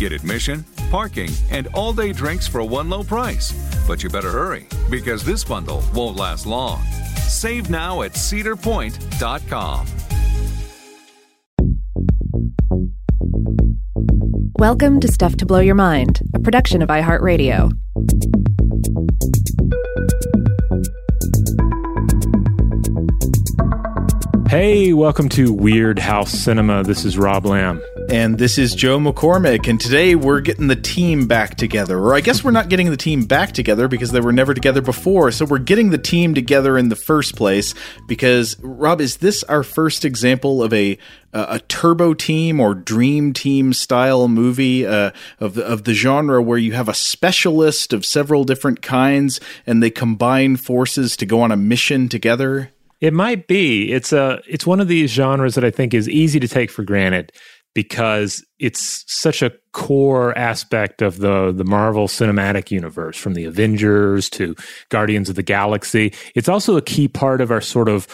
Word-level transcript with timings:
Get 0.00 0.12
admission, 0.12 0.64
parking, 0.90 1.28
and 1.50 1.66
all 1.74 1.92
day 1.92 2.14
drinks 2.14 2.48
for 2.48 2.64
one 2.64 2.88
low 2.88 3.02
price. 3.02 3.52
But 3.86 4.02
you 4.02 4.08
better 4.08 4.30
hurry 4.30 4.66
because 4.88 5.22
this 5.22 5.44
bundle 5.44 5.84
won't 5.94 6.16
last 6.16 6.46
long. 6.46 6.82
Save 7.28 7.68
now 7.68 8.00
at 8.00 8.12
cedarpoint.com. 8.12 9.86
Welcome 14.58 15.00
to 15.00 15.08
Stuff 15.08 15.36
to 15.36 15.44
Blow 15.44 15.60
Your 15.60 15.74
Mind, 15.74 16.22
a 16.34 16.38
production 16.38 16.80
of 16.80 16.88
iHeartRadio. 16.88 17.70
Hey, 24.48 24.94
welcome 24.94 25.28
to 25.28 25.52
Weird 25.52 25.98
House 25.98 26.32
Cinema. 26.32 26.84
This 26.84 27.04
is 27.04 27.18
Rob 27.18 27.44
Lamb. 27.44 27.82
And 28.10 28.38
this 28.38 28.58
is 28.58 28.74
Joe 28.74 28.98
McCormick. 28.98 29.68
And 29.68 29.80
today 29.80 30.16
we're 30.16 30.40
getting 30.40 30.66
the 30.66 30.74
team 30.74 31.28
back 31.28 31.54
together. 31.54 31.96
Or 31.96 32.16
I 32.16 32.20
guess 32.20 32.42
we're 32.42 32.50
not 32.50 32.68
getting 32.68 32.90
the 32.90 32.96
team 32.96 33.24
back 33.24 33.52
together 33.52 33.86
because 33.86 34.10
they 34.10 34.20
were 34.20 34.32
never 34.32 34.52
together 34.52 34.82
before. 34.82 35.30
So 35.30 35.44
we're 35.44 35.58
getting 35.58 35.90
the 35.90 35.98
team 35.98 36.34
together 36.34 36.76
in 36.76 36.88
the 36.88 36.96
first 36.96 37.36
place 37.36 37.72
because, 38.08 38.58
Rob, 38.62 39.00
is 39.00 39.18
this 39.18 39.44
our 39.44 39.62
first 39.62 40.04
example 40.04 40.60
of 40.60 40.72
a 40.72 40.98
a 41.32 41.60
turbo 41.68 42.12
team 42.12 42.58
or 42.58 42.74
dream 42.74 43.32
team 43.32 43.72
style 43.72 44.26
movie 44.26 44.84
uh, 44.84 45.12
of 45.38 45.54
the, 45.54 45.64
of 45.64 45.84
the 45.84 45.94
genre 45.94 46.42
where 46.42 46.58
you 46.58 46.72
have 46.72 46.88
a 46.88 46.94
specialist 46.94 47.92
of 47.92 48.04
several 48.04 48.42
different 48.42 48.82
kinds 48.82 49.38
and 49.64 49.80
they 49.80 49.90
combine 49.90 50.56
forces 50.56 51.16
to 51.16 51.24
go 51.26 51.42
on 51.42 51.52
a 51.52 51.56
mission 51.56 52.08
together? 52.08 52.72
It 53.00 53.14
might 53.14 53.46
be. 53.46 53.92
It's 53.92 54.12
a 54.12 54.42
it's 54.48 54.66
one 54.66 54.80
of 54.80 54.88
these 54.88 55.10
genres 55.10 55.54
that 55.54 55.64
I 55.64 55.70
think 55.70 55.94
is 55.94 56.08
easy 56.08 56.40
to 56.40 56.48
take 56.48 56.72
for 56.72 56.82
granted 56.82 57.30
because 57.74 58.44
it's 58.58 59.04
such 59.06 59.42
a 59.42 59.52
core 59.72 60.36
aspect 60.36 61.02
of 61.02 61.18
the 61.18 61.52
the 61.52 61.64
Marvel 61.64 62.08
Cinematic 62.08 62.70
Universe 62.70 63.16
from 63.16 63.34
the 63.34 63.44
Avengers 63.44 64.28
to 64.30 64.54
Guardians 64.88 65.28
of 65.28 65.36
the 65.36 65.42
Galaxy. 65.42 66.12
It's 66.34 66.48
also 66.48 66.76
a 66.76 66.82
key 66.82 67.08
part 67.08 67.40
of 67.40 67.50
our 67.50 67.60
sort 67.60 67.88
of 67.88 68.06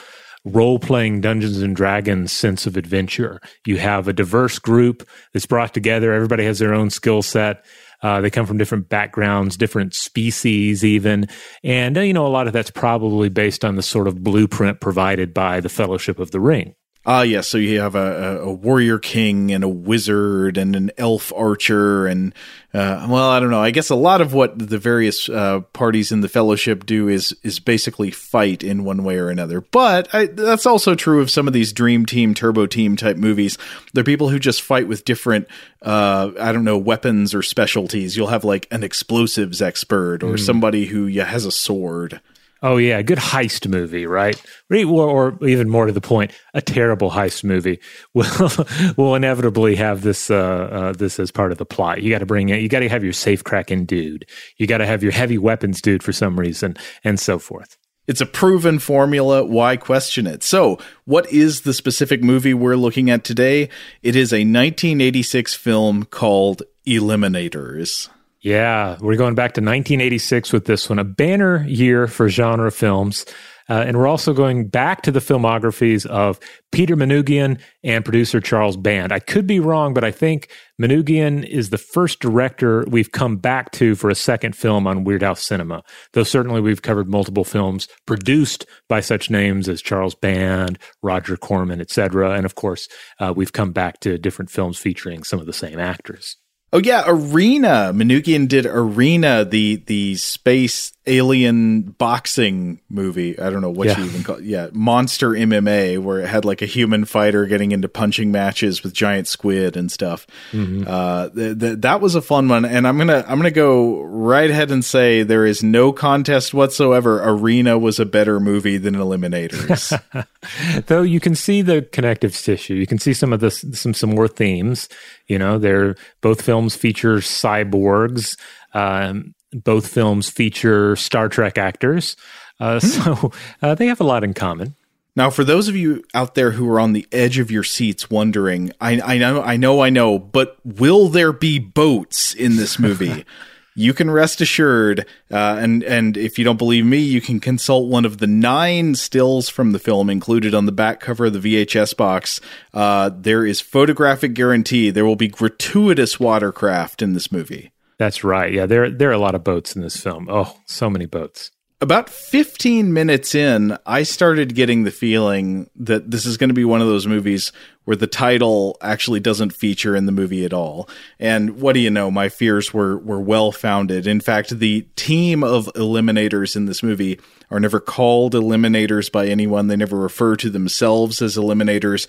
role 0.44 0.78
playing 0.78 1.20
Dungeons 1.20 1.60
and 1.60 1.74
Dragons 1.74 2.30
sense 2.32 2.66
of 2.66 2.76
adventure. 2.76 3.40
You 3.66 3.78
have 3.78 4.06
a 4.06 4.12
diverse 4.12 4.58
group 4.58 5.06
that's 5.32 5.46
brought 5.46 5.74
together, 5.74 6.12
everybody 6.12 6.44
has 6.44 6.58
their 6.58 6.74
own 6.74 6.90
skill 6.90 7.22
set. 7.22 7.64
Uh, 8.02 8.20
they 8.20 8.30
come 8.30 8.46
from 8.46 8.58
different 8.58 8.88
backgrounds, 8.88 9.56
different 9.56 9.94
species, 9.94 10.84
even. 10.84 11.26
And, 11.64 11.96
uh, 11.96 12.02
you 12.02 12.12
know, 12.12 12.26
a 12.26 12.28
lot 12.28 12.46
of 12.46 12.52
that's 12.52 12.70
probably 12.70 13.30
based 13.30 13.64
on 13.64 13.76
the 13.76 13.82
sort 13.82 14.06
of 14.06 14.22
blueprint 14.22 14.80
provided 14.80 15.32
by 15.32 15.60
the 15.60 15.70
Fellowship 15.70 16.18
of 16.18 16.30
the 16.30 16.38
Ring. 16.38 16.74
Ah, 17.08 17.22
yes. 17.22 17.30
Yeah, 17.30 17.40
so 17.42 17.58
you 17.58 17.80
have 17.80 17.94
a, 17.94 18.40
a, 18.40 18.52
warrior 18.52 18.98
king 18.98 19.52
and 19.52 19.62
a 19.62 19.68
wizard 19.68 20.58
and 20.58 20.74
an 20.74 20.90
elf 20.98 21.32
archer, 21.36 22.04
and 22.04 22.34
uh, 22.74 23.06
well, 23.08 23.30
I 23.30 23.38
don't 23.38 23.50
know. 23.50 23.62
I 23.62 23.70
guess 23.70 23.90
a 23.90 23.94
lot 23.94 24.20
of 24.20 24.34
what 24.34 24.58
the 24.58 24.76
various 24.76 25.28
uh, 25.28 25.60
parties 25.72 26.10
in 26.10 26.20
the 26.20 26.28
fellowship 26.28 26.84
do 26.84 27.06
is 27.06 27.32
is 27.44 27.60
basically 27.60 28.10
fight 28.10 28.64
in 28.64 28.82
one 28.82 29.04
way 29.04 29.18
or 29.18 29.30
another. 29.30 29.60
But 29.60 30.12
I, 30.12 30.26
that's 30.26 30.66
also 30.66 30.96
true 30.96 31.20
of 31.20 31.30
some 31.30 31.46
of 31.46 31.52
these 31.52 31.72
Dream 31.72 32.06
Team, 32.06 32.34
Turbo 32.34 32.66
Team 32.66 32.96
type 32.96 33.16
movies. 33.16 33.56
They're 33.94 34.02
people 34.02 34.28
who 34.28 34.40
just 34.40 34.60
fight 34.60 34.88
with 34.88 35.04
different, 35.04 35.46
uh, 35.82 36.32
I 36.40 36.50
don't 36.50 36.64
know, 36.64 36.76
weapons 36.76 37.36
or 37.36 37.42
specialties. 37.42 38.16
You'll 38.16 38.26
have 38.26 38.44
like 38.44 38.66
an 38.72 38.82
explosives 38.82 39.62
expert 39.62 40.24
or 40.24 40.34
mm. 40.34 40.40
somebody 40.40 40.86
who 40.86 41.06
yeah, 41.06 41.26
has 41.26 41.44
a 41.44 41.52
sword. 41.52 42.20
Oh 42.62 42.78
yeah, 42.78 42.98
a 42.98 43.02
good 43.02 43.18
heist 43.18 43.68
movie, 43.68 44.06
right? 44.06 44.40
Or, 44.70 44.86
or, 44.86 45.46
even 45.46 45.68
more 45.68 45.86
to 45.86 45.92
the 45.92 46.00
point, 46.00 46.32
a 46.54 46.62
terrible 46.62 47.10
heist 47.10 47.44
movie 47.44 47.80
will 48.14 48.50
will 48.96 49.14
inevitably 49.14 49.76
have 49.76 50.02
this 50.02 50.30
uh, 50.30 50.34
uh, 50.36 50.92
this 50.92 51.20
as 51.20 51.30
part 51.30 51.52
of 51.52 51.58
the 51.58 51.66
plot. 51.66 52.02
You 52.02 52.10
got 52.10 52.20
to 52.20 52.26
bring 52.26 52.48
it. 52.48 52.60
You 52.60 52.68
got 52.68 52.80
to 52.80 52.88
have 52.88 53.04
your 53.04 53.12
safe 53.12 53.44
cracking 53.44 53.84
dude. 53.84 54.26
You 54.56 54.66
got 54.66 54.78
to 54.78 54.86
have 54.86 55.02
your 55.02 55.12
heavy 55.12 55.38
weapons 55.38 55.82
dude 55.82 56.02
for 56.02 56.12
some 56.12 56.40
reason, 56.40 56.76
and 57.04 57.20
so 57.20 57.38
forth. 57.38 57.76
It's 58.06 58.20
a 58.20 58.26
proven 58.26 58.78
formula. 58.78 59.44
Why 59.44 59.76
question 59.76 60.26
it? 60.26 60.42
So, 60.42 60.78
what 61.04 61.30
is 61.30 61.62
the 61.62 61.74
specific 61.74 62.22
movie 62.22 62.54
we're 62.54 62.76
looking 62.76 63.10
at 63.10 63.24
today? 63.24 63.68
It 64.02 64.16
is 64.16 64.32
a 64.32 64.46
1986 64.46 65.54
film 65.54 66.04
called 66.04 66.62
Eliminators. 66.86 68.08
Yeah, 68.46 68.96
we're 69.00 69.16
going 69.16 69.34
back 69.34 69.54
to 69.54 69.60
1986 69.60 70.52
with 70.52 70.66
this 70.66 70.88
one, 70.88 71.00
a 71.00 71.04
banner 71.04 71.66
year 71.66 72.06
for 72.06 72.28
genre 72.28 72.70
films. 72.70 73.26
Uh, 73.68 73.82
and 73.84 73.96
we're 73.96 74.06
also 74.06 74.32
going 74.32 74.68
back 74.68 75.02
to 75.02 75.10
the 75.10 75.18
filmographies 75.18 76.06
of 76.06 76.38
Peter 76.70 76.94
Manoogian 76.96 77.60
and 77.82 78.04
producer 78.04 78.40
Charles 78.40 78.76
Band. 78.76 79.10
I 79.10 79.18
could 79.18 79.48
be 79.48 79.58
wrong, 79.58 79.94
but 79.94 80.04
I 80.04 80.12
think 80.12 80.48
Manoogian 80.80 81.44
is 81.44 81.70
the 81.70 81.76
first 81.76 82.20
director 82.20 82.84
we've 82.86 83.10
come 83.10 83.36
back 83.36 83.72
to 83.72 83.96
for 83.96 84.10
a 84.10 84.14
second 84.14 84.54
film 84.54 84.86
on 84.86 85.02
Weird 85.02 85.24
House 85.24 85.42
Cinema. 85.42 85.82
Though 86.12 86.22
certainly 86.22 86.60
we've 86.60 86.82
covered 86.82 87.10
multiple 87.10 87.42
films 87.42 87.88
produced 88.06 88.64
by 88.88 89.00
such 89.00 89.28
names 89.28 89.68
as 89.68 89.82
Charles 89.82 90.14
Band, 90.14 90.78
Roger 91.02 91.36
Corman, 91.36 91.80
etc. 91.80 92.34
And 92.34 92.46
of 92.46 92.54
course, 92.54 92.86
uh, 93.18 93.32
we've 93.34 93.52
come 93.52 93.72
back 93.72 93.98
to 94.02 94.18
different 94.18 94.52
films 94.52 94.78
featuring 94.78 95.24
some 95.24 95.40
of 95.40 95.46
the 95.46 95.52
same 95.52 95.80
actors. 95.80 96.36
Oh 96.72 96.78
yeah, 96.78 97.04
Arena. 97.06 97.92
Manoogian 97.94 98.48
did 98.48 98.66
Arena, 98.66 99.44
the 99.44 99.76
the 99.86 100.16
space 100.16 100.92
alien 101.06 101.82
boxing 101.82 102.80
movie. 102.88 103.38
I 103.38 103.50
don't 103.50 103.60
know 103.60 103.70
what 103.70 103.86
Yeah. 103.88 103.98
you 103.98 104.04
even 104.06 104.22
call 104.22 104.36
it. 104.36 104.44
Yeah, 104.44 104.68
Monster 104.72 105.30
MMA, 105.30 105.98
where 105.98 106.20
it 106.20 106.28
had 106.28 106.44
like 106.44 106.62
a 106.62 106.66
human 106.66 107.04
fighter 107.04 107.46
getting 107.46 107.72
into 107.72 107.88
punching 107.88 108.32
matches 108.32 108.82
with 108.82 108.92
giant 108.92 109.28
squid 109.28 109.76
and 109.76 109.90
stuff. 109.90 110.26
Uh, 110.52 111.28
th- 111.30 111.58
th- 111.58 111.78
that 111.80 112.00
was 112.00 112.14
a 112.14 112.20
fun 112.22 112.48
one, 112.48 112.64
and 112.64 112.86
I'm 112.88 112.98
gonna 112.98 113.24
I'm 113.28 113.38
gonna 113.38 113.50
go 113.50 114.02
right 114.02 114.50
ahead 114.50 114.70
and 114.70 114.84
say 114.84 115.22
there 115.22 115.46
is 115.46 115.62
no 115.62 115.92
contest 115.92 116.52
whatsoever. 116.54 117.20
Arena 117.22 117.78
was 117.78 117.98
a 118.00 118.06
better 118.06 118.40
movie 118.40 118.78
than 118.78 118.94
Eliminators. 118.94 119.98
Though 120.86 121.02
you 121.02 121.20
can 121.20 121.34
see 121.34 121.62
the 121.62 121.82
connective 121.82 122.36
tissue, 122.36 122.74
you 122.74 122.86
can 122.86 122.98
see 122.98 123.12
some 123.14 123.32
of 123.32 123.40
this, 123.40 123.64
some 123.72 123.94
some 123.94 124.10
more 124.10 124.28
themes. 124.28 124.88
You 125.28 125.38
know, 125.38 125.58
they're 125.58 125.96
both 126.20 126.42
films 126.42 126.74
feature 126.76 127.16
cyborgs. 127.18 128.36
Um, 128.74 129.34
both 129.52 129.88
films 129.88 130.28
feature 130.28 130.96
Star 130.96 131.28
Trek 131.28 131.58
actors, 131.58 132.16
uh, 132.60 132.80
so 132.80 133.32
uh, 133.62 133.74
they 133.74 133.86
have 133.86 134.00
a 134.00 134.04
lot 134.04 134.24
in 134.24 134.34
common. 134.34 134.74
Now, 135.16 135.30
for 135.30 135.44
those 135.44 135.66
of 135.68 135.74
you 135.74 136.04
out 136.12 136.34
there 136.34 136.50
who 136.50 136.68
are 136.70 136.78
on 136.78 136.92
the 136.92 137.06
edge 137.10 137.38
of 137.38 137.50
your 137.50 137.64
seats 137.64 138.10
wondering, 138.10 138.70
I, 138.82 139.00
I 139.00 139.16
know, 139.16 139.42
I 139.42 139.56
know, 139.56 139.80
I 139.80 139.88
know, 139.88 140.18
but 140.18 140.58
will 140.62 141.08
there 141.08 141.32
be 141.32 141.58
boats 141.58 142.34
in 142.34 142.56
this 142.56 142.78
movie? 142.78 143.24
you 143.76 143.94
can 143.94 144.10
rest 144.10 144.42
assured, 144.42 145.06
uh, 145.30 145.56
and 145.58 145.82
and 145.84 146.18
if 146.18 146.38
you 146.38 146.44
don't 146.44 146.58
believe 146.58 146.84
me, 146.84 146.98
you 146.98 147.22
can 147.22 147.40
consult 147.40 147.88
one 147.88 148.04
of 148.04 148.18
the 148.18 148.26
nine 148.26 148.94
stills 148.94 149.48
from 149.48 149.72
the 149.72 149.78
film 149.78 150.10
included 150.10 150.54
on 150.54 150.66
the 150.66 150.72
back 150.72 151.00
cover 151.00 151.26
of 151.26 151.32
the 151.32 151.38
VHS 151.38 151.96
box. 151.96 152.40
Uh, 152.74 153.10
there 153.14 153.46
is 153.46 153.62
photographic 153.62 154.34
guarantee 154.34 154.90
there 154.90 155.06
will 155.06 155.16
be 155.16 155.28
gratuitous 155.28 156.20
watercraft 156.20 157.00
in 157.00 157.14
this 157.14 157.30
movie. 157.32 157.70
That's 157.98 158.24
right. 158.24 158.52
Yeah, 158.52 158.66
there 158.66 158.90
there 158.90 159.10
are 159.10 159.14
a 159.14 159.18
lot 159.18 159.34
of 159.34 159.44
boats 159.44 159.74
in 159.74 159.82
this 159.82 159.96
film. 159.96 160.28
Oh, 160.30 160.56
so 160.66 160.90
many 160.90 161.06
boats. 161.06 161.50
About 161.78 162.08
15 162.08 162.94
minutes 162.94 163.34
in, 163.34 163.76
I 163.84 164.02
started 164.02 164.54
getting 164.54 164.84
the 164.84 164.90
feeling 164.90 165.68
that 165.76 166.10
this 166.10 166.24
is 166.24 166.38
going 166.38 166.48
to 166.48 166.54
be 166.54 166.64
one 166.64 166.80
of 166.80 166.86
those 166.86 167.06
movies 167.06 167.52
where 167.84 167.96
the 167.96 168.06
title 168.06 168.78
actually 168.80 169.20
doesn't 169.20 169.52
feature 169.52 169.94
in 169.94 170.06
the 170.06 170.12
movie 170.12 170.46
at 170.46 170.54
all. 170.54 170.88
And 171.18 171.60
what 171.60 171.74
do 171.74 171.80
you 171.80 171.90
know? 171.90 172.10
My 172.10 172.30
fears 172.30 172.72
were, 172.72 172.96
were 172.96 173.20
well 173.20 173.52
founded. 173.52 174.06
In 174.06 174.22
fact, 174.22 174.58
the 174.58 174.86
team 174.96 175.44
of 175.44 175.66
eliminators 175.74 176.56
in 176.56 176.64
this 176.64 176.82
movie 176.82 177.20
are 177.50 177.60
never 177.60 177.78
called 177.78 178.32
eliminators 178.32 179.12
by 179.12 179.26
anyone. 179.26 179.68
They 179.68 179.76
never 179.76 179.98
refer 179.98 180.34
to 180.36 180.48
themselves 180.48 181.20
as 181.20 181.36
eliminators 181.36 182.06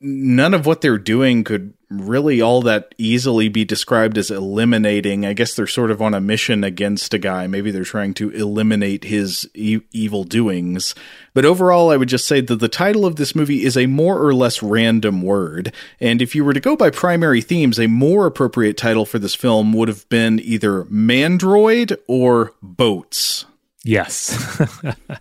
none 0.00 0.54
of 0.54 0.66
what 0.66 0.80
they're 0.80 0.98
doing 0.98 1.44
could 1.44 1.74
really 1.90 2.40
all 2.40 2.60
that 2.62 2.94
easily 2.98 3.48
be 3.48 3.64
described 3.64 4.18
as 4.18 4.30
eliminating. 4.30 5.24
I 5.24 5.32
guess 5.32 5.54
they're 5.54 5.66
sort 5.66 5.90
of 5.90 6.02
on 6.02 6.14
a 6.14 6.20
mission 6.20 6.62
against 6.62 7.14
a 7.14 7.18
guy. 7.18 7.46
Maybe 7.46 7.70
they're 7.70 7.84
trying 7.84 8.14
to 8.14 8.30
eliminate 8.30 9.04
his 9.04 9.48
e- 9.54 9.80
evil 9.90 10.24
doings. 10.24 10.94
But 11.32 11.44
overall, 11.44 11.90
I 11.90 11.96
would 11.96 12.08
just 12.08 12.26
say 12.26 12.40
that 12.42 12.56
the 12.56 12.68
title 12.68 13.06
of 13.06 13.16
this 13.16 13.34
movie 13.34 13.64
is 13.64 13.76
a 13.76 13.86
more 13.86 14.22
or 14.22 14.34
less 14.34 14.62
random 14.62 15.22
word. 15.22 15.72
And 15.98 16.20
if 16.20 16.34
you 16.34 16.44
were 16.44 16.52
to 16.52 16.60
go 16.60 16.76
by 16.76 16.90
primary 16.90 17.40
themes, 17.40 17.78
a 17.78 17.86
more 17.86 18.26
appropriate 18.26 18.76
title 18.76 19.06
for 19.06 19.18
this 19.18 19.34
film 19.34 19.72
would 19.72 19.88
have 19.88 20.08
been 20.08 20.40
either 20.40 20.84
Mandroid 20.84 21.96
or 22.06 22.52
Boats. 22.60 23.46
Yes. 23.88 24.60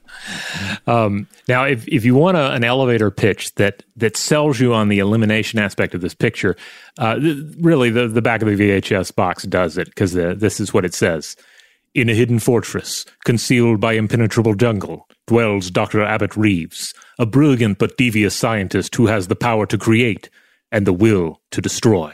um, 0.88 1.26
now, 1.48 1.64
if 1.64 1.88
if 1.88 2.04
you 2.04 2.16
want 2.16 2.36
a, 2.36 2.52
an 2.52 2.66
elevator 2.66 3.10
pitch 3.10 3.56
that 3.56 3.84
that 3.96 4.18
sells 4.18 4.60
you 4.60 4.74
on 4.74 4.90
the 4.90 5.00
elimination 5.00 5.58
aspect 5.58 5.96
of 5.96 6.02
this 6.02 6.14
picture, 6.14 6.58
uh, 6.98 7.16
th- 7.16 7.38
really 7.62 7.90
the 7.90 8.10
the 8.10 8.22
back 8.22 8.42
of 8.42 8.50
the 8.50 8.56
VHS 8.56 9.16
box 9.16 9.44
does 9.44 9.78
it 9.78 9.88
because 9.88 10.12
this 10.12 10.60
is 10.60 10.74
what 10.74 10.84
it 10.84 10.94
says: 10.94 11.38
In 11.96 12.10
a 12.10 12.14
hidden 12.14 12.40
fortress, 12.40 13.06
concealed 13.24 13.80
by 13.80 13.94
impenetrable 13.94 14.54
jungle, 14.54 15.08
dwells 15.28 15.72
Doctor 15.72 16.04
Abbott 16.04 16.36
Reeves, 16.36 16.94
a 17.18 17.26
brilliant 17.26 17.78
but 17.78 17.96
devious 17.96 18.36
scientist 18.36 18.94
who 18.96 19.08
has 19.08 19.30
the 19.30 19.36
power 19.38 19.66
to 19.66 19.78
create 19.78 20.30
and 20.74 20.86
the 20.86 20.92
will 20.92 21.40
to 21.52 21.62
destroy. 21.62 22.14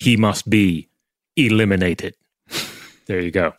He 0.00 0.16
must 0.16 0.50
be 0.50 0.88
eliminated. 1.36 2.16
there 3.06 3.20
you 3.20 3.30
go. 3.30 3.54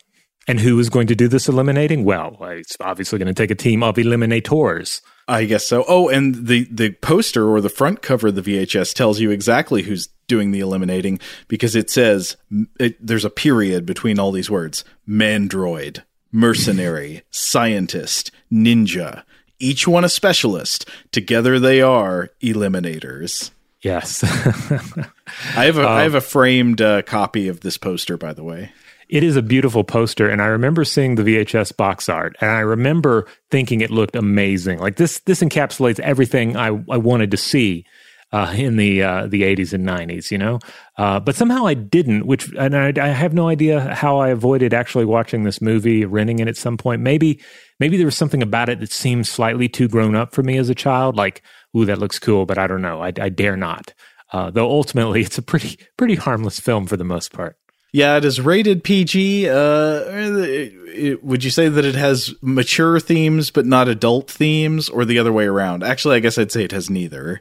And 0.48 0.60
who 0.60 0.78
is 0.78 0.88
going 0.88 1.08
to 1.08 1.16
do 1.16 1.26
this 1.26 1.48
eliminating? 1.48 2.04
Well, 2.04 2.36
it's 2.42 2.76
obviously 2.80 3.18
going 3.18 3.26
to 3.26 3.34
take 3.34 3.50
a 3.50 3.56
team 3.56 3.82
of 3.82 3.96
eliminators. 3.96 5.00
I 5.28 5.44
guess 5.44 5.66
so. 5.66 5.84
Oh, 5.88 6.08
and 6.08 6.46
the 6.46 6.68
the 6.70 6.92
poster 6.92 7.48
or 7.48 7.60
the 7.60 7.68
front 7.68 8.00
cover 8.00 8.28
of 8.28 8.36
the 8.36 8.42
VHS 8.42 8.94
tells 8.94 9.18
you 9.18 9.30
exactly 9.30 9.82
who's 9.82 10.08
doing 10.28 10.52
the 10.52 10.60
eliminating 10.60 11.18
because 11.48 11.74
it 11.74 11.90
says 11.90 12.36
it, 12.78 13.04
there's 13.04 13.24
a 13.24 13.30
period 13.30 13.86
between 13.86 14.20
all 14.20 14.30
these 14.30 14.50
words: 14.50 14.84
mandroid, 15.08 16.02
mercenary, 16.30 17.22
scientist, 17.30 18.30
ninja. 18.52 19.24
Each 19.58 19.88
one 19.88 20.04
a 20.04 20.08
specialist. 20.08 20.88
Together 21.10 21.58
they 21.58 21.80
are 21.80 22.30
eliminators. 22.40 23.50
Yes. 23.80 24.22
I 25.56 25.64
have 25.64 25.78
a 25.78 25.88
I 25.88 26.02
have 26.02 26.14
a 26.14 26.20
framed 26.20 26.80
uh, 26.80 27.02
copy 27.02 27.48
of 27.48 27.60
this 27.60 27.78
poster, 27.78 28.16
by 28.16 28.32
the 28.32 28.44
way. 28.44 28.70
It 29.08 29.22
is 29.22 29.36
a 29.36 29.42
beautiful 29.42 29.84
poster, 29.84 30.28
and 30.28 30.42
I 30.42 30.46
remember 30.46 30.84
seeing 30.84 31.14
the 31.14 31.22
VHS 31.22 31.76
box 31.76 32.08
art, 32.08 32.36
and 32.40 32.50
I 32.50 32.60
remember 32.60 33.26
thinking 33.50 33.80
it 33.80 33.90
looked 33.90 34.16
amazing. 34.16 34.80
Like 34.80 34.96
this, 34.96 35.20
this 35.20 35.42
encapsulates 35.42 36.00
everything 36.00 36.56
I, 36.56 36.68
I 36.90 36.96
wanted 36.96 37.30
to 37.30 37.36
see 37.36 37.84
uh, 38.32 38.52
in 38.56 38.76
the 38.76 39.02
uh, 39.02 39.26
the 39.28 39.44
eighties 39.44 39.72
and 39.72 39.84
nineties, 39.84 40.32
you 40.32 40.38
know. 40.38 40.58
Uh, 40.98 41.20
but 41.20 41.36
somehow 41.36 41.66
I 41.66 41.74
didn't, 41.74 42.26
which 42.26 42.52
and 42.54 42.76
I, 42.76 42.92
I 43.00 43.08
have 43.08 43.32
no 43.32 43.48
idea 43.48 43.94
how 43.94 44.18
I 44.18 44.28
avoided 44.28 44.74
actually 44.74 45.04
watching 45.04 45.44
this 45.44 45.60
movie, 45.60 46.04
renting 46.04 46.40
it 46.40 46.48
at 46.48 46.56
some 46.56 46.76
point. 46.76 47.02
Maybe 47.02 47.40
maybe 47.78 47.96
there 47.96 48.06
was 48.06 48.16
something 48.16 48.42
about 48.42 48.68
it 48.68 48.80
that 48.80 48.90
seemed 48.92 49.26
slightly 49.26 49.68
too 49.68 49.88
grown 49.88 50.16
up 50.16 50.34
for 50.34 50.42
me 50.42 50.58
as 50.58 50.68
a 50.68 50.74
child. 50.74 51.16
Like, 51.16 51.42
ooh, 51.76 51.84
that 51.84 51.98
looks 51.98 52.18
cool, 52.18 52.46
but 52.46 52.58
I 52.58 52.66
don't 52.66 52.82
know. 52.82 53.00
I, 53.00 53.12
I 53.20 53.28
dare 53.28 53.56
not. 53.56 53.94
Uh, 54.32 54.50
though 54.50 54.68
ultimately, 54.68 55.20
it's 55.22 55.38
a 55.38 55.42
pretty 55.42 55.78
pretty 55.96 56.16
harmless 56.16 56.58
film 56.58 56.86
for 56.86 56.96
the 56.96 57.04
most 57.04 57.32
part. 57.32 57.56
Yeah, 57.96 58.16
it 58.18 58.24
is 58.26 58.40
rated 58.40 58.84
PG. 58.84 59.48
Uh, 59.48 59.54
it- 59.54 60.72
it- 60.94 61.24
would 61.24 61.42
you 61.44 61.50
say 61.50 61.68
that 61.68 61.84
it 61.84 61.94
has 61.94 62.34
mature 62.42 63.00
themes 63.00 63.50
but 63.50 63.64
not 63.64 63.88
adult 63.88 64.30
themes, 64.30 64.88
or 64.90 65.04
the 65.04 65.18
other 65.18 65.32
way 65.32 65.46
around? 65.46 65.82
Actually, 65.82 66.16
I 66.16 66.20
guess 66.20 66.36
I'd 66.36 66.52
say 66.52 66.64
it 66.64 66.72
has 66.72 66.90
neither. 66.90 67.40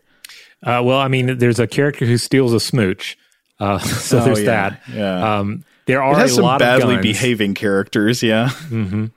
Uh, 0.63 0.81
well, 0.83 0.99
I 0.99 1.07
mean, 1.09 1.37
there's 1.39 1.59
a 1.59 1.67
character 1.67 2.05
who 2.05 2.17
steals 2.17 2.53
a 2.53 2.59
smooch, 2.59 3.17
uh, 3.59 3.79
so 4.07 4.19
Oh, 4.19 4.23
there's 4.25 4.39
yeah, 4.43 4.45
that. 4.69 4.81
yeah. 4.93 5.37
Um, 5.39 5.63
there 5.87 6.01
are 6.01 6.13
It 6.13 6.17
has 6.19 6.31
a 6.31 6.35
some 6.35 6.43
lot 6.45 6.59
badly 6.59 6.95
of 6.95 7.01
guns. 7.01 7.03
behaving 7.03 7.53
characters. 7.53 8.23
Yeah. 8.23 8.49
It 8.71 9.11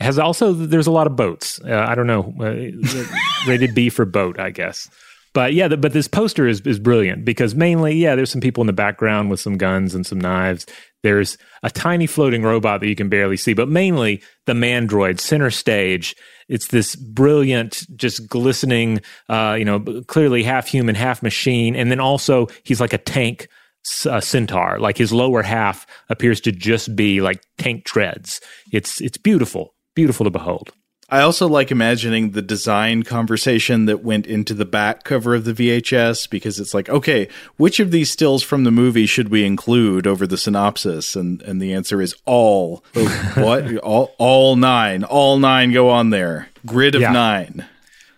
has 0.00 0.18
also 0.18 0.52
there's 0.52 0.86
a 0.86 0.90
lot 0.92 1.06
of 1.06 1.16
boats. 1.16 1.60
Uh, 1.66 1.74
I 1.88 1.94
don't 1.94 2.06
know, 2.06 2.34
uh, 2.40 3.06
rated 3.48 3.74
B 3.74 3.88
for 3.88 4.04
boat, 4.04 4.38
I 4.38 4.50
guess. 4.50 4.88
But 5.34 5.52
yeah, 5.52 5.68
the, 5.68 5.76
but 5.76 5.92
this 5.92 6.08
poster 6.08 6.46
is 6.46 6.60
is 6.62 6.78
brilliant 6.78 7.24
because 7.24 7.54
mainly, 7.54 7.94
yeah, 7.94 8.14
there's 8.14 8.30
some 8.30 8.40
people 8.40 8.62
in 8.62 8.66
the 8.66 8.72
background 8.72 9.30
with 9.30 9.40
some 9.40 9.58
guns 9.58 9.94
and 9.94 10.06
some 10.06 10.20
knives. 10.20 10.64
There's 11.02 11.36
a 11.62 11.70
tiny 11.70 12.06
floating 12.06 12.42
robot 12.42 12.80
that 12.80 12.88
you 12.88 12.94
can 12.96 13.10
barely 13.10 13.36
see, 13.36 13.52
but 13.52 13.68
mainly 13.68 14.22
the 14.46 14.54
mandroid 14.54 15.20
center 15.20 15.50
stage. 15.50 16.16
It's 16.48 16.68
this 16.68 16.94
brilliant, 16.94 17.84
just 17.96 18.28
glistening, 18.28 19.00
uh, 19.28 19.56
you 19.58 19.64
know, 19.64 19.80
clearly 20.06 20.42
half 20.42 20.68
human, 20.68 20.94
half 20.94 21.22
machine, 21.22 21.74
and 21.74 21.90
then 21.90 22.00
also 22.00 22.46
he's 22.62 22.80
like 22.80 22.92
a 22.92 22.98
tank 22.98 23.48
centaur. 23.82 24.78
Like 24.78 24.96
his 24.96 25.12
lower 25.12 25.42
half 25.42 25.86
appears 26.08 26.40
to 26.42 26.52
just 26.52 26.94
be 26.94 27.20
like 27.20 27.42
tank 27.58 27.84
treads. 27.84 28.40
It's 28.72 29.00
it's 29.00 29.18
beautiful, 29.18 29.74
beautiful 29.94 30.24
to 30.24 30.30
behold. 30.30 30.72
I 31.10 31.20
also 31.20 31.46
like 31.46 31.70
imagining 31.70 32.30
the 32.30 32.42
design 32.42 33.02
conversation 33.02 33.84
that 33.86 34.02
went 34.02 34.26
into 34.26 34.54
the 34.54 34.64
back 34.64 35.04
cover 35.04 35.34
of 35.34 35.44
the 35.44 35.52
VHS 35.52 36.28
because 36.30 36.58
it's 36.58 36.72
like, 36.74 36.88
okay, 36.88 37.28
which 37.56 37.78
of 37.78 37.90
these 37.90 38.10
stills 38.10 38.42
from 38.42 38.64
the 38.64 38.70
movie 38.70 39.06
should 39.06 39.28
we 39.28 39.44
include 39.44 40.06
over 40.06 40.26
the 40.26 40.38
synopsis? 40.38 41.14
And 41.14 41.42
and 41.42 41.60
the 41.60 41.72
answer 41.74 42.00
is 42.00 42.14
all. 42.24 42.82
Oh, 42.96 43.32
what? 43.36 43.76
all 43.78 44.14
all 44.18 44.56
nine. 44.56 45.04
All 45.04 45.38
nine 45.38 45.72
go 45.72 45.90
on 45.90 46.10
there. 46.10 46.48
Grid 46.66 46.94
of 46.94 47.02
Yeah. 47.02 47.12
nine. 47.12 47.66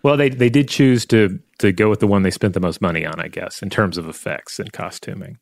Well, 0.02 0.16
they 0.16 0.28
they 0.28 0.48
did 0.50 0.68
choose 0.68 1.04
to 1.06 1.40
to 1.58 1.72
go 1.72 1.90
with 1.90 2.00
the 2.00 2.06
one 2.06 2.22
they 2.22 2.30
spent 2.30 2.54
the 2.54 2.60
most 2.60 2.80
money 2.80 3.04
on, 3.04 3.18
I 3.18 3.28
guess, 3.28 3.62
in 3.62 3.70
terms 3.70 3.98
of 3.98 4.08
effects 4.08 4.58
and 4.60 4.72
costuming. 4.72 5.38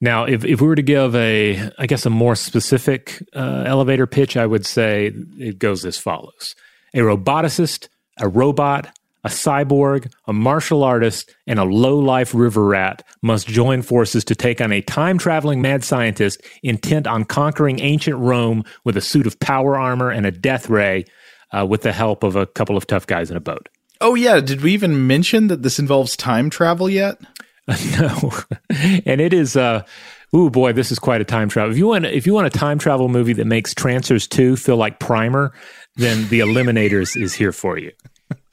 Now, 0.00 0.24
if 0.24 0.44
if 0.44 0.60
we 0.60 0.66
were 0.66 0.76
to 0.76 0.82
give 0.82 1.14
a, 1.14 1.70
I 1.78 1.86
guess, 1.86 2.06
a 2.06 2.10
more 2.10 2.34
specific 2.34 3.22
uh, 3.34 3.64
elevator 3.66 4.06
pitch, 4.06 4.36
I 4.36 4.46
would 4.46 4.64
say 4.64 5.12
it 5.38 5.58
goes 5.58 5.84
as 5.84 5.98
follows: 5.98 6.54
a 6.94 6.98
roboticist, 6.98 7.88
a 8.18 8.28
robot, 8.28 8.96
a 9.24 9.28
cyborg, 9.28 10.10
a 10.26 10.32
martial 10.32 10.82
artist, 10.82 11.34
and 11.46 11.58
a 11.58 11.64
low 11.64 11.98
life 11.98 12.34
river 12.34 12.64
rat 12.64 13.06
must 13.22 13.46
join 13.46 13.82
forces 13.82 14.24
to 14.24 14.34
take 14.34 14.60
on 14.60 14.72
a 14.72 14.80
time 14.80 15.18
traveling 15.18 15.60
mad 15.60 15.84
scientist 15.84 16.40
intent 16.62 17.06
on 17.06 17.24
conquering 17.24 17.80
ancient 17.80 18.16
Rome 18.16 18.64
with 18.84 18.96
a 18.96 19.02
suit 19.02 19.26
of 19.26 19.38
power 19.40 19.78
armor 19.78 20.10
and 20.10 20.24
a 20.24 20.30
death 20.30 20.70
ray, 20.70 21.04
uh, 21.52 21.66
with 21.66 21.82
the 21.82 21.92
help 21.92 22.22
of 22.22 22.36
a 22.36 22.46
couple 22.46 22.76
of 22.76 22.86
tough 22.86 23.06
guys 23.06 23.30
in 23.30 23.36
a 23.36 23.40
boat. 23.40 23.68
Oh 24.00 24.14
yeah, 24.14 24.40
did 24.40 24.62
we 24.62 24.72
even 24.72 25.06
mention 25.06 25.48
that 25.48 25.62
this 25.62 25.78
involves 25.78 26.16
time 26.16 26.48
travel 26.48 26.88
yet? 26.88 27.18
no, 28.00 28.32
and 29.06 29.20
it 29.20 29.32
is 29.32 29.56
uh, 29.56 29.84
Ooh 30.34 30.48
boy, 30.48 30.72
this 30.72 30.92
is 30.92 30.98
quite 30.98 31.20
a 31.20 31.24
time 31.24 31.48
travel. 31.48 31.72
If 31.72 31.78
you 31.78 31.88
want, 31.88 32.06
if 32.06 32.26
you 32.26 32.34
want 32.34 32.46
a 32.46 32.50
time 32.50 32.78
travel 32.78 33.08
movie 33.08 33.32
that 33.34 33.46
makes 33.46 33.74
Trancers 33.74 34.26
two 34.28 34.56
feel 34.56 34.76
like 34.76 35.00
Primer, 35.00 35.52
then 35.96 36.28
The 36.28 36.40
Eliminators 36.40 37.20
is 37.20 37.34
here 37.34 37.52
for 37.52 37.78
you. 37.78 37.92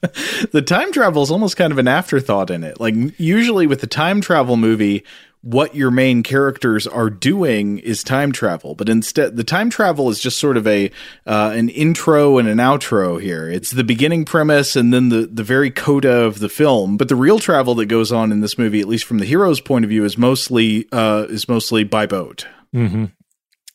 the 0.52 0.62
time 0.64 0.92
travel 0.92 1.22
is 1.22 1.30
almost 1.30 1.56
kind 1.56 1.72
of 1.72 1.78
an 1.78 1.86
afterthought 1.86 2.50
in 2.50 2.64
it. 2.64 2.80
Like 2.80 2.94
usually 3.18 3.66
with 3.66 3.80
the 3.80 3.86
time 3.86 4.20
travel 4.20 4.56
movie, 4.56 5.04
what 5.42 5.74
your 5.74 5.90
main 5.90 6.22
characters 6.22 6.86
are 6.86 7.10
doing 7.10 7.78
is 7.78 8.02
time 8.02 8.32
travel, 8.32 8.74
but 8.74 8.88
instead 8.88 9.36
the 9.36 9.44
time 9.44 9.70
travel 9.70 10.10
is 10.10 10.20
just 10.20 10.38
sort 10.38 10.56
of 10.56 10.66
a 10.66 10.90
uh, 11.26 11.52
an 11.54 11.68
intro 11.68 12.38
and 12.38 12.48
an 12.48 12.58
outro 12.58 13.20
here. 13.20 13.48
It's 13.48 13.70
the 13.70 13.84
beginning 13.84 14.24
premise 14.24 14.74
and 14.74 14.92
then 14.92 15.10
the 15.10 15.26
the 15.26 15.44
very 15.44 15.70
coda 15.70 16.24
of 16.24 16.40
the 16.40 16.48
film. 16.48 16.96
But 16.96 17.08
the 17.08 17.16
real 17.16 17.38
travel 17.38 17.74
that 17.76 17.86
goes 17.86 18.10
on 18.10 18.32
in 18.32 18.40
this 18.40 18.58
movie, 18.58 18.80
at 18.80 18.88
least 18.88 19.04
from 19.04 19.18
the 19.18 19.26
hero's 19.26 19.60
point 19.60 19.84
of 19.84 19.88
view, 19.90 20.04
is 20.04 20.18
mostly 20.18 20.88
uh, 20.90 21.26
is 21.28 21.48
mostly 21.48 21.84
by 21.84 22.06
boat. 22.06 22.46
Mm-hmm. 22.74 23.06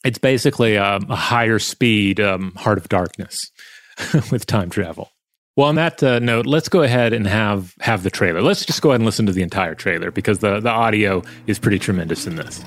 It's 0.03 0.17
basically 0.17 0.77
um, 0.77 1.09
a 1.09 1.15
higher 1.15 1.59
speed 1.59 2.19
um, 2.19 2.53
Heart 2.57 2.77
of 2.77 2.89
Darkness 2.89 3.39
with 4.31 4.45
time 4.45 4.69
travel. 4.69 5.12
Well, 5.55 5.67
on 5.67 5.75
that 5.75 6.01
uh, 6.01 6.17
note, 6.17 6.47
let's 6.47 6.67
go 6.67 6.81
ahead 6.81 7.13
and 7.13 7.27
have 7.27 7.75
have 7.79 8.01
the 8.01 8.09
trailer. 8.09 8.41
Let's 8.41 8.65
just 8.65 8.81
go 8.81 8.89
ahead 8.89 9.01
and 9.01 9.05
listen 9.05 9.27
to 9.27 9.31
the 9.31 9.43
entire 9.43 9.75
trailer 9.75 10.09
because 10.09 10.39
the, 10.39 10.59
the 10.59 10.71
audio 10.71 11.21
is 11.45 11.59
pretty 11.59 11.77
tremendous 11.77 12.25
in 12.25 12.37
this. 12.37 12.63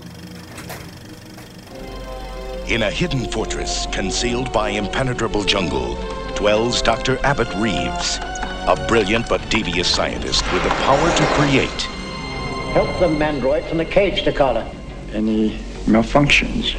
In 2.68 2.82
a 2.82 2.90
hidden 2.90 3.28
fortress 3.32 3.86
concealed 3.90 4.52
by 4.52 4.68
impenetrable 4.68 5.42
jungle 5.42 5.96
dwells 6.36 6.80
Dr. 6.80 7.18
Abbott 7.26 7.52
Reeves, 7.56 8.18
a 8.22 8.84
brilliant 8.86 9.28
but 9.28 9.40
devious 9.50 9.92
scientist 9.92 10.44
with 10.52 10.62
the 10.62 10.68
power 10.68 11.16
to 11.16 11.24
create. 11.34 11.82
Help 12.72 13.00
the 13.00 13.08
mandroid 13.08 13.68
from 13.68 13.78
the 13.78 13.84
cage, 13.84 14.22
Takala. 14.22 14.64
Any 15.12 15.58
malfunctions? 15.86 16.76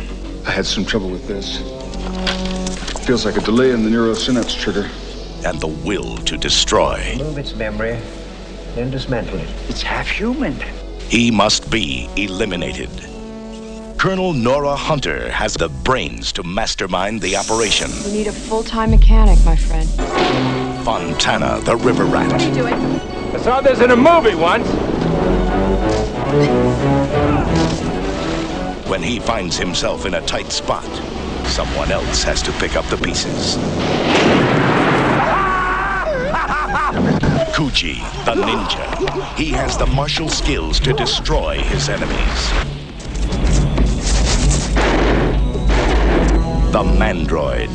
I 0.47 0.51
had 0.51 0.65
some 0.65 0.85
trouble 0.85 1.09
with 1.09 1.27
this. 1.27 1.57
Feels 3.05 3.25
like 3.25 3.35
a 3.35 3.41
delay 3.41 3.71
in 3.71 3.83
the 3.83 3.89
neurosynapse 3.89 4.57
trigger 4.57 4.89
and 5.47 5.61
the 5.61 5.67
will 5.67 6.17
to 6.17 6.37
destroy. 6.37 7.15
Move 7.17 7.37
its 7.37 7.55
memory, 7.55 7.97
then 8.75 8.91
dismantle 8.91 9.39
it. 9.39 9.49
It's 9.69 9.81
half 9.81 10.09
human. 10.09 10.53
He 11.07 11.31
must 11.31 11.71
be 11.71 12.09
eliminated. 12.17 12.89
Colonel 13.97 14.33
Nora 14.33 14.75
Hunter 14.75 15.31
has 15.31 15.53
the 15.53 15.69
brains 15.69 16.33
to 16.33 16.43
mastermind 16.43 17.21
the 17.21 17.37
operation. 17.37 17.89
You 18.03 18.11
need 18.11 18.27
a 18.27 18.33
full-time 18.33 18.91
mechanic, 18.91 19.39
my 19.45 19.55
friend. 19.55 19.89
Fontana, 20.83 21.61
the 21.61 21.77
river 21.77 22.03
rat. 22.03 22.29
What 22.29 22.41
are 22.41 22.47
you 22.49 22.53
doing? 22.53 22.73
I 22.73 23.37
saw 23.37 23.61
this 23.61 23.79
in 23.79 23.91
a 23.91 23.95
movie 23.95 24.35
once. 24.35 24.67
When 28.89 29.01
he 29.01 29.19
finds 29.19 29.57
himself 29.57 30.05
in 30.05 30.15
a 30.15 30.21
tight 30.21 30.51
spot, 30.51 30.85
someone 31.47 31.89
else 31.89 32.21
has 32.23 32.41
to 32.43 32.51
pick 32.53 32.75
up 32.75 32.85
the 32.87 32.97
pieces. 32.97 33.57
Kuji, 37.57 37.95
the 38.23 38.33
ninja. 38.33 39.35
He 39.35 39.49
has 39.49 39.79
the 39.79 39.87
martial 39.87 40.29
skills 40.29 40.79
to 40.81 40.93
destroy 40.93 41.57
his 41.57 41.89
enemies. 41.89 42.51
The 46.71 46.83
Mandroid. 46.83 47.73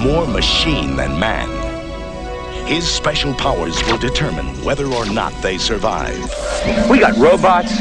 More 0.00 0.28
machine 0.28 0.94
than 0.94 1.18
man. 1.18 1.48
His 2.68 2.88
special 2.88 3.34
powers 3.34 3.82
will 3.86 3.98
determine 3.98 4.46
whether 4.64 4.86
or 4.86 5.04
not 5.06 5.32
they 5.42 5.58
survive. 5.58 6.22
We 6.88 7.00
got 7.00 7.16
robots. 7.16 7.72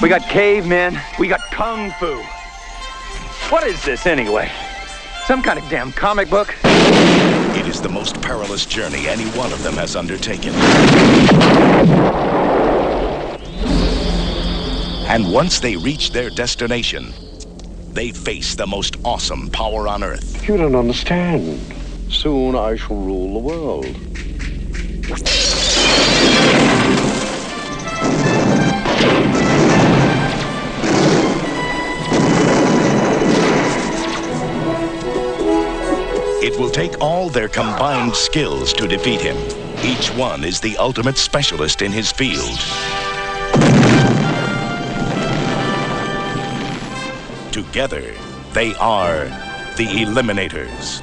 We 0.00 0.08
got 0.08 0.22
cavemen. 0.28 0.96
We 1.18 1.26
got 1.26 1.40
kung 1.50 1.90
fu. 1.98 2.22
What 3.50 3.66
is 3.66 3.84
this 3.84 4.06
anyway? 4.06 4.48
Some 5.26 5.42
kind 5.42 5.58
of 5.58 5.68
damn 5.68 5.90
comic 5.90 6.30
book? 6.30 6.54
It 6.62 7.66
is 7.66 7.82
the 7.82 7.88
most 7.88 8.22
perilous 8.22 8.64
journey 8.64 9.08
any 9.08 9.24
one 9.30 9.52
of 9.52 9.60
them 9.64 9.74
has 9.74 9.96
undertaken. 9.96 10.54
And 15.08 15.32
once 15.32 15.58
they 15.58 15.74
reach 15.74 16.12
their 16.12 16.30
destination, 16.30 17.12
they 17.88 18.12
face 18.12 18.54
the 18.54 18.68
most 18.68 18.98
awesome 19.04 19.50
power 19.50 19.88
on 19.88 20.04
Earth. 20.04 20.48
You 20.48 20.58
don't 20.58 20.76
understand. 20.76 21.60
Soon 22.08 22.54
I 22.54 22.76
shall 22.76 22.94
rule 22.94 23.32
the 23.32 23.40
world. 23.40 23.96
It 36.46 36.56
will 36.60 36.70
take 36.70 37.00
all 37.00 37.28
their 37.28 37.48
combined 37.48 38.14
skills 38.14 38.72
to 38.74 38.86
defeat 38.86 39.20
him. 39.20 39.36
Each 39.84 40.14
one 40.14 40.44
is 40.44 40.60
the 40.60 40.76
ultimate 40.76 41.18
specialist 41.18 41.82
in 41.82 41.90
his 41.90 42.12
field. 42.12 42.60
Together, 47.50 48.14
they 48.52 48.76
are 48.76 49.24
the 49.74 49.88
Eliminators. 49.88 51.02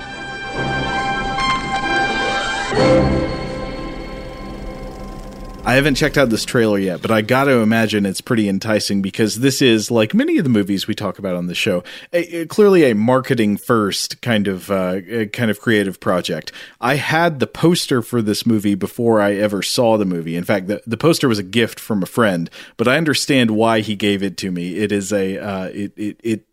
I 5.66 5.76
haven't 5.76 5.96
checked 5.96 6.18
out 6.18 6.30
this 6.30 6.44
trailer 6.44 6.78
yet, 6.78 7.02
but 7.02 7.10
I 7.10 7.22
got 7.22 7.46
to 7.46 7.60
imagine 7.60 8.06
it's 8.06 8.20
pretty 8.20 8.50
enticing 8.50 9.02
because 9.02 9.40
this 9.40 9.62
is 9.62 9.90
like 9.90 10.14
many 10.14 10.38
of 10.38 10.44
the 10.44 10.50
movies 10.50 10.88
we 10.88 10.94
talk 10.94 11.20
about 11.20 11.36
on 11.36 11.48
the 11.48 11.56
show, 11.56 11.86
a, 12.12 12.42
a, 12.42 12.46
clearly 12.48 12.92
a 12.92 12.94
marketing 12.94 13.56
first 13.56 14.22
kind 14.22 14.50
of 14.50 14.70
uh, 14.70 15.26
kind 15.28 15.50
of 15.50 15.62
creative 15.62 16.02
project. 16.02 16.52
I 16.82 16.96
had 16.96 17.40
the 17.40 17.48
poster 17.48 18.02
for 18.02 18.22
this 18.22 18.46
movie 18.46 18.76
before 18.76 19.22
I 19.22 19.36
ever 19.36 19.62
saw 19.62 19.98
the 19.98 20.04
movie. 20.04 20.36
In 20.36 20.44
fact, 20.44 20.68
the, 20.68 20.82
the 20.86 20.98
poster 20.98 21.30
was 21.30 21.40
a 21.40 21.44
gift 21.44 21.80
from 21.80 22.04
a 22.04 22.08
friend, 22.08 22.50
but 22.76 22.90
I 22.90 22.98
understand 22.98 23.52
why 23.52 23.80
he 23.80 23.96
gave 23.96 24.22
it 24.22 24.36
to 24.40 24.52
me. 24.52 24.76
It 24.80 24.92
is 24.92 25.14
a 25.14 25.40
uh, 25.40 25.66
it 25.68 25.94
it. 25.96 26.20
it 26.24 26.48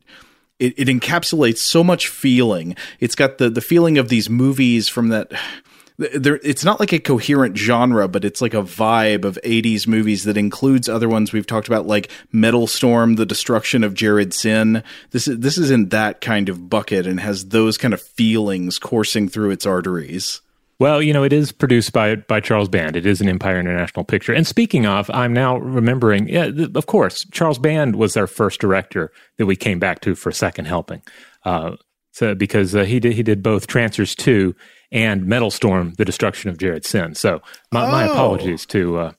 it, 0.60 0.78
it 0.78 0.88
encapsulates 0.88 1.56
so 1.56 1.82
much 1.82 2.06
feeling. 2.06 2.76
It's 3.00 3.14
got 3.14 3.38
the 3.38 3.48
the 3.48 3.62
feeling 3.62 3.96
of 3.96 4.10
these 4.10 4.28
movies 4.28 4.90
from 4.90 5.08
that 5.08 5.32
there 6.14 6.40
it's 6.42 6.64
not 6.64 6.80
like 6.80 6.92
a 6.92 6.98
coherent 6.98 7.56
genre 7.56 8.08
but 8.08 8.24
it's 8.24 8.40
like 8.40 8.54
a 8.54 8.62
vibe 8.62 9.24
of 9.24 9.38
80s 9.44 9.86
movies 9.86 10.24
that 10.24 10.36
includes 10.36 10.88
other 10.88 11.08
ones 11.08 11.32
we've 11.32 11.46
talked 11.46 11.68
about 11.68 11.86
like 11.86 12.10
metal 12.32 12.66
storm 12.66 13.16
the 13.16 13.26
destruction 13.26 13.84
of 13.84 13.94
Jared-Syn 13.94 14.82
this 15.10 15.28
is 15.28 15.38
this 15.38 15.58
is 15.58 15.70
in 15.70 15.90
that 15.90 16.20
kind 16.20 16.48
of 16.48 16.70
bucket 16.70 17.06
and 17.06 17.20
has 17.20 17.48
those 17.48 17.76
kind 17.76 17.92
of 17.92 18.00
feelings 18.00 18.78
coursing 18.78 19.28
through 19.28 19.50
its 19.50 19.66
arteries 19.66 20.40
well, 20.78 21.02
you 21.02 21.12
know, 21.12 21.22
it 21.24 21.34
is 21.34 21.52
produced 21.52 21.92
by 21.92 22.14
by 22.16 22.40
Charles 22.40 22.70
Band. 22.70 22.96
It 22.96 23.04
is 23.04 23.20
an 23.20 23.28
Empire 23.28 23.60
International 23.60 24.02
picture. 24.02 24.32
And 24.32 24.46
speaking 24.46 24.86
of, 24.86 25.10
I'm 25.10 25.34
now 25.34 25.58
remembering. 25.58 26.26
Yeah, 26.26 26.50
th- 26.50 26.70
of 26.74 26.86
course, 26.86 27.26
Charles 27.30 27.58
Band 27.58 27.96
was 27.96 28.16
our 28.16 28.26
first 28.26 28.62
director 28.62 29.12
that 29.36 29.44
we 29.44 29.56
came 29.56 29.78
back 29.78 30.00
to 30.00 30.14
for 30.14 30.32
second 30.32 30.64
helping. 30.64 31.02
Uh, 31.44 31.76
so 32.12 32.34
because 32.34 32.74
uh, 32.74 32.84
he 32.84 32.98
did 32.98 33.12
he 33.12 33.22
did 33.22 33.42
both 33.42 33.66
Trancers 33.66 34.14
two 34.14 34.54
and 34.92 35.26
Metal 35.26 35.50
Storm, 35.50 35.94
The 35.94 36.04
Destruction 36.04 36.50
of 36.50 36.58
Jared-Syn. 36.58 37.14
So 37.14 37.42
my, 37.72 37.86
oh. 37.86 37.90
my 37.90 38.04
apologies 38.04 38.66
to 38.66 38.98
uh, 38.98 39.12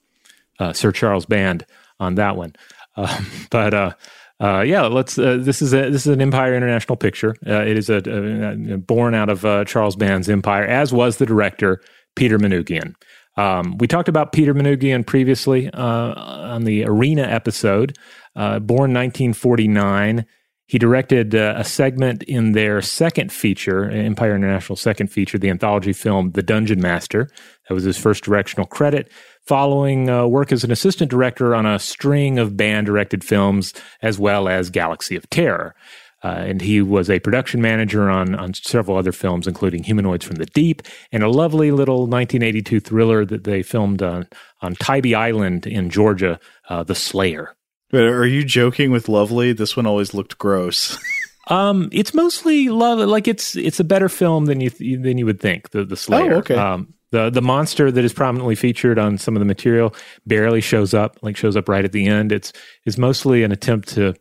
uh, 0.59 0.73
Sir 0.73 0.91
Charles 0.91 1.25
Band 1.25 1.65
on 1.99 2.15
that 2.15 2.35
one. 2.35 2.53
Uh, 2.97 3.23
but 3.49 3.73
uh, 3.73 3.93
uh, 4.41 4.59
yeah, 4.67 4.81
let's. 4.81 5.17
Uh, 5.17 5.37
this 5.39 5.61
is 5.61 5.73
a 5.73 5.89
this 5.89 6.05
is 6.05 6.07
an 6.07 6.21
Empire 6.21 6.53
International 6.53 6.97
picture. 6.97 7.37
it 7.41 7.77
is 7.77 7.89
a, 7.89 8.01
a, 8.05 8.73
a 8.73 8.77
born 8.77 9.15
out 9.15 9.29
of 9.29 9.65
Charles 9.65 9.95
Band's 9.95 10.29
Empire, 10.29 10.65
as 10.65 10.91
was 10.91 11.15
the 11.15 11.25
director 11.25 11.81
Peter 12.17 12.37
Manoogian. 12.37 12.95
Um, 13.37 13.77
we 13.77 13.87
talked 13.87 14.09
about 14.09 14.33
Peter 14.33 14.53
Manoogian 14.53 15.07
previously 15.07 15.73
on 15.73 16.65
the 16.65 16.83
Arena 16.83 17.21
episode. 17.21 17.97
born 18.35 18.93
1949 18.93 20.25
he 20.71 20.79
directed 20.79 21.35
uh, 21.35 21.55
a 21.57 21.65
segment 21.65 22.23
in 22.23 22.53
their 22.53 22.81
second 22.81 23.29
feature, 23.29 23.89
Empire 23.91 24.37
International 24.37 24.77
second 24.77 25.07
feature, 25.07 25.37
the 25.37 25.49
anthology 25.49 25.91
film 25.91 26.31
The 26.31 26.41
Dungeon 26.41 26.79
Master. 26.79 27.29
That 27.67 27.73
was 27.73 27.83
his 27.83 27.97
first 27.97 28.23
directional 28.23 28.67
credit, 28.67 29.11
following 29.45 30.09
uh, 30.09 30.27
work 30.27 30.53
as 30.53 30.63
an 30.63 30.71
assistant 30.71 31.11
director 31.11 31.53
on 31.53 31.65
a 31.65 31.77
string 31.77 32.39
of 32.39 32.55
Band 32.55 32.85
directed 32.85 33.21
films, 33.21 33.73
as 34.01 34.17
well 34.17 34.47
as 34.47 34.69
Galaxy 34.69 35.17
of 35.17 35.29
Terror. 35.29 35.75
Uh, 36.23 36.35
and 36.37 36.61
he 36.61 36.81
was 36.81 37.09
a 37.09 37.19
production 37.19 37.61
manager 37.61 38.09
on, 38.09 38.33
on 38.33 38.53
several 38.53 38.95
other 38.95 39.11
films, 39.11 39.47
including 39.47 39.83
Humanoids 39.83 40.23
from 40.23 40.37
the 40.37 40.45
Deep 40.45 40.83
and 41.11 41.21
a 41.21 41.29
lovely 41.29 41.71
little 41.71 42.07
1982 42.07 42.79
thriller 42.79 43.25
that 43.25 43.43
they 43.43 43.61
filmed 43.61 44.01
on, 44.01 44.25
on 44.61 44.75
Tybee 44.75 45.15
Island 45.15 45.67
in 45.67 45.89
Georgia, 45.89 46.39
uh, 46.69 46.81
The 46.81 46.95
Slayer. 46.95 47.57
But 47.91 48.03
are 48.03 48.25
you 48.25 48.43
joking 48.43 48.91
with 48.91 49.09
Lovely? 49.09 49.53
This 49.53 49.75
one 49.75 49.85
always 49.85 50.13
looked 50.13 50.37
gross. 50.37 50.97
um, 51.47 51.89
it's 51.91 52.13
mostly 52.13 52.69
love. 52.69 52.99
Like 52.99 53.27
it's 53.27 53.55
it's 53.55 53.79
a 53.79 53.83
better 53.83 54.09
film 54.09 54.45
than 54.45 54.61
you 54.61 54.69
th- 54.69 55.01
than 55.01 55.17
you 55.17 55.25
would 55.25 55.39
think. 55.39 55.71
The 55.71 55.83
the 55.83 55.97
Slayer. 55.97 56.35
Oh, 56.35 56.39
okay. 56.39 56.55
Um, 56.55 56.93
The 57.11 57.29
the 57.29 57.41
monster 57.41 57.91
that 57.91 58.05
is 58.05 58.13
prominently 58.13 58.55
featured 58.55 58.97
on 58.97 59.17
some 59.17 59.35
of 59.35 59.41
the 59.41 59.45
material 59.45 59.93
barely 60.25 60.61
shows 60.61 60.93
up, 60.93 61.17
like 61.21 61.35
shows 61.35 61.57
up 61.57 61.67
right 61.67 61.83
at 61.83 61.91
the 61.91 62.07
end. 62.07 62.31
It's 62.31 62.53
is 62.85 62.97
mostly 62.97 63.43
an 63.43 63.51
attempt 63.51 63.89
to 63.89 64.13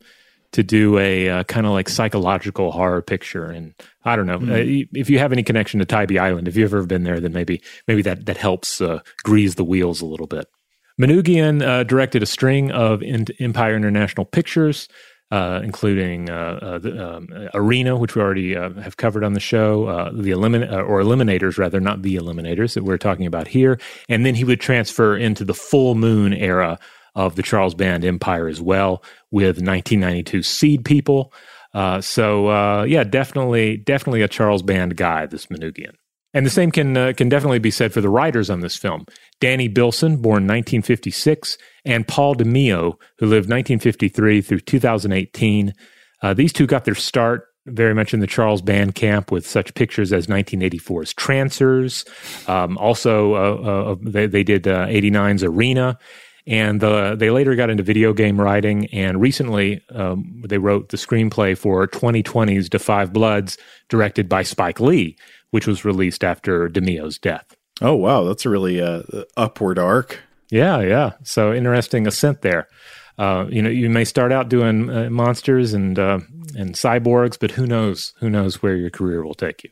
to 0.52 0.62
do 0.62 0.98
a 0.98 1.28
uh, 1.28 1.44
kind 1.44 1.66
of 1.66 1.72
like 1.72 1.88
psychological 1.88 2.72
horror 2.72 3.02
picture. 3.02 3.44
And 3.44 3.74
I 4.04 4.16
don't 4.16 4.26
know 4.26 4.40
mm. 4.40 4.50
uh, 4.50 4.88
if 4.92 5.08
you 5.08 5.18
have 5.20 5.32
any 5.32 5.44
connection 5.44 5.78
to 5.78 5.86
Tybee 5.86 6.18
Island. 6.18 6.48
If 6.48 6.56
you've 6.56 6.72
ever 6.72 6.86
been 6.86 7.04
there, 7.04 7.20
then 7.20 7.32
maybe 7.32 7.62
maybe 7.86 8.02
that 8.02 8.26
that 8.26 8.36
helps 8.36 8.80
uh, 8.80 9.00
grease 9.22 9.54
the 9.54 9.64
wheels 9.64 10.00
a 10.00 10.06
little 10.06 10.26
bit. 10.26 10.48
Manoogian 11.00 11.62
uh, 11.66 11.82
directed 11.84 12.22
a 12.22 12.26
string 12.26 12.70
of 12.70 13.02
in- 13.02 13.26
Empire 13.38 13.74
International 13.74 14.24
pictures. 14.26 14.88
Uh, 15.32 15.60
including 15.62 16.28
uh, 16.28 16.58
uh, 16.60 16.78
the, 16.80 17.08
um, 17.08 17.28
Arena, 17.54 17.96
which 17.96 18.16
we 18.16 18.20
already 18.20 18.56
uh, 18.56 18.72
have 18.80 18.96
covered 18.96 19.22
on 19.22 19.32
the 19.32 19.38
show, 19.38 20.10
the 20.12 20.32
elimin- 20.32 20.68
or 20.72 21.00
Eliminators, 21.00 21.56
rather, 21.56 21.78
not 21.78 22.02
the 22.02 22.16
Eliminators 22.16 22.74
that 22.74 22.82
we're 22.82 22.98
talking 22.98 23.26
about 23.26 23.46
here. 23.46 23.78
And 24.08 24.26
then 24.26 24.34
he 24.34 24.42
would 24.42 24.60
transfer 24.60 25.16
into 25.16 25.44
the 25.44 25.54
full 25.54 25.94
moon 25.94 26.32
era 26.32 26.80
of 27.14 27.36
the 27.36 27.44
Charles 27.44 27.76
Band 27.76 28.04
Empire 28.04 28.48
as 28.48 28.60
well, 28.60 29.04
with 29.30 29.62
1992 29.62 30.42
Seed 30.42 30.84
People. 30.84 31.32
so 32.00 32.82
yeah, 32.82 33.04
definitely, 33.04 33.76
definitely 33.76 34.22
a 34.22 34.28
Charles 34.28 34.64
Band 34.64 34.96
guy. 34.96 35.26
This 35.26 35.46
Manoogian. 35.46 35.94
And 36.32 36.46
the 36.46 36.50
same 36.50 36.70
can 36.70 36.96
uh, 36.96 37.12
can 37.16 37.28
definitely 37.28 37.58
be 37.58 37.70
said 37.70 37.92
for 37.92 38.00
the 38.00 38.08
writers 38.08 38.50
on 38.50 38.60
this 38.60 38.76
film. 38.76 39.04
Danny 39.40 39.68
Bilson, 39.68 40.16
born 40.16 40.46
1956, 40.46 41.58
and 41.84 42.06
Paul 42.06 42.36
DeMeo, 42.36 42.94
who 43.18 43.26
lived 43.26 43.50
1953 43.50 44.40
through 44.40 44.60
2018. 44.60 45.74
Uh, 46.22 46.34
these 46.34 46.52
two 46.52 46.66
got 46.66 46.84
their 46.84 46.94
start 46.94 47.46
very 47.66 47.94
much 47.94 48.14
in 48.14 48.20
the 48.20 48.26
Charles 48.26 48.62
Band 48.62 48.94
camp 48.94 49.30
with 49.30 49.46
such 49.46 49.74
pictures 49.74 50.12
as 50.12 50.26
1984's 50.26 51.14
Trancers. 51.14 52.04
Um, 52.46 52.78
also, 52.78 53.34
uh, 53.34 53.92
uh 53.92 53.96
they, 54.02 54.26
they, 54.26 54.42
did 54.42 54.64
89's 54.64 55.42
uh, 55.42 55.50
Arena. 55.50 55.98
And 56.46 56.82
uh, 56.82 57.16
they 57.16 57.30
later 57.30 57.54
got 57.54 57.70
into 57.70 57.82
video 57.82 58.12
game 58.12 58.40
writing, 58.40 58.86
and 58.86 59.20
recently 59.20 59.84
um, 59.90 60.42
they 60.48 60.58
wrote 60.58 60.88
the 60.88 60.96
screenplay 60.96 61.56
for 61.56 61.86
2020's 61.86 62.68
Da 62.68 62.78
5 62.78 63.12
Bloods, 63.12 63.58
directed 63.88 64.28
by 64.28 64.42
Spike 64.42 64.80
Lee, 64.80 65.16
which 65.50 65.66
was 65.66 65.84
released 65.84 66.24
after 66.24 66.68
DeMeo's 66.68 67.18
death. 67.18 67.56
Oh, 67.80 67.94
wow. 67.94 68.24
That's 68.24 68.44
a 68.44 68.50
really 68.50 68.80
uh, 68.80 69.02
upward 69.36 69.78
arc. 69.78 70.20
Yeah, 70.50 70.80
yeah. 70.80 71.12
So 71.22 71.52
interesting 71.52 72.06
ascent 72.06 72.42
there. 72.42 72.68
Uh, 73.18 73.46
you 73.50 73.60
know, 73.60 73.68
you 73.68 73.90
may 73.90 74.04
start 74.04 74.32
out 74.32 74.48
doing 74.48 74.88
uh, 74.90 75.10
monsters 75.10 75.74
and 75.74 75.98
uh, 75.98 76.20
and 76.56 76.74
cyborgs, 76.74 77.38
but 77.38 77.50
who 77.50 77.66
knows? 77.66 78.14
Who 78.18 78.30
knows 78.30 78.62
where 78.62 78.74
your 78.74 78.88
career 78.90 79.22
will 79.22 79.34
take 79.34 79.62
you? 79.62 79.70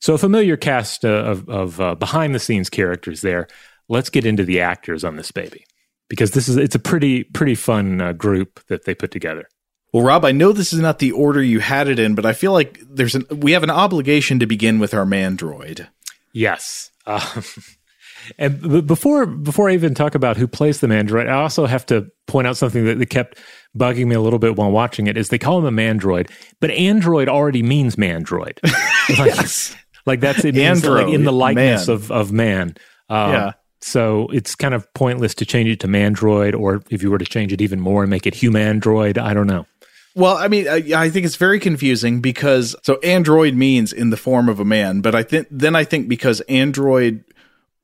So, 0.00 0.14
a 0.14 0.18
familiar 0.18 0.56
cast 0.56 1.04
uh, 1.04 1.08
of, 1.08 1.48
of 1.48 1.80
uh, 1.80 1.94
behind 1.94 2.34
the 2.34 2.38
scenes 2.38 2.68
characters 2.68 3.22
there. 3.22 3.48
Let's 3.88 4.10
get 4.10 4.26
into 4.26 4.44
the 4.44 4.60
actors 4.60 5.02
on 5.02 5.16
this 5.16 5.32
baby 5.32 5.64
because 6.08 6.32
this 6.32 6.48
is 6.48 6.56
it's 6.56 6.74
a 6.74 6.78
pretty 6.78 7.24
pretty 7.24 7.54
fun 7.54 8.00
uh, 8.00 8.12
group 8.12 8.60
that 8.68 8.84
they 8.84 8.94
put 8.94 9.10
together. 9.10 9.48
Well, 9.92 10.04
Rob, 10.04 10.24
I 10.24 10.32
know 10.32 10.52
this 10.52 10.72
is 10.72 10.80
not 10.80 11.00
the 11.00 11.12
order 11.12 11.42
you 11.42 11.60
had 11.60 11.88
it 11.88 11.98
in, 11.98 12.14
but 12.14 12.24
I 12.24 12.32
feel 12.32 12.52
like 12.52 12.80
there's 12.88 13.14
an 13.14 13.26
we 13.30 13.52
have 13.52 13.62
an 13.62 13.70
obligation 13.70 14.38
to 14.38 14.46
begin 14.46 14.78
with 14.78 14.94
our 14.94 15.04
mandroid. 15.04 15.88
Yes. 16.32 16.90
Um, 17.06 17.42
and 18.38 18.86
before 18.86 19.26
before 19.26 19.68
I 19.68 19.74
even 19.74 19.94
talk 19.94 20.14
about 20.14 20.36
who 20.36 20.46
plays 20.46 20.80
the 20.80 20.86
mandroid, 20.86 21.28
I 21.28 21.34
also 21.34 21.66
have 21.66 21.84
to 21.86 22.10
point 22.26 22.46
out 22.46 22.56
something 22.56 22.84
that, 22.84 22.98
that 22.98 23.06
kept 23.06 23.38
bugging 23.76 24.06
me 24.06 24.14
a 24.14 24.20
little 24.20 24.38
bit 24.38 24.56
while 24.56 24.70
watching 24.70 25.08
it. 25.08 25.16
Is 25.16 25.28
they 25.28 25.38
call 25.38 25.58
him 25.64 25.78
a 25.78 25.82
mandroid, 25.82 26.30
but 26.60 26.70
android 26.70 27.28
already 27.28 27.62
means 27.62 27.96
mandroid. 27.96 28.58
like, 29.18 29.34
yes. 29.34 29.74
like 30.06 30.20
that's 30.20 30.44
it 30.44 30.54
means 30.54 30.84
Android, 30.84 31.06
like 31.06 31.14
in 31.14 31.24
the 31.24 31.32
likeness 31.32 31.88
man. 31.88 31.96
of 31.96 32.12
of 32.12 32.30
man. 32.30 32.76
Um, 33.08 33.32
yeah. 33.32 33.52
So 33.82 34.28
it's 34.28 34.54
kind 34.54 34.74
of 34.74 34.92
pointless 34.94 35.34
to 35.36 35.46
change 35.46 35.70
it 35.70 35.80
to 35.80 35.88
Mandroid, 35.88 36.58
or 36.58 36.82
if 36.90 37.02
you 37.02 37.10
were 37.10 37.18
to 37.18 37.24
change 37.24 37.52
it 37.52 37.62
even 37.62 37.80
more 37.80 38.02
and 38.02 38.10
make 38.10 38.26
it 38.26 38.34
Humandroid, 38.34 39.16
I 39.16 39.32
don't 39.32 39.46
know. 39.46 39.66
Well, 40.14 40.36
I 40.36 40.48
mean, 40.48 40.66
I, 40.68 40.82
I, 40.94 41.10
think 41.10 41.24
it's 41.24 41.36
very 41.36 41.60
confusing 41.60 42.20
because 42.20 42.74
so 42.82 42.98
android 42.98 43.54
means 43.54 43.92
in 43.92 44.10
the 44.10 44.16
form 44.16 44.48
of 44.48 44.58
a 44.58 44.64
man, 44.64 45.02
but 45.02 45.14
I 45.14 45.22
think 45.22 45.46
then 45.50 45.76
I 45.76 45.84
think 45.84 46.08
because 46.08 46.40
android 46.42 47.24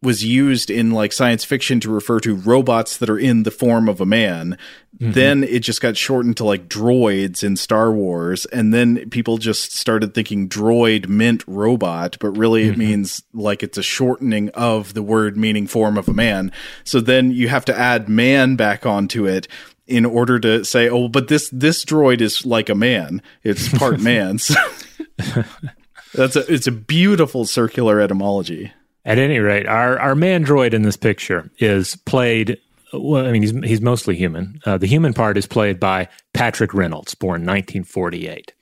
was 0.03 0.25
used 0.25 0.71
in 0.71 0.91
like 0.91 1.13
science 1.13 1.45
fiction 1.45 1.81
to 1.81 1.91
refer 1.91 2.21
to 2.21 2.35
robots 2.35 2.99
that 2.99 3.09
are 3.09 3.19
in 3.19 3.45
the 3.45 3.51
form 3.51 3.89
of 3.89 4.01
a 4.01 4.07
man, 4.07 4.59
mm-hmm. 4.99 5.13
then 5.13 5.43
it 5.43 5.61
just 5.61 5.81
got 5.81 5.97
shortened 5.97 6.37
to 6.37 6.45
like 6.45 6.69
droids 6.69 7.43
in 7.43 7.57
Star 7.57 7.93
Wars, 7.93 8.45
and 8.47 8.75
then 8.75 9.09
people 9.11 9.39
just 9.39 9.75
started 9.75 10.13
thinking 10.13 10.49
droid 10.49 11.09
meant 11.09 11.45
robot, 11.47 12.17
but 12.21 12.31
really 12.31 12.65
mm-hmm. 12.65 12.73
it 12.73 12.79
means 12.79 13.23
like 13.33 13.63
it's 13.63 13.79
a 13.79 13.83
shortening 13.83 14.51
of 14.51 14.95
the 14.95 15.03
word 15.03 15.37
meaning 15.37 15.67
form 15.67 15.97
of 15.97 16.09
a 16.09 16.15
man. 16.15 16.53
So 16.85 17.01
then 17.01 17.31
you 17.31 17.49
have 17.49 17.65
to 17.67 17.79
add 17.79 18.09
man 18.09 18.57
back 18.57 18.85
onto 18.85 19.27
it 19.27 19.49
in 19.87 20.05
order 20.05 20.39
to 20.41 20.65
say, 20.65 20.89
oh, 20.89 21.09
but 21.09 21.29
this 21.29 21.49
this 21.53 21.85
droid 21.85 22.21
is 22.21 22.45
like 22.45 22.69
a 22.69 22.75
man. 22.75 23.23
It's 23.43 23.69
part 23.69 24.01
man. 24.01 24.39
So 24.39 24.55
that's 26.15 26.37
a 26.37 26.53
it's 26.53 26.67
a 26.67 26.73
beautiful 26.73 27.45
circular 27.45 28.01
etymology. 28.01 28.73
At 29.05 29.19
any 29.19 29.39
rate, 29.39 29.67
our 29.67 29.99
our 29.99 30.15
man 30.15 30.45
droid 30.45 30.73
in 30.75 30.83
this 30.83 30.97
picture 30.97 31.51
is 31.59 31.97
played. 31.97 32.59
Well, 32.93 33.27
I 33.27 33.33
mean, 33.33 33.43
he's 33.43 33.53
he's 33.65 33.81
mostly 33.81 34.17
human. 34.17 34.61
Uh, 34.65 34.79
the 34.79 34.87
human 34.87 35.13
part 35.13 35.37
is 35.37 35.47
played 35.47 35.79
by 35.79 36.09
Patrick 36.33 36.75
Reynolds, 36.75 37.15
born 37.15 37.43
1948. 37.43 38.53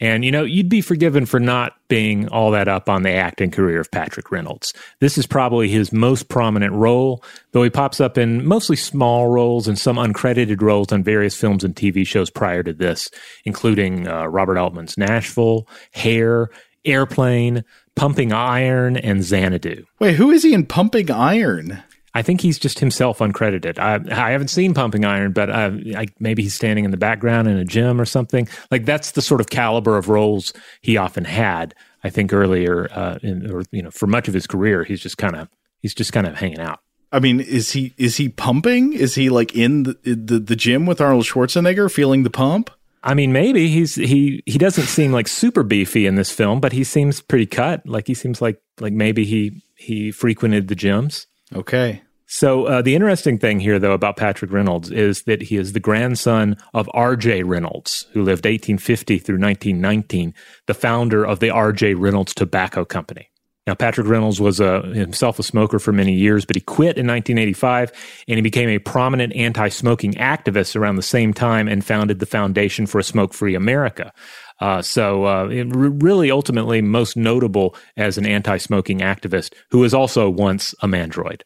And, 0.00 0.24
you 0.24 0.30
know, 0.30 0.44
you'd 0.44 0.68
be 0.68 0.80
forgiven 0.80 1.26
for 1.26 1.40
not 1.40 1.74
being 1.88 2.28
all 2.28 2.52
that 2.52 2.68
up 2.68 2.88
on 2.88 3.02
the 3.02 3.10
acting 3.10 3.50
career 3.50 3.80
of 3.80 3.90
Patrick 3.90 4.30
Reynolds. 4.30 4.72
This 5.00 5.18
is 5.18 5.26
probably 5.26 5.68
his 5.68 5.92
most 5.92 6.28
prominent 6.28 6.72
role, 6.72 7.24
though 7.52 7.62
he 7.62 7.70
pops 7.70 8.00
up 8.00 8.16
in 8.16 8.46
mostly 8.46 8.76
small 8.76 9.28
roles 9.28 9.66
and 9.66 9.78
some 9.78 9.96
uncredited 9.96 10.62
roles 10.62 10.92
on 10.92 11.02
various 11.02 11.34
films 11.34 11.64
and 11.64 11.74
TV 11.74 12.06
shows 12.06 12.30
prior 12.30 12.62
to 12.62 12.72
this, 12.72 13.10
including 13.44 14.06
uh, 14.06 14.26
Robert 14.26 14.56
Altman's 14.56 14.96
Nashville, 14.96 15.66
Hair, 15.92 16.50
Airplane, 16.84 17.64
Pumping 17.96 18.32
Iron, 18.32 18.96
and 18.96 19.24
Xanadu. 19.24 19.84
Wait, 19.98 20.14
who 20.14 20.30
is 20.30 20.44
he 20.44 20.54
in 20.54 20.64
Pumping 20.64 21.10
Iron? 21.10 21.82
I 22.14 22.22
think 22.22 22.40
he's 22.40 22.58
just 22.58 22.78
himself 22.78 23.18
uncredited. 23.18 23.78
I, 23.78 24.00
I 24.10 24.30
haven't 24.30 24.48
seen 24.48 24.74
Pumping 24.74 25.04
Iron, 25.04 25.32
but 25.32 25.50
I, 25.50 25.66
I, 25.96 26.06
maybe 26.18 26.42
he's 26.42 26.54
standing 26.54 26.84
in 26.84 26.90
the 26.90 26.96
background 26.96 27.48
in 27.48 27.58
a 27.58 27.64
gym 27.64 28.00
or 28.00 28.04
something. 28.04 28.48
Like 28.70 28.84
that's 28.84 29.12
the 29.12 29.22
sort 29.22 29.40
of 29.40 29.50
caliber 29.50 29.96
of 29.96 30.08
roles 30.08 30.52
he 30.80 30.96
often 30.96 31.24
had. 31.24 31.74
I 32.04 32.10
think 32.10 32.32
earlier, 32.32 32.88
uh, 32.92 33.18
in, 33.22 33.50
or 33.50 33.64
you 33.72 33.82
know, 33.82 33.90
for 33.90 34.06
much 34.06 34.28
of 34.28 34.34
his 34.34 34.46
career, 34.46 34.84
he's 34.84 35.00
just 35.00 35.18
kind 35.18 35.36
of 35.36 35.48
he's 35.80 35.94
just 35.94 36.12
kind 36.12 36.26
of 36.26 36.36
hanging 36.36 36.60
out. 36.60 36.80
I 37.10 37.20
mean, 37.20 37.40
is 37.40 37.72
he 37.72 37.94
is 37.96 38.16
he 38.16 38.28
pumping? 38.28 38.92
Is 38.92 39.14
he 39.14 39.30
like 39.30 39.54
in 39.54 39.84
the, 39.84 39.96
the 40.04 40.38
the 40.38 40.56
gym 40.56 40.86
with 40.86 41.00
Arnold 41.00 41.24
Schwarzenegger, 41.24 41.90
feeling 41.92 42.22
the 42.22 42.30
pump? 42.30 42.70
I 43.02 43.14
mean, 43.14 43.32
maybe 43.32 43.68
he's 43.68 43.94
he 43.94 44.42
he 44.46 44.58
doesn't 44.58 44.86
seem 44.86 45.12
like 45.12 45.28
super 45.28 45.62
beefy 45.62 46.06
in 46.06 46.16
this 46.16 46.30
film, 46.30 46.60
but 46.60 46.72
he 46.72 46.84
seems 46.84 47.20
pretty 47.20 47.46
cut. 47.46 47.86
Like 47.86 48.06
he 48.06 48.14
seems 48.14 48.42
like 48.42 48.60
like 48.80 48.92
maybe 48.92 49.24
he 49.24 49.62
he 49.76 50.10
frequented 50.10 50.68
the 50.68 50.76
gyms. 50.76 51.26
Okay. 51.54 52.02
So 52.30 52.66
uh, 52.66 52.82
the 52.82 52.94
interesting 52.94 53.38
thing 53.38 53.58
here, 53.58 53.78
though, 53.78 53.92
about 53.92 54.18
Patrick 54.18 54.52
Reynolds 54.52 54.90
is 54.90 55.22
that 55.22 55.40
he 55.40 55.56
is 55.56 55.72
the 55.72 55.80
grandson 55.80 56.58
of 56.74 56.90
R.J. 56.92 57.44
Reynolds, 57.44 58.06
who 58.12 58.20
lived 58.20 58.44
1850 58.44 59.18
through 59.18 59.40
1919, 59.40 60.34
the 60.66 60.74
founder 60.74 61.24
of 61.24 61.40
the 61.40 61.48
R.J. 61.48 61.94
Reynolds 61.94 62.34
Tobacco 62.34 62.84
Company. 62.84 63.30
Now, 63.66 63.74
Patrick 63.74 64.06
Reynolds 64.06 64.40
was 64.40 64.60
a, 64.60 64.80
himself 64.94 65.38
a 65.38 65.42
smoker 65.42 65.78
for 65.78 65.92
many 65.92 66.14
years, 66.14 66.46
but 66.46 66.56
he 66.56 66.60
quit 66.60 66.96
in 66.96 67.06
1985 67.06 67.92
and 68.26 68.36
he 68.36 68.42
became 68.42 68.70
a 68.70 68.78
prominent 68.78 69.34
anti 69.34 69.68
smoking 69.68 70.14
activist 70.14 70.74
around 70.74 70.96
the 70.96 71.02
same 71.02 71.34
time 71.34 71.68
and 71.68 71.84
founded 71.84 72.18
the 72.18 72.24
Foundation 72.24 72.86
for 72.86 72.98
a 72.98 73.04
Smoke 73.04 73.34
Free 73.34 73.54
America. 73.54 74.10
Uh, 74.60 74.82
so, 74.82 75.24
uh, 75.24 75.44
really, 75.46 76.30
ultimately, 76.30 76.82
most 76.82 77.16
notable 77.16 77.76
as 77.96 78.18
an 78.18 78.26
anti 78.26 78.56
smoking 78.56 78.98
activist 78.98 79.54
who 79.70 79.78
was 79.78 79.94
also 79.94 80.28
once 80.28 80.74
a 80.82 80.86
mandroid. 80.86 81.42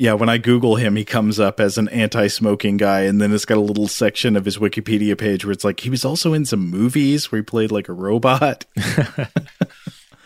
Yeah, 0.00 0.14
when 0.14 0.30
I 0.30 0.38
Google 0.38 0.76
him, 0.76 0.96
he 0.96 1.04
comes 1.04 1.38
up 1.38 1.60
as 1.60 1.76
an 1.76 1.90
anti 1.90 2.28
smoking 2.28 2.78
guy. 2.78 3.02
And 3.02 3.20
then 3.20 3.34
it's 3.34 3.44
got 3.44 3.58
a 3.58 3.60
little 3.60 3.86
section 3.86 4.34
of 4.34 4.46
his 4.46 4.56
Wikipedia 4.56 5.16
page 5.16 5.44
where 5.44 5.52
it's 5.52 5.62
like 5.62 5.80
he 5.80 5.90
was 5.90 6.06
also 6.06 6.32
in 6.32 6.46
some 6.46 6.70
movies 6.70 7.30
where 7.30 7.40
he 7.40 7.44
played 7.44 7.70
like 7.70 7.90
a 7.90 7.92
robot. 7.92 8.64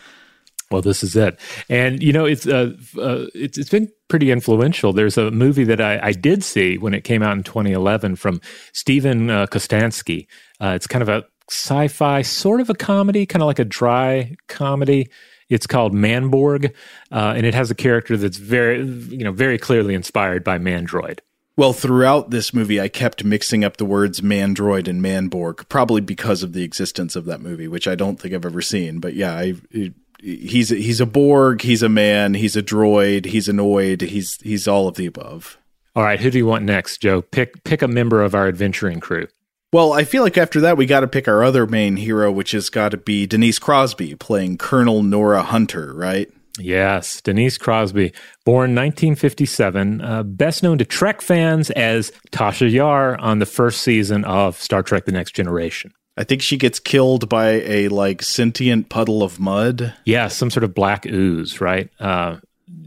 well, 0.71 0.81
this 0.81 1.03
is 1.03 1.17
it. 1.17 1.37
And, 1.67 2.01
you 2.01 2.13
know, 2.13 2.23
it's, 2.23 2.47
uh, 2.47 2.71
uh, 2.97 3.25
it's, 3.33 3.57
it's 3.57 3.69
been 3.69 3.89
pretty 4.07 4.31
influential. 4.31 4.93
There's 4.93 5.17
a 5.17 5.29
movie 5.29 5.65
that 5.65 5.81
I, 5.81 5.99
I, 6.01 6.11
did 6.13 6.41
see 6.41 6.77
when 6.77 6.93
it 6.93 7.03
came 7.03 7.21
out 7.21 7.35
in 7.35 7.43
2011 7.43 8.15
from 8.15 8.39
Steven 8.71 9.29
uh, 9.29 9.45
Kostanski. 9.47 10.27
Uh, 10.61 10.73
it's 10.75 10.87
kind 10.87 11.01
of 11.01 11.09
a 11.09 11.25
sci 11.49 11.87
fi, 11.87 12.21
sort 12.21 12.61
of 12.61 12.69
a 12.69 12.75
comedy, 12.75 13.25
kind 13.25 13.41
of 13.41 13.47
like 13.47 13.59
a 13.59 13.65
dry 13.65 14.35
comedy. 14.47 15.09
It's 15.47 15.67
called 15.67 15.93
Manborg, 15.93 16.73
uh, 17.11 17.33
and 17.35 17.45
it 17.45 17.53
has 17.53 17.69
a 17.69 17.75
character 17.75 18.17
that's 18.17 18.37
very, 18.37 18.83
you 18.83 19.23
know, 19.23 19.31
very 19.31 19.59
clearly 19.59 19.93
inspired 19.93 20.43
by 20.43 20.57
Mandroid. 20.57 21.19
Well, 21.57 21.71
throughout 21.71 22.31
this 22.31 22.53
movie, 22.53 22.81
I 22.81 22.89
kept 22.89 23.23
mixing 23.23 23.63
up 23.63 23.77
the 23.77 23.85
words 23.85 24.21
Mandroid 24.21 24.87
and 24.87 25.01
Manborg, 25.01 25.69
probably 25.69 26.01
because 26.01 26.43
of 26.43 26.53
the 26.53 26.63
existence 26.63 27.15
of 27.15 27.25
that 27.25 27.41
movie, 27.41 27.67
which 27.67 27.87
I 27.87 27.95
don't 27.95 28.19
think 28.19 28.33
I've 28.33 28.45
ever 28.45 28.61
seen. 28.61 28.99
But 28.99 29.13
yeah, 29.13 29.35
I, 29.35 29.53
it, 29.71 29.93
he's 30.19 30.69
he's 30.69 30.99
a 30.99 31.05
Borg, 31.05 31.61
he's 31.61 31.83
a 31.83 31.89
man, 31.89 32.33
he's 32.33 32.57
a 32.57 32.63
droid, 32.63 33.25
he's 33.25 33.47
annoyed, 33.47 34.01
he's 34.01 34.41
he's 34.41 34.67
all 34.67 34.87
of 34.87 34.95
the 34.95 35.05
above. 35.05 35.57
All 35.95 36.03
right, 36.03 36.19
who 36.19 36.29
do 36.29 36.37
you 36.37 36.45
want 36.45 36.65
next, 36.65 36.97
Joe? 36.97 37.21
Pick 37.21 37.63
pick 37.63 37.81
a 37.81 37.87
member 37.87 38.21
of 38.21 38.35
our 38.35 38.47
adventuring 38.47 38.99
crew. 38.99 39.27
Well, 39.75 39.91
I 39.91 40.05
feel 40.05 40.23
like 40.23 40.37
after 40.37 40.61
that 40.61 40.77
we 40.77 40.85
got 40.85 41.01
to 41.01 41.07
pick 41.09 41.27
our 41.27 41.43
other 41.43 41.67
main 41.67 41.97
hero, 41.97 42.31
which 42.31 42.51
has 42.51 42.69
got 42.69 42.91
to 42.91 42.97
be 42.97 43.27
Denise 43.27 43.59
Crosby 43.59 44.15
playing 44.15 44.57
Colonel 44.57 45.03
Nora 45.03 45.43
Hunter, 45.43 45.93
right? 45.93 46.31
Yes, 46.57 47.19
Denise 47.19 47.57
Crosby, 47.57 48.13
born 48.45 48.73
1957, 48.73 49.99
uh, 49.99 50.23
best 50.23 50.63
known 50.63 50.77
to 50.77 50.85
Trek 50.85 51.19
fans 51.19 51.71
as 51.71 52.13
Tasha 52.31 52.71
Yar 52.71 53.17
on 53.17 53.39
the 53.39 53.45
first 53.45 53.81
season 53.81 54.23
of 54.23 54.55
Star 54.61 54.81
Trek: 54.81 55.03
The 55.03 55.11
Next 55.11 55.33
Generation. 55.35 55.91
I 56.15 56.23
think 56.23 56.41
she 56.41 56.55
gets 56.55 56.79
killed 56.79 57.27
by 57.27 57.61
a 57.65 57.89
like 57.89 58.21
sentient 58.21 58.87
puddle 58.87 59.23
of 59.23 59.41
mud. 59.41 59.93
Yeah, 60.05 60.29
some 60.29 60.51
sort 60.51 60.63
of 60.63 60.73
black 60.73 61.05
ooze, 61.05 61.59
right? 61.59 61.89
Uh, 61.99 62.37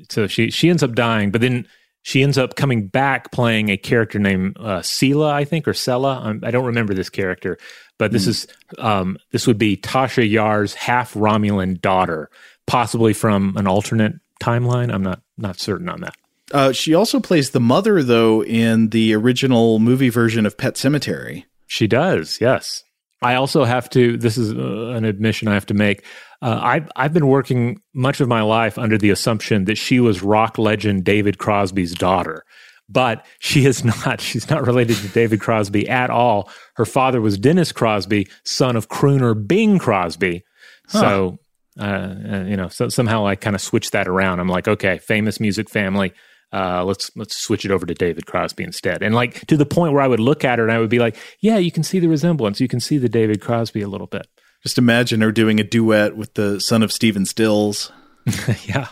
so 0.08 0.26
she 0.26 0.50
she 0.50 0.70
ends 0.70 0.82
up 0.82 0.94
dying, 0.94 1.32
but 1.32 1.42
then 1.42 1.68
she 2.02 2.22
ends 2.22 2.38
up 2.38 2.56
coming 2.56 2.86
back 2.86 3.32
playing 3.32 3.68
a 3.68 3.76
character 3.76 4.18
named 4.18 4.56
uh, 4.58 4.80
Sela, 4.80 5.30
I 5.30 5.44
think, 5.44 5.68
or 5.68 5.72
Sela. 5.72 6.24
I'm, 6.24 6.40
I 6.44 6.50
do 6.50 6.58
not 6.58 6.66
remember 6.66 6.94
this 6.94 7.10
character, 7.10 7.58
but 7.98 8.12
this 8.12 8.24
mm. 8.24 8.28
is 8.28 8.46
um, 8.78 9.18
this 9.32 9.46
would 9.46 9.58
be 9.58 9.76
Tasha 9.76 10.28
Yar's 10.28 10.74
half 10.74 11.14
Romulan 11.14 11.80
daughter, 11.80 12.30
possibly 12.66 13.12
from 13.12 13.56
an 13.56 13.66
alternate 13.66 14.14
timeline. 14.40 14.92
I'm 14.92 15.02
not 15.02 15.20
not 15.36 15.58
certain 15.58 15.88
on 15.88 16.00
that. 16.00 16.14
Uh, 16.50 16.72
she 16.72 16.94
also 16.94 17.20
plays 17.20 17.50
the 17.50 17.60
mother, 17.60 18.02
though, 18.02 18.42
in 18.42 18.88
the 18.88 19.14
original 19.14 19.78
movie 19.78 20.08
version 20.08 20.46
of 20.46 20.56
Pet 20.56 20.74
Sematary. 20.74 21.44
She 21.66 21.86
does, 21.86 22.40
yes. 22.40 22.84
I 23.20 23.34
also 23.34 23.64
have 23.64 23.90
to. 23.90 24.16
This 24.16 24.38
is 24.38 24.52
uh, 24.52 24.96
an 24.96 25.04
admission 25.04 25.48
I 25.48 25.54
have 25.54 25.66
to 25.66 25.74
make. 25.74 26.04
Uh, 26.40 26.60
I've 26.62 26.88
I've 26.94 27.12
been 27.12 27.26
working 27.26 27.80
much 27.94 28.20
of 28.20 28.28
my 28.28 28.42
life 28.42 28.78
under 28.78 28.96
the 28.96 29.10
assumption 29.10 29.64
that 29.64 29.76
she 29.76 29.98
was 29.98 30.22
rock 30.22 30.56
legend 30.58 31.04
David 31.04 31.38
Crosby's 31.38 31.94
daughter, 31.94 32.44
but 32.88 33.26
she 33.40 33.66
is 33.66 33.84
not. 34.06 34.20
She's 34.20 34.48
not 34.48 34.66
related 34.66 34.96
to 34.98 35.08
David 35.08 35.40
Crosby 35.40 35.88
at 35.88 36.10
all. 36.10 36.50
Her 36.74 36.84
father 36.84 37.20
was 37.20 37.38
Dennis 37.38 37.72
Crosby, 37.72 38.28
son 38.44 38.76
of 38.76 38.88
crooner 38.88 39.34
Bing 39.46 39.78
Crosby. 39.78 40.44
Huh. 40.88 41.00
So. 41.00 41.38
Uh, 41.80 42.16
uh, 42.28 42.44
you 42.44 42.56
know, 42.56 42.66
so 42.66 42.88
somehow 42.88 43.24
I 43.24 43.36
kind 43.36 43.54
of 43.54 43.62
switched 43.62 43.92
that 43.92 44.08
around. 44.08 44.40
I'm 44.40 44.48
like, 44.48 44.66
okay, 44.66 44.98
famous 44.98 45.38
music 45.38 45.70
family, 45.70 46.12
uh, 46.52 46.82
let's 46.84 47.10
let's 47.14 47.36
switch 47.36 47.64
it 47.64 47.70
over 47.70 47.84
to 47.84 47.94
David 47.94 48.26
Crosby 48.26 48.64
instead. 48.64 49.02
And 49.02 49.14
like 49.14 49.46
to 49.46 49.56
the 49.56 49.66
point 49.66 49.92
where 49.92 50.02
I 50.02 50.08
would 50.08 50.20
look 50.20 50.44
at 50.44 50.58
her 50.58 50.64
and 50.64 50.72
I 50.72 50.78
would 50.78 50.90
be 50.90 50.98
like, 50.98 51.16
yeah, 51.40 51.58
you 51.58 51.70
can 51.70 51.82
see 51.82 51.98
the 51.98 52.08
resemblance. 52.08 52.60
You 52.60 52.68
can 52.68 52.80
see 52.80 52.98
the 52.98 53.08
David 53.08 53.40
Crosby 53.40 53.82
a 53.82 53.88
little 53.88 54.06
bit. 54.06 54.26
Just 54.62 54.78
imagine 54.78 55.20
her 55.20 55.32
doing 55.32 55.60
a 55.60 55.64
duet 55.64 56.16
with 56.16 56.34
the 56.34 56.60
son 56.60 56.82
of 56.82 56.92
Stephen 56.92 57.24
Stills. 57.24 57.92
yeah. 58.64 58.88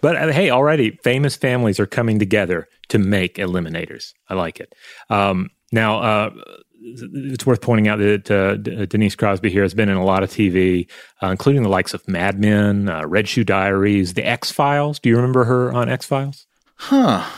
But 0.00 0.16
uh, 0.16 0.32
hey, 0.32 0.50
already 0.50 0.98
famous 1.02 1.36
families 1.36 1.80
are 1.80 1.86
coming 1.86 2.18
together 2.18 2.68
to 2.88 2.98
make 2.98 3.36
Eliminators. 3.36 4.12
I 4.28 4.34
like 4.34 4.60
it. 4.60 4.74
Um, 5.08 5.50
now, 5.72 6.00
uh, 6.00 6.30
it's 6.78 7.46
worth 7.46 7.60
pointing 7.60 7.88
out 7.88 7.98
that 7.98 8.30
uh, 8.30 8.56
Denise 8.86 9.16
Crosby 9.16 9.50
here 9.50 9.62
has 9.62 9.74
been 9.74 9.88
in 9.88 9.96
a 9.96 10.04
lot 10.04 10.22
of 10.22 10.30
TV, 10.30 10.88
uh, 11.22 11.28
including 11.28 11.62
the 11.62 11.68
likes 11.68 11.94
of 11.94 12.06
Mad 12.06 12.38
Men, 12.38 12.88
uh, 12.88 13.06
Red 13.06 13.28
Shoe 13.28 13.44
Diaries, 13.44 14.14
The 14.14 14.24
X 14.24 14.52
Files. 14.52 14.98
Do 14.98 15.08
you 15.08 15.16
remember 15.16 15.44
her 15.44 15.72
on 15.72 15.88
X 15.88 16.06
Files? 16.06 16.46
Huh. 16.76 17.28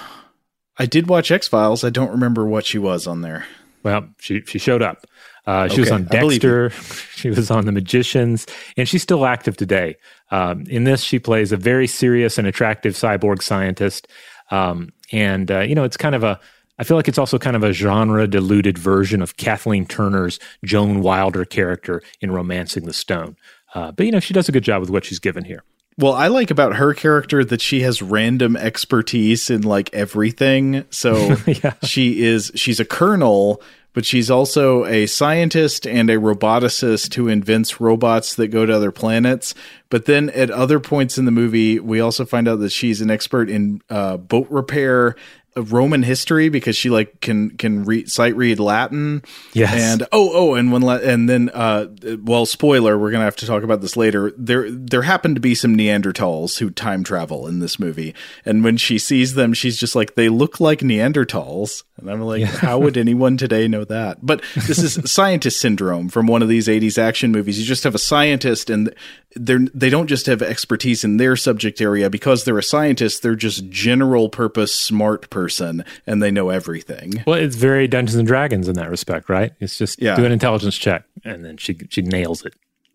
I 0.76 0.86
did 0.86 1.08
watch 1.08 1.30
X 1.30 1.48
Files. 1.48 1.84
I 1.84 1.90
don't 1.90 2.10
remember 2.10 2.46
what 2.46 2.66
she 2.66 2.78
was 2.78 3.06
on 3.06 3.22
there. 3.22 3.46
Well, 3.82 4.08
she 4.18 4.42
she 4.42 4.58
showed 4.58 4.82
up. 4.82 5.06
Uh, 5.46 5.68
she 5.68 5.74
okay, 5.74 5.80
was 5.80 5.90
on 5.90 6.04
Dexter. 6.04 6.70
She 7.18 7.30
was 7.30 7.50
on 7.50 7.66
The 7.66 7.72
Magicians, 7.72 8.46
and 8.76 8.88
she's 8.88 9.02
still 9.02 9.26
active 9.26 9.56
today. 9.56 9.96
Um, 10.30 10.62
in 10.68 10.84
this, 10.84 11.02
she 11.02 11.18
plays 11.18 11.50
a 11.50 11.56
very 11.56 11.88
serious 11.88 12.38
and 12.38 12.46
attractive 12.46 12.94
cyborg 12.94 13.42
scientist. 13.42 14.06
Um, 14.52 14.90
and 15.10 15.50
uh, 15.50 15.60
you 15.60 15.74
know, 15.74 15.84
it's 15.84 15.96
kind 15.96 16.14
of 16.14 16.22
a. 16.22 16.38
I 16.78 16.84
feel 16.84 16.96
like 16.96 17.08
it's 17.08 17.18
also 17.18 17.38
kind 17.38 17.56
of 17.56 17.64
a 17.64 17.72
genre 17.72 18.28
diluted 18.28 18.78
version 18.78 19.20
of 19.20 19.36
Kathleen 19.36 19.84
Turner's 19.84 20.38
Joan 20.64 21.00
Wilder 21.00 21.44
character 21.44 22.02
in 22.20 22.30
*Romancing 22.30 22.84
the 22.84 22.92
Stone*. 22.92 23.36
Uh, 23.74 23.90
but 23.90 24.06
you 24.06 24.12
know, 24.12 24.20
she 24.20 24.32
does 24.32 24.48
a 24.48 24.52
good 24.52 24.62
job 24.62 24.80
with 24.80 24.90
what 24.90 25.04
she's 25.04 25.18
given 25.18 25.44
here. 25.44 25.64
Well, 25.98 26.12
I 26.12 26.28
like 26.28 26.52
about 26.52 26.76
her 26.76 26.94
character 26.94 27.44
that 27.44 27.60
she 27.60 27.80
has 27.80 28.00
random 28.00 28.56
expertise 28.56 29.50
in 29.50 29.62
like 29.62 29.92
everything. 29.92 30.84
So 30.90 31.36
yeah. 31.46 31.74
she 31.82 32.22
is 32.22 32.52
she's 32.54 32.78
a 32.78 32.84
colonel, 32.84 33.60
but 33.94 34.04
she's 34.04 34.30
also 34.30 34.84
a 34.84 35.06
scientist 35.06 35.88
and 35.88 36.08
a 36.08 36.16
roboticist 36.16 37.14
who 37.14 37.26
invents 37.26 37.80
robots 37.80 38.36
that 38.36 38.48
go 38.48 38.64
to 38.64 38.72
other 38.72 38.92
planets. 38.92 39.56
But 39.90 40.04
then 40.04 40.30
at 40.30 40.52
other 40.52 40.78
points 40.78 41.18
in 41.18 41.24
the 41.24 41.32
movie, 41.32 41.80
we 41.80 41.98
also 41.98 42.24
find 42.24 42.46
out 42.46 42.60
that 42.60 42.70
she's 42.70 43.00
an 43.00 43.10
expert 43.10 43.50
in 43.50 43.82
uh, 43.90 44.18
boat 44.18 44.46
repair 44.50 45.16
Roman 45.56 46.02
history 46.02 46.48
because 46.48 46.76
she 46.76 46.90
like 46.90 47.20
can 47.20 47.50
can 47.50 47.84
read 47.84 48.10
sight 48.10 48.36
read 48.36 48.60
Latin. 48.60 49.22
Yes. 49.52 49.74
And 49.74 50.02
oh 50.12 50.30
oh 50.32 50.54
and 50.54 50.72
when 50.72 50.82
and 50.84 51.28
then 51.28 51.50
uh 51.52 51.86
well 52.22 52.46
spoiler 52.46 52.98
we're 52.98 53.10
gonna 53.10 53.24
have 53.24 53.36
to 53.36 53.46
talk 53.46 53.62
about 53.62 53.80
this 53.80 53.96
later. 53.96 54.32
There 54.36 54.70
there 54.70 55.02
happen 55.02 55.34
to 55.34 55.40
be 55.40 55.54
some 55.54 55.76
Neanderthals 55.76 56.58
who 56.58 56.70
time 56.70 57.04
travel 57.04 57.46
in 57.46 57.58
this 57.58 57.78
movie, 57.78 58.14
and 58.44 58.62
when 58.62 58.76
she 58.76 58.98
sees 58.98 59.34
them, 59.34 59.52
she's 59.52 59.78
just 59.78 59.94
like 59.94 60.14
they 60.14 60.28
look 60.28 60.60
like 60.60 60.80
Neanderthals, 60.80 61.82
and 61.98 62.10
I'm 62.10 62.20
like, 62.22 62.40
yeah. 62.40 62.46
how 62.46 62.78
would 62.78 62.96
anyone 62.96 63.36
today 63.36 63.68
know 63.68 63.84
that? 63.84 64.24
But 64.24 64.42
this 64.54 64.78
is 64.78 64.98
scientist 65.10 65.60
syndrome 65.60 66.08
from 66.08 66.26
one 66.26 66.42
of 66.42 66.48
these 66.48 66.68
'80s 66.68 66.98
action 66.98 67.32
movies. 67.32 67.58
You 67.58 67.66
just 67.66 67.84
have 67.84 67.94
a 67.94 67.98
scientist 67.98 68.70
and 68.70 68.94
they're 69.34 69.60
they 69.74 69.90
don't 69.90 70.06
just 70.06 70.26
have 70.26 70.42
expertise 70.42 71.04
in 71.04 71.16
their 71.16 71.36
subject 71.36 71.80
area 71.80 72.08
because 72.08 72.44
they're 72.44 72.58
a 72.58 72.62
scientist 72.62 73.22
they're 73.22 73.36
just 73.36 73.68
general 73.68 74.28
purpose 74.28 74.74
smart 74.74 75.28
person 75.30 75.84
and 76.06 76.22
they 76.22 76.30
know 76.30 76.48
everything 76.48 77.22
well 77.26 77.38
it's 77.38 77.56
very 77.56 77.86
dungeons 77.86 78.16
and 78.16 78.26
dragons 78.26 78.68
in 78.68 78.74
that 78.74 78.90
respect 78.90 79.28
right 79.28 79.52
it's 79.60 79.76
just 79.76 80.00
yeah. 80.00 80.16
do 80.16 80.24
an 80.24 80.32
intelligence 80.32 80.76
check 80.76 81.04
and 81.24 81.44
then 81.44 81.56
she 81.56 81.76
she 81.90 82.00
nails 82.02 82.44
it 82.44 82.54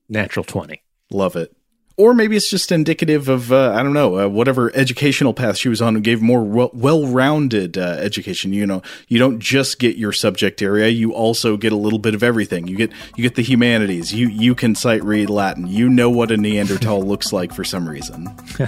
natural 0.09 0.43
20 0.43 0.81
love 1.11 1.35
it 1.35 1.55
or 1.95 2.13
maybe 2.13 2.35
it's 2.35 2.49
just 2.49 2.71
indicative 2.71 3.29
of 3.29 3.51
uh, 3.51 3.71
I 3.73 3.83
don't 3.83 3.93
know 3.93 4.19
uh, 4.19 4.27
whatever 4.27 4.75
educational 4.75 5.33
path 5.33 5.57
she 5.57 5.69
was 5.69 5.81
on 5.81 6.01
gave 6.01 6.21
more 6.21 6.43
well-rounded 6.43 7.77
uh, 7.77 7.97
education. 7.99 8.53
You 8.53 8.65
know, 8.65 8.81
you 9.07 9.19
don't 9.19 9.39
just 9.39 9.79
get 9.79 9.95
your 9.95 10.11
subject 10.11 10.61
area; 10.61 10.87
you 10.89 11.13
also 11.13 11.57
get 11.57 11.71
a 11.71 11.77
little 11.77 11.99
bit 11.99 12.15
of 12.15 12.23
everything. 12.23 12.67
You 12.67 12.75
get 12.75 12.91
you 13.15 13.21
get 13.21 13.35
the 13.35 13.43
humanities. 13.43 14.13
You 14.13 14.27
you 14.27 14.55
can 14.55 14.75
sight 14.75 15.03
read 15.03 15.29
Latin. 15.29 15.67
You 15.67 15.89
know 15.89 16.09
what 16.09 16.31
a 16.31 16.37
Neanderthal 16.37 17.01
looks 17.07 17.31
like 17.31 17.53
for 17.53 17.63
some 17.63 17.87
reason. 17.87 18.27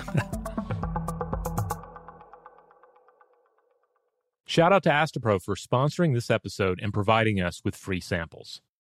Shout 4.47 4.71
out 4.71 4.83
to 4.83 4.89
Astepro 4.89 5.41
for 5.41 5.55
sponsoring 5.55 6.13
this 6.13 6.29
episode 6.29 6.79
and 6.81 6.93
providing 6.93 7.41
us 7.41 7.61
with 7.65 7.75
free 7.75 7.99
samples. 7.99 8.61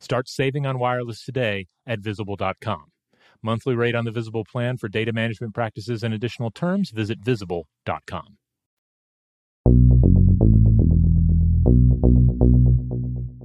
Start 0.00 0.28
saving 0.28 0.66
on 0.66 0.78
wireless 0.78 1.24
today 1.24 1.66
at 1.86 2.00
visible.com. 2.00 2.84
Monthly 3.42 3.74
rate 3.74 3.94
on 3.94 4.04
the 4.04 4.10
Visible 4.10 4.44
plan 4.44 4.76
for 4.76 4.88
data 4.88 5.12
management 5.12 5.54
practices 5.54 6.02
and 6.02 6.12
additional 6.12 6.50
terms, 6.50 6.90
visit 6.90 7.18
visible.com. 7.20 8.38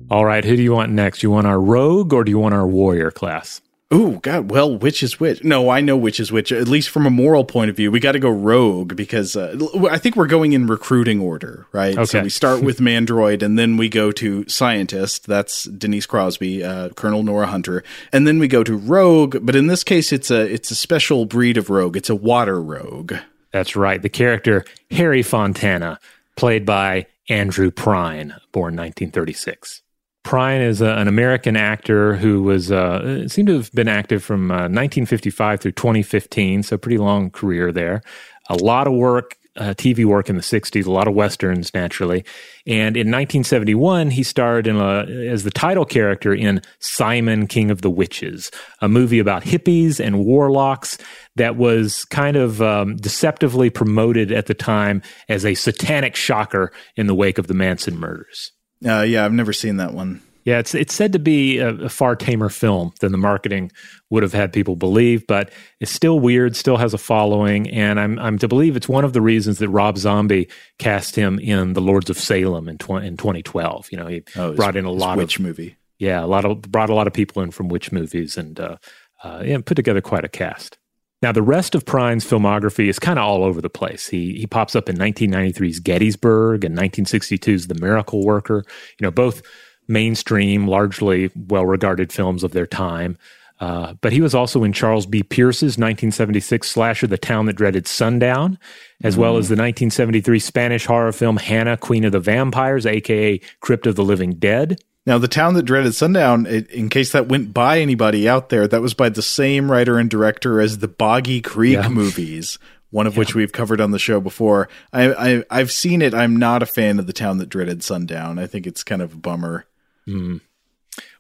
All 0.10 0.26
right, 0.26 0.46
who 0.46 0.56
do 0.56 0.62
you 0.62 0.74
want 0.74 0.92
next? 0.92 1.24
You 1.24 1.32
want 1.32 1.48
our 1.48 1.60
rogue 1.60 2.14
or 2.14 2.24
do 2.24 2.30
you 2.30 2.38
want 2.38 2.54
our 2.54 2.68
warrior 2.68 3.10
class? 3.10 3.62
Ooh, 3.94 4.20
God. 4.22 4.50
Well, 4.50 4.76
which 4.76 5.04
is 5.04 5.20
which? 5.20 5.44
No, 5.44 5.70
I 5.70 5.82
know 5.82 5.96
which 5.96 6.20
is 6.20 6.32
which. 6.32 6.52
At 6.52 6.68
least 6.68 6.90
from 6.90 7.06
a 7.06 7.10
moral 7.10 7.46
point 7.46 7.70
of 7.70 7.76
view, 7.76 7.92
we 7.92 8.00
got 8.00 8.14
to 8.14 8.20
go 8.20 8.30
rogue 8.30 8.96
because 8.96 9.36
uh, 9.36 9.56
I 9.90 9.98
think 9.98 10.16
we're 10.16 10.28
going 10.28 10.54
in 10.54 10.66
recruiting 10.66 11.20
order, 11.20 11.68
right? 11.72 11.96
Okay. 11.96 12.06
So 12.06 12.22
we 12.22 12.30
start 12.30 12.64
with 12.64 12.80
Mandroid, 12.80 13.44
and 13.44 13.60
then 13.60 13.78
we 13.78 13.90
go 13.90 14.12
to 14.14 14.48
scientist. 14.48 15.28
That's 15.28 15.66
Denise 15.66 16.06
Crosby, 16.06 16.64
uh, 16.64 16.90
Colonel 16.90 17.24
Nora 17.24 17.48
Hunter, 17.48 17.84
and 18.12 18.26
then 18.26 18.40
we 18.40 18.48
go 18.48 18.64
to 18.64 18.76
rogue. 18.76 19.38
But 19.42 19.56
in 19.56 19.68
this 19.68 19.84
case, 19.84 20.12
it's 20.12 20.32
a 20.32 20.42
it's 20.52 20.72
a 20.72 20.76
special 20.76 21.26
breed 21.26 21.58
of 21.58 21.70
rogue. 21.70 21.96
It's 21.96 22.10
a 22.10 22.16
water 22.16 22.60
rogue. 22.62 23.14
That's 23.52 23.76
right. 23.76 24.02
The 24.02 24.10
character 24.10 24.66
Harry 24.90 25.22
Fontana, 25.22 26.00
played 26.36 26.66
by 26.66 27.06
Andrew 27.30 27.70
Prine, 27.70 28.40
born 28.52 28.76
1936. 28.76 29.84
Prine 30.24 30.66
is 30.66 30.82
a, 30.82 30.90
an 30.96 31.08
American 31.08 31.56
actor 31.58 32.16
who 32.16 32.44
was 32.44 32.72
uh, 32.72 33.28
seemed 33.28 33.48
to 33.48 33.56
have 33.56 33.72
been 33.74 33.90
active 33.90 34.24
from 34.24 34.52
uh, 34.52 34.70
1955 34.70 35.60
through 35.60 35.72
2015, 35.74 36.64
so 36.64 36.78
pretty 36.78 36.98
long 36.98 37.30
career 37.30 37.72
there. 37.72 38.02
A 38.50 38.56
lot 38.56 38.88
of 38.88 38.94
work, 38.94 39.38
uh, 39.58 39.74
TV 39.76 40.06
work 40.06 40.30
in 40.30 40.36
the 40.36 40.42
60s, 40.42 40.86
a 40.86 40.92
lot 40.92 41.08
of 41.08 41.14
westerns 41.14 41.74
naturally. 41.74 42.24
And 42.66 42.96
in 42.96 43.08
1971, 43.08 44.12
he 44.12 44.24
starred 44.24 44.66
in 44.66 44.78
a, 44.78 45.06
as 45.30 45.44
the 45.44 45.52
title 45.52 45.86
character 45.86 46.34
in 46.34 46.62
Simon, 46.80 47.46
King 47.48 47.70
of 47.70 47.82
the 47.82 47.90
Witches, 47.90 48.50
a 48.82 48.88
movie 48.88 49.20
about 49.20 49.44
hippies 49.44 50.00
and 50.00 50.26
warlocks 50.26 50.98
that 51.36 51.58
was 51.58 52.06
kind 52.06 52.38
of 52.38 52.62
um, 52.62 52.96
deceptively 52.96 53.70
promoted 53.70 54.32
at 54.32 54.46
the 54.46 54.54
time 54.54 55.02
as 55.28 55.46
a 55.46 55.54
satanic 55.54 56.16
shocker 56.16 56.72
in 56.96 57.08
the 57.08 57.16
wake 57.16 57.38
of 57.38 57.48
the 57.48 57.54
Manson 57.54 58.00
murders. 58.00 58.54
Uh, 58.86 59.02
yeah, 59.02 59.26
I've 59.26 59.34
never 59.34 59.54
seen 59.54 59.78
that 59.78 59.94
one. 59.94 60.22
Yeah, 60.46 60.60
it's 60.60 60.76
it's 60.76 60.94
said 60.94 61.14
to 61.14 61.20
be 61.20 61.60
a, 61.60 61.70
a, 61.70 61.90
far 61.90 62.18
tamer 62.18 62.50
film 62.50 62.92
than 63.00 63.14
the 63.14 63.18
marketing 63.18 63.72
would 64.10 64.24
have 64.24 64.34
had 64.34 64.52
people 64.52 64.76
believe, 64.76 65.26
but 65.26 65.52
it's 65.80 65.92
still 65.92 66.20
weird, 66.20 66.58
still 66.58 66.76
has 66.76 66.94
a 66.94 66.98
following, 66.98 67.70
and 67.70 67.98
I'm 67.98 68.20
I'm 68.20 68.38
to 68.40 68.50
believe 68.50 68.76
it's 68.76 68.90
one 68.90 69.06
of 69.06 69.14
the 69.14 69.22
reasons 69.22 69.60
that 69.60 69.70
Rob 69.70 69.98
Zombie 69.98 70.50
cast 70.80 71.16
him 71.16 71.40
in 71.40 71.74
The 71.74 71.82
Lords 71.82 72.10
of 72.10 72.20
Salem 72.20 72.68
in 72.68 72.78
tw- 72.78 73.04
in 73.04 73.16
2012. 73.16 73.90
You 73.92 73.98
know, 73.98 74.08
he 74.08 74.24
oh, 74.36 74.54
brought 74.54 74.76
in 74.76 74.84
a 74.84 74.92
lot 74.92 75.18
witch 75.18 75.38
of 75.38 75.44
movie. 75.44 75.78
Yeah, 75.98 76.22
a 76.22 76.28
lot 76.28 76.44
of 76.44 76.62
brought 76.64 76.90
a 76.90 76.94
lot 76.94 77.08
of 77.08 77.14
people 77.14 77.42
in 77.42 77.52
from 77.52 77.70
witch 77.70 77.94
movies 77.94 78.36
and 78.36 78.60
uh, 78.60 78.78
uh, 79.24 79.44
yeah, 79.46 79.60
put 79.64 79.76
together 79.76 80.02
quite 80.02 80.26
a 80.26 80.30
cast. 80.30 80.78
Now, 81.24 81.32
the 81.32 81.42
rest 81.42 81.74
of 81.74 81.86
Prine's 81.86 82.26
filmography 82.26 82.90
is 82.90 83.00
kind 83.00 83.18
of 83.18 83.24
all 83.24 83.46
over 83.46 83.62
the 83.62 83.70
place. 83.70 84.10
He 84.10 84.34
he 84.34 84.46
pops 84.46 84.76
up 84.76 84.90
in 84.90 84.98
1993's 84.98 85.80
Gettysburg 85.80 86.66
and 86.66 86.78
1962's 86.78 87.68
The 87.68 87.80
Miracle 87.80 88.26
Worker. 88.26 88.66
You 89.00 89.06
know, 89.06 89.12
both 89.12 89.42
mainstream, 89.88 90.68
largely 90.68 91.32
well 91.48 91.66
regarded 91.66 92.12
films 92.12 92.44
of 92.44 92.52
their 92.52 92.68
time. 92.68 93.18
Uh, 93.62 93.94
but 94.02 94.12
he 94.12 94.20
was 94.20 94.36
also 94.36 94.66
in 94.66 94.74
Charles 94.74 95.06
B. 95.06 95.24
Pierce's 95.24 95.78
1976 95.78 96.70
slasher, 96.70 97.08
The 97.08 97.18
Town 97.18 97.46
That 97.46 97.54
Dreaded 97.54 97.88
Sundown, 97.88 98.60
as 99.02 99.16
well 99.16 99.38
as 99.38 99.48
the 99.48 99.54
1973 99.54 100.40
Spanish 100.40 100.86
horror 100.86 101.14
film 101.14 101.38
Hannah, 101.38 101.78
Queen 101.78 102.04
of 102.04 102.12
the 102.12 102.20
Vampires, 102.20 102.86
aka 102.86 103.40
Crypt 103.62 103.88
of 103.88 103.96
the 103.96 104.04
Living 104.04 104.34
Dead. 104.34 104.84
Now, 105.06 105.18
the 105.18 105.28
town 105.28 105.54
that 105.56 105.64
dreaded 105.64 105.94
sundown, 105.96 106.46
in 106.46 106.88
case 106.90 107.12
that 107.12 107.28
went 107.28 107.54
by 107.54 107.80
anybody 107.80 108.28
out 108.30 108.50
there, 108.50 108.68
that 108.70 108.82
was 108.82 108.94
by 108.94 109.10
the 109.10 109.22
same 109.22 109.70
writer 109.70 109.98
and 110.00 110.10
director 110.10 110.62
as 110.62 110.78
the 110.78 110.88
Boggy 110.88 111.42
Creek 111.42 111.74
Yeah. 111.74 111.90
movies, 111.90 112.58
one 112.90 113.06
of 113.06 113.18
which 113.18 113.36
we've 113.36 113.52
covered 113.52 113.82
on 113.82 113.92
the 113.92 114.00
show 114.00 114.22
before. 114.22 114.70
I, 114.94 115.14
I 115.14 115.44
I've 115.50 115.72
seen 115.72 116.02
it. 116.02 116.14
I'm 116.14 116.38
not 116.38 116.64
a 116.64 116.66
fan 116.66 117.00
of 117.00 117.08
the 117.08 117.12
town 117.14 117.38
that 117.40 117.50
dreaded 117.50 117.84
sundown. 117.84 118.40
I 118.40 118.48
think 118.48 118.66
it's 118.66 118.82
kind 118.84 119.02
of 119.02 119.14
a 119.14 119.18
bummer. 119.18 119.66
Mm. 120.08 120.40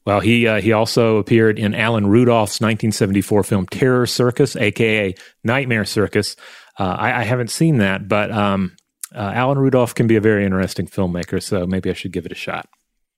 Well, 0.06 0.20
he 0.22 0.48
uh, 0.48 0.62
he 0.62 0.72
also 0.72 1.18
appeared 1.18 1.58
in 1.60 1.74
Alan 1.76 2.08
Rudolph's 2.08 2.62
1974 2.62 3.44
film 3.44 3.66
Terror 3.68 4.06
Circus, 4.06 4.56
aka 4.56 5.14
Nightmare 5.44 5.86
Circus. 5.86 6.36
Uh, 6.80 6.84
I, 6.84 7.22
I 7.22 7.24
haven't 7.24 7.52
seen 7.52 7.78
that, 7.80 8.08
but 8.08 8.32
um, 8.32 8.76
uh, 9.16 9.20
Alan 9.34 9.58
Rudolph 9.58 9.94
can 9.96 10.08
be 10.08 10.16
a 10.16 10.22
very 10.22 10.46
interesting 10.46 10.88
filmmaker, 10.88 11.42
so 11.42 11.66
maybe 11.66 11.90
I 11.90 11.94
should 11.94 12.12
give 12.14 12.26
it 12.26 12.32
a 12.32 12.36
shot. 12.36 12.68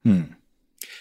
Hmm. 0.04 0.22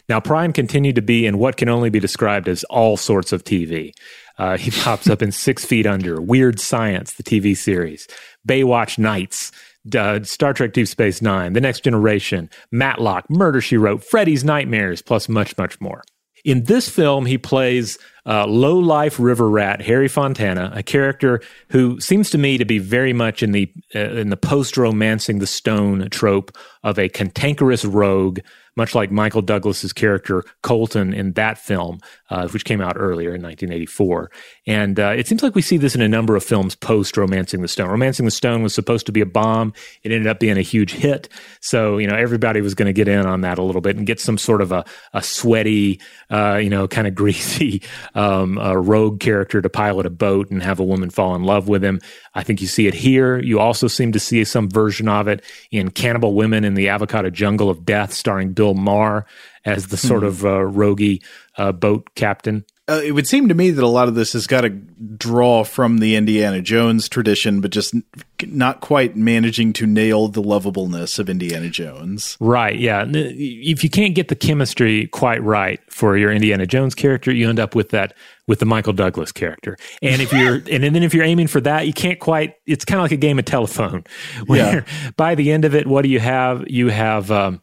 Now, 0.08 0.20
Prine 0.20 0.54
continued 0.54 0.96
to 0.96 1.02
be 1.02 1.26
in 1.26 1.38
what 1.38 1.56
can 1.56 1.68
only 1.68 1.90
be 1.90 2.00
described 2.00 2.48
as 2.48 2.64
all 2.64 2.96
sorts 2.96 3.32
of 3.32 3.44
TV. 3.44 3.92
Uh, 4.38 4.56
he 4.56 4.70
pops 4.82 5.08
up 5.08 5.22
in 5.22 5.32
Six 5.32 5.64
Feet 5.64 5.86
Under, 5.86 6.20
Weird 6.20 6.60
Science, 6.60 7.14
the 7.14 7.22
TV 7.22 7.56
series, 7.56 8.08
Baywatch 8.46 8.98
Nights, 8.98 9.52
uh, 9.96 10.22
Star 10.22 10.52
Trek 10.52 10.72
Deep 10.72 10.88
Space 10.88 11.20
Nine, 11.20 11.52
The 11.52 11.60
Next 11.60 11.80
Generation, 11.80 12.48
Matlock, 12.70 13.28
Murder 13.28 13.60
She 13.60 13.76
Wrote, 13.76 14.02
Freddy's 14.02 14.44
Nightmares, 14.44 15.02
plus 15.02 15.28
much, 15.28 15.56
much 15.58 15.80
more. 15.80 16.02
In 16.44 16.64
this 16.64 16.90
film, 16.90 17.24
he 17.24 17.38
plays 17.38 17.98
uh, 18.26 18.46
low 18.46 18.78
life 18.78 19.18
river 19.18 19.48
rat 19.48 19.80
Harry 19.80 20.08
Fontana, 20.08 20.70
a 20.74 20.82
character 20.82 21.40
who 21.70 21.98
seems 22.00 22.28
to 22.30 22.38
me 22.38 22.58
to 22.58 22.66
be 22.66 22.78
very 22.78 23.14
much 23.14 23.42
in 23.42 23.52
the 23.52 23.72
uh, 23.94 24.10
in 24.10 24.28
the 24.28 24.36
post 24.36 24.76
romancing 24.76 25.38
the 25.38 25.46
stone 25.46 26.06
trope 26.10 26.54
of 26.82 26.98
a 26.98 27.08
cantankerous 27.08 27.84
rogue, 27.86 28.40
much 28.76 28.94
like 28.94 29.10
Michael 29.10 29.42
Douglas's 29.42 29.92
character 29.92 30.44
Colton 30.62 31.12
in 31.14 31.32
that 31.32 31.58
film, 31.58 32.00
uh, 32.30 32.48
which 32.48 32.64
came 32.64 32.80
out 32.80 32.96
earlier 32.96 33.34
in 33.34 33.42
1984. 33.42 34.30
And 34.66 34.98
uh, 34.98 35.10
it 35.10 35.26
seems 35.26 35.42
like 35.42 35.54
we 35.54 35.60
see 35.60 35.76
this 35.76 35.94
in 35.94 36.00
a 36.00 36.08
number 36.08 36.36
of 36.36 36.42
films 36.42 36.74
post 36.74 37.16
Romancing 37.18 37.60
the 37.60 37.68
Stone. 37.68 37.90
Romancing 37.90 38.24
the 38.24 38.30
Stone 38.30 38.62
was 38.62 38.74
supposed 38.74 39.04
to 39.06 39.12
be 39.12 39.20
a 39.20 39.26
bomb. 39.26 39.74
It 40.02 40.10
ended 40.10 40.26
up 40.26 40.40
being 40.40 40.56
a 40.56 40.62
huge 40.62 40.92
hit. 40.92 41.28
So, 41.60 41.98
you 41.98 42.06
know, 42.06 42.16
everybody 42.16 42.62
was 42.62 42.74
going 42.74 42.86
to 42.86 42.94
get 42.94 43.06
in 43.06 43.26
on 43.26 43.42
that 43.42 43.58
a 43.58 43.62
little 43.62 43.82
bit 43.82 43.96
and 43.96 44.06
get 44.06 44.20
some 44.20 44.38
sort 44.38 44.62
of 44.62 44.72
a, 44.72 44.84
a 45.12 45.22
sweaty, 45.22 46.00
uh, 46.30 46.56
you 46.62 46.70
know, 46.70 46.88
kind 46.88 47.06
of 47.06 47.14
greasy 47.24 47.82
um, 48.14 48.58
rogue 48.58 49.20
character 49.20 49.60
to 49.60 49.68
pilot 49.68 50.06
a 50.06 50.10
boat 50.10 50.50
and 50.50 50.62
have 50.62 50.80
a 50.80 50.84
woman 50.84 51.10
fall 51.10 51.34
in 51.34 51.44
love 51.44 51.68
with 51.68 51.84
him. 51.84 52.00
I 52.34 52.42
think 52.42 52.62
you 52.62 52.66
see 52.66 52.86
it 52.86 52.94
here. 52.94 53.38
You 53.38 53.60
also 53.60 53.86
seem 53.86 54.12
to 54.12 54.18
see 54.20 54.42
some 54.44 54.70
version 54.70 55.08
of 55.08 55.28
it 55.28 55.44
in 55.70 55.90
Cannibal 55.90 56.34
Women 56.34 56.64
in 56.64 56.72
the 56.74 56.88
Avocado 56.88 57.28
Jungle 57.28 57.68
of 57.68 57.84
Death, 57.84 58.14
starring 58.14 58.52
Bill 58.54 58.72
Maher 58.74 59.26
as 59.66 59.88
the 59.88 59.96
sort 59.96 60.22
Mhm. 60.22 60.26
of 60.26 60.44
uh, 60.44 60.48
roguey 60.48 61.22
uh, 61.58 61.72
boat 61.72 62.08
captain. 62.14 62.64
Uh, 62.86 63.00
it 63.02 63.12
would 63.12 63.26
seem 63.26 63.48
to 63.48 63.54
me 63.54 63.70
that 63.70 63.82
a 63.82 63.88
lot 63.88 64.08
of 64.08 64.14
this 64.14 64.34
has 64.34 64.46
got 64.46 64.60
to 64.60 64.68
draw 64.68 65.64
from 65.64 65.98
the 65.98 66.16
Indiana 66.16 66.60
Jones 66.60 67.08
tradition, 67.08 67.62
but 67.62 67.70
just 67.70 67.94
n- 67.94 68.04
not 68.46 68.82
quite 68.82 69.16
managing 69.16 69.72
to 69.74 69.86
nail 69.86 70.28
the 70.28 70.42
lovableness 70.42 71.18
of 71.18 71.30
Indiana 71.30 71.70
Jones. 71.70 72.36
Right. 72.40 72.78
Yeah. 72.78 73.06
If 73.08 73.82
you 73.84 73.88
can't 73.88 74.14
get 74.14 74.28
the 74.28 74.36
chemistry 74.36 75.06
quite 75.06 75.42
right 75.42 75.80
for 75.88 76.18
your 76.18 76.30
Indiana 76.30 76.66
Jones 76.66 76.94
character, 76.94 77.32
you 77.32 77.48
end 77.48 77.58
up 77.58 77.74
with 77.74 77.88
that 77.90 78.14
with 78.46 78.58
the 78.58 78.66
Michael 78.66 78.92
Douglas 78.92 79.32
character. 79.32 79.78
And 80.02 80.20
if 80.20 80.30
you're 80.30 80.56
and 80.70 80.84
then 80.84 81.02
if 81.02 81.14
you're 81.14 81.24
aiming 81.24 81.46
for 81.46 81.62
that, 81.62 81.86
you 81.86 81.94
can't 81.94 82.20
quite. 82.20 82.56
It's 82.66 82.84
kind 82.84 82.98
of 82.98 83.04
like 83.04 83.12
a 83.12 83.16
game 83.16 83.38
of 83.38 83.46
telephone. 83.46 84.04
Where 84.46 84.84
by 85.16 85.34
the 85.34 85.52
end 85.52 85.64
of 85.64 85.74
it, 85.74 85.86
what 85.86 86.02
do 86.02 86.10
you 86.10 86.20
have? 86.20 86.68
You 86.68 86.88
have 86.88 87.30
um, 87.30 87.62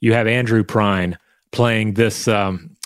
you 0.00 0.12
have 0.12 0.26
Andrew 0.26 0.62
Prine 0.62 1.16
playing 1.52 1.94
this. 1.94 2.28
Um, 2.28 2.76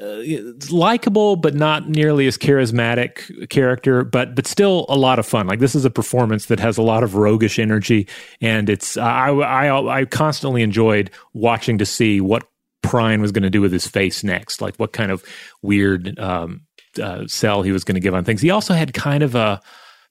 uh, 0.00 0.22
likable 0.70 1.36
but 1.36 1.54
not 1.54 1.88
nearly 1.88 2.26
as 2.26 2.36
charismatic 2.36 3.48
character 3.48 4.04
but 4.04 4.34
but 4.34 4.46
still 4.46 4.86
a 4.88 4.96
lot 4.96 5.18
of 5.18 5.26
fun 5.26 5.46
like 5.46 5.60
this 5.60 5.74
is 5.74 5.84
a 5.84 5.90
performance 5.90 6.46
that 6.46 6.58
has 6.58 6.76
a 6.78 6.82
lot 6.82 7.02
of 7.04 7.14
roguish 7.14 7.58
energy 7.58 8.08
and 8.40 8.68
it's 8.68 8.96
i 8.96 9.28
i 9.28 10.00
i 10.00 10.04
constantly 10.04 10.62
enjoyed 10.62 11.10
watching 11.32 11.78
to 11.78 11.86
see 11.86 12.20
what 12.20 12.44
Prine 12.82 13.20
was 13.20 13.32
going 13.32 13.44
to 13.44 13.50
do 13.50 13.60
with 13.62 13.72
his 13.72 13.86
face 13.86 14.22
next 14.24 14.60
like 14.60 14.76
what 14.76 14.92
kind 14.92 15.10
of 15.10 15.22
weird 15.62 16.18
um 16.18 16.62
uh, 17.02 17.26
sell 17.26 17.62
he 17.62 17.72
was 17.72 17.82
going 17.84 17.94
to 17.94 18.00
give 18.00 18.14
on 18.14 18.24
things 18.24 18.40
he 18.40 18.50
also 18.50 18.74
had 18.74 18.92
kind 18.94 19.22
of 19.22 19.34
a 19.34 19.60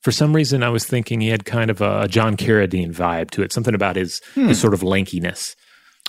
for 0.02 0.12
some 0.12 0.34
reason 0.36 0.63
i 0.63 0.69
was 0.69 0.86
thinking 0.86 1.22
he 1.22 1.30
had 1.30 1.46
kind 1.46 1.69
of 1.69 1.82
a 1.82 2.08
john 2.08 2.36
carradine 2.36 2.93
vibe 2.93 3.30
to 3.32 3.41
it 3.41 3.52
something 3.54 3.76
about 3.76 3.96
his 3.96 4.22
Hmm. 4.34 4.48
his 4.48 4.60
sort 4.60 4.74
of 4.74 4.82
lankiness 4.82 5.56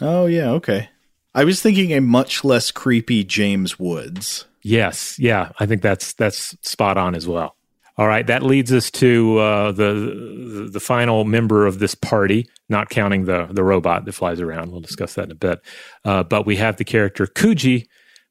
Oh 0.01 0.27
yeah, 0.27 0.51
okay. 0.53 0.89
I 1.35 1.45
was 1.45 1.61
thinking 1.61 1.93
a 1.93 2.01
much 2.01 2.45
less 2.45 2.71
creepy 2.71 3.25
James 3.25 3.79
Woods. 3.79 4.47
Yes, 4.63 5.19
yeah, 5.19 5.51
I 5.59 5.67
think 5.67 5.83
that's 5.83 6.15
that's 6.15 6.57
spot 6.67 6.97
on 6.97 7.15
as 7.15 7.27
well. 7.27 7.57
All 7.97 8.09
right, 8.09 8.27
that 8.27 8.43
leads 8.43 8.73
us 8.73 8.91
to 8.93 9.39
uh, 9.39 9.73
the 9.73 10.69
the 10.73 10.81
final 10.81 11.25
member 11.25 11.67
of 11.67 11.79
this 11.79 11.95
party, 11.95 12.49
not 12.69 12.89
counting 12.89 13.27
the 13.27 13.47
the 13.51 13.63
robot 13.63 14.05
that 14.05 14.13
flies 14.13 14.41
around. 14.41 14.73
We'll 14.73 14.81
discuss 14.81 15.15
that 15.15 15.25
in 15.25 15.33
a 15.33 15.37
bit. 15.37 15.61
Uh, 16.05 16.23
but 16.25 16.47
we 16.47 16.57
have 16.57 16.77
the 16.77 16.85
character 16.85 17.27
Kuji, 17.27 17.87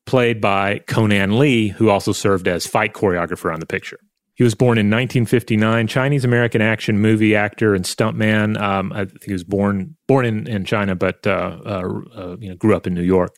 played 0.05 0.41
by 0.41 0.79
Conan 0.87 1.39
Lee, 1.39 1.69
who 1.69 1.89
also 1.89 2.11
served 2.11 2.47
as 2.47 2.67
fight 2.67 2.93
choreographer 2.93 3.53
on 3.53 3.59
the 3.59 3.65
picture. 3.65 3.99
He 4.35 4.43
was 4.43 4.55
born 4.55 4.77
in 4.77 4.87
1959, 4.87 5.87
Chinese 5.87 6.25
American 6.25 6.61
action 6.61 6.99
movie 6.99 7.35
actor 7.35 7.75
and 7.75 7.85
stuntman. 7.85 8.59
Um, 8.59 8.91
I 8.91 9.05
think 9.05 9.23
he 9.23 9.33
was 9.33 9.43
born 9.43 9.95
born 10.07 10.25
in, 10.25 10.47
in 10.47 10.65
China, 10.65 10.95
but 10.95 11.25
uh, 11.27 11.59
uh, 11.65 11.89
uh, 12.15 12.37
you 12.39 12.49
know 12.49 12.55
grew 12.55 12.75
up 12.75 12.87
in 12.87 12.95
New 12.95 13.03
York, 13.03 13.35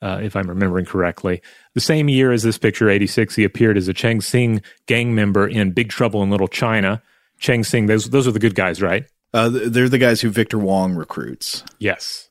uh, 0.00 0.18
if 0.20 0.34
I'm 0.34 0.48
remembering 0.48 0.84
correctly. 0.84 1.42
The 1.74 1.80
same 1.80 2.08
year 2.08 2.32
as 2.32 2.42
this 2.42 2.58
picture, 2.58 2.90
86, 2.90 3.36
he 3.36 3.44
appeared 3.44 3.76
as 3.76 3.86
a 3.86 3.94
Chang 3.94 4.20
Sing 4.20 4.62
gang 4.86 5.14
member 5.14 5.46
in 5.46 5.72
Big 5.72 5.90
Trouble 5.90 6.22
in 6.22 6.30
Little 6.30 6.48
China. 6.48 7.00
Chang 7.38 7.62
Sing, 7.62 7.86
those 7.86 8.10
those 8.10 8.26
are 8.26 8.32
the 8.32 8.40
good 8.40 8.56
guys, 8.56 8.82
right? 8.82 9.04
Uh, 9.32 9.48
they're 9.48 9.88
the 9.88 9.98
guys 9.98 10.20
who 10.20 10.28
Victor 10.28 10.58
Wong 10.58 10.94
recruits. 10.94 11.64
Yes. 11.78 12.28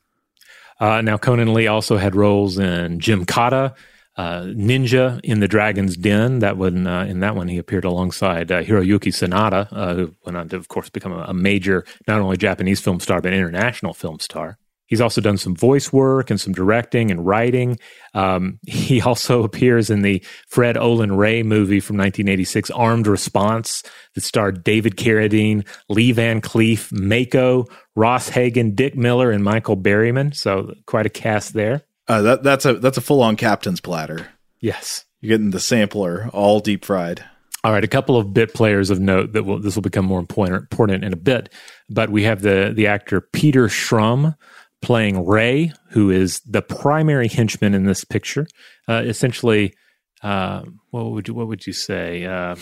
Uh, 0.80 1.02
now, 1.02 1.17
Conan 1.17 1.54
Lee 1.54 1.67
also 1.67 1.95
had 1.95 2.15
roles 2.15 2.58
in 2.58 3.00
Gymkata, 3.00 3.76
uh, 4.17 4.41
Ninja 4.41 5.19
in 5.24 5.39
the 5.39 5.47
Dragon's 5.47 5.95
Den. 5.95 6.39
That 6.39 6.58
one, 6.58 6.88
uh, 6.88 7.06
in 7.06 7.21
that 7.21 7.36
one, 7.36 7.47
he 7.47 7.58
appeared 7.58 7.86
alongside 7.86 8.52
uh, 8.52 8.62
Hiroyuki 8.62 9.12
Sanada, 9.12 9.67
uh, 9.71 9.93
who 9.93 10.15
went 10.26 10.38
on 10.38 10.50
to, 10.50 10.58
of 10.58 10.67
course, 10.67 10.89
become 10.89 11.13
a, 11.13 11.26
a 11.28 11.34
major 11.34 11.86
not 12.08 12.19
only 12.19 12.38
Japanese 12.38 12.82
film 12.82 13.00
star 13.00 13.21
but 13.21 13.34
international 13.34 13.93
film 13.93 14.19
star. 14.19 14.58
He's 14.91 15.00
also 15.00 15.21
done 15.21 15.38
some 15.38 15.56
voice 15.56 15.93
work 15.93 16.30
and 16.30 16.39
some 16.39 16.52
directing 16.52 17.12
and 17.12 17.26
writing. 17.26 17.80
Um, 18.13 18.60
he 18.67 19.02
also 19.02 19.41
appears 19.43 19.89
in 19.89 20.02
the 20.02 20.21
Fred 20.50 20.76
Olen 20.76 21.13
Ray 21.13 21.43
movie 21.43 21.80
from 21.80 21.95
1986, 21.95 22.69
Armed 22.71 23.08
Response, 23.08 23.84
that 24.15 24.24
starred 24.26 24.65
David 24.65 24.97
Carradine, 24.97 25.65
Lee 25.88 26.12
Van 26.12 26.41
Cleef, 26.41 26.91
Mako, 26.91 27.67
Ross 27.95 28.28
Hagen, 28.28 28.76
Dick 28.76 28.97
Miller, 28.97 29.32
and 29.32 29.45
Michael 29.45 29.78
Berryman. 29.78 30.36
So 30.36 30.74
quite 30.86 31.06
a 31.06 31.10
cast 31.10 31.54
there. 31.54 31.84
Uh, 32.12 32.21
that 32.21 32.43
that's 32.43 32.65
a 32.65 32.74
that's 32.74 32.97
a 32.97 33.02
full 33.02 33.21
on 33.21 33.38
captain's 33.38 33.80
platter. 33.80 34.28
Yes, 34.60 35.06
you're 35.21 35.30
getting 35.30 35.52
the 35.52 35.62
sampler 35.62 36.30
all 36.34 36.60
deep 36.60 36.84
fried. 36.84 37.24
All 37.63 37.71
right, 37.71 37.86
a 37.86 37.88
couple 37.88 38.17
of 38.17 38.34
bit 38.34 38.54
players 38.54 38.89
of 38.89 39.00
note 39.00 39.32
that 39.32 39.43
will 39.43 39.60
this 39.60 39.76
will 39.76 39.82
become 39.82 40.04
more 40.04 40.19
important, 40.19 40.63
important 40.63 41.06
in 41.06 41.13
a 41.13 41.15
bit. 41.15 41.54
But 41.89 42.10
we 42.10 42.24
have 42.24 42.41
the 42.41 42.74
the 42.76 42.88
actor 42.88 43.21
Peter 43.21 43.67
Schrum 43.67 44.36
playing 44.82 45.26
Ray, 45.26 45.71
who 45.91 46.10
is 46.10 46.41
the 46.41 46.62
primary 46.62 47.30
henchman 47.30 47.74
in 47.74 47.86
this 47.86 48.04
picture. 48.04 48.45
Uh, 48.89 49.04
essentially, 49.06 49.74
uh, 50.21 50.63
what 50.89 51.12
would 51.12 51.30
you 51.30 51.34
what 51.34 51.47
would 51.47 51.65
you 51.65 51.71
say? 51.71 52.26
Uh, 52.26 52.58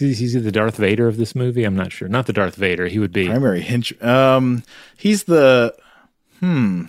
is 0.00 0.18
he 0.18 0.36
the 0.40 0.50
Darth 0.50 0.78
Vader 0.78 1.06
of 1.06 1.16
this 1.16 1.36
movie? 1.36 1.62
I'm 1.62 1.76
not 1.76 1.92
sure. 1.92 2.08
Not 2.08 2.26
the 2.26 2.32
Darth 2.32 2.56
Vader. 2.56 2.88
He 2.88 2.98
would 2.98 3.12
be 3.12 3.28
Primary 3.28 3.62
hench. 3.62 4.02
Um, 4.04 4.64
he's 4.96 5.24
the 5.24 5.76
hmm. 6.40 6.86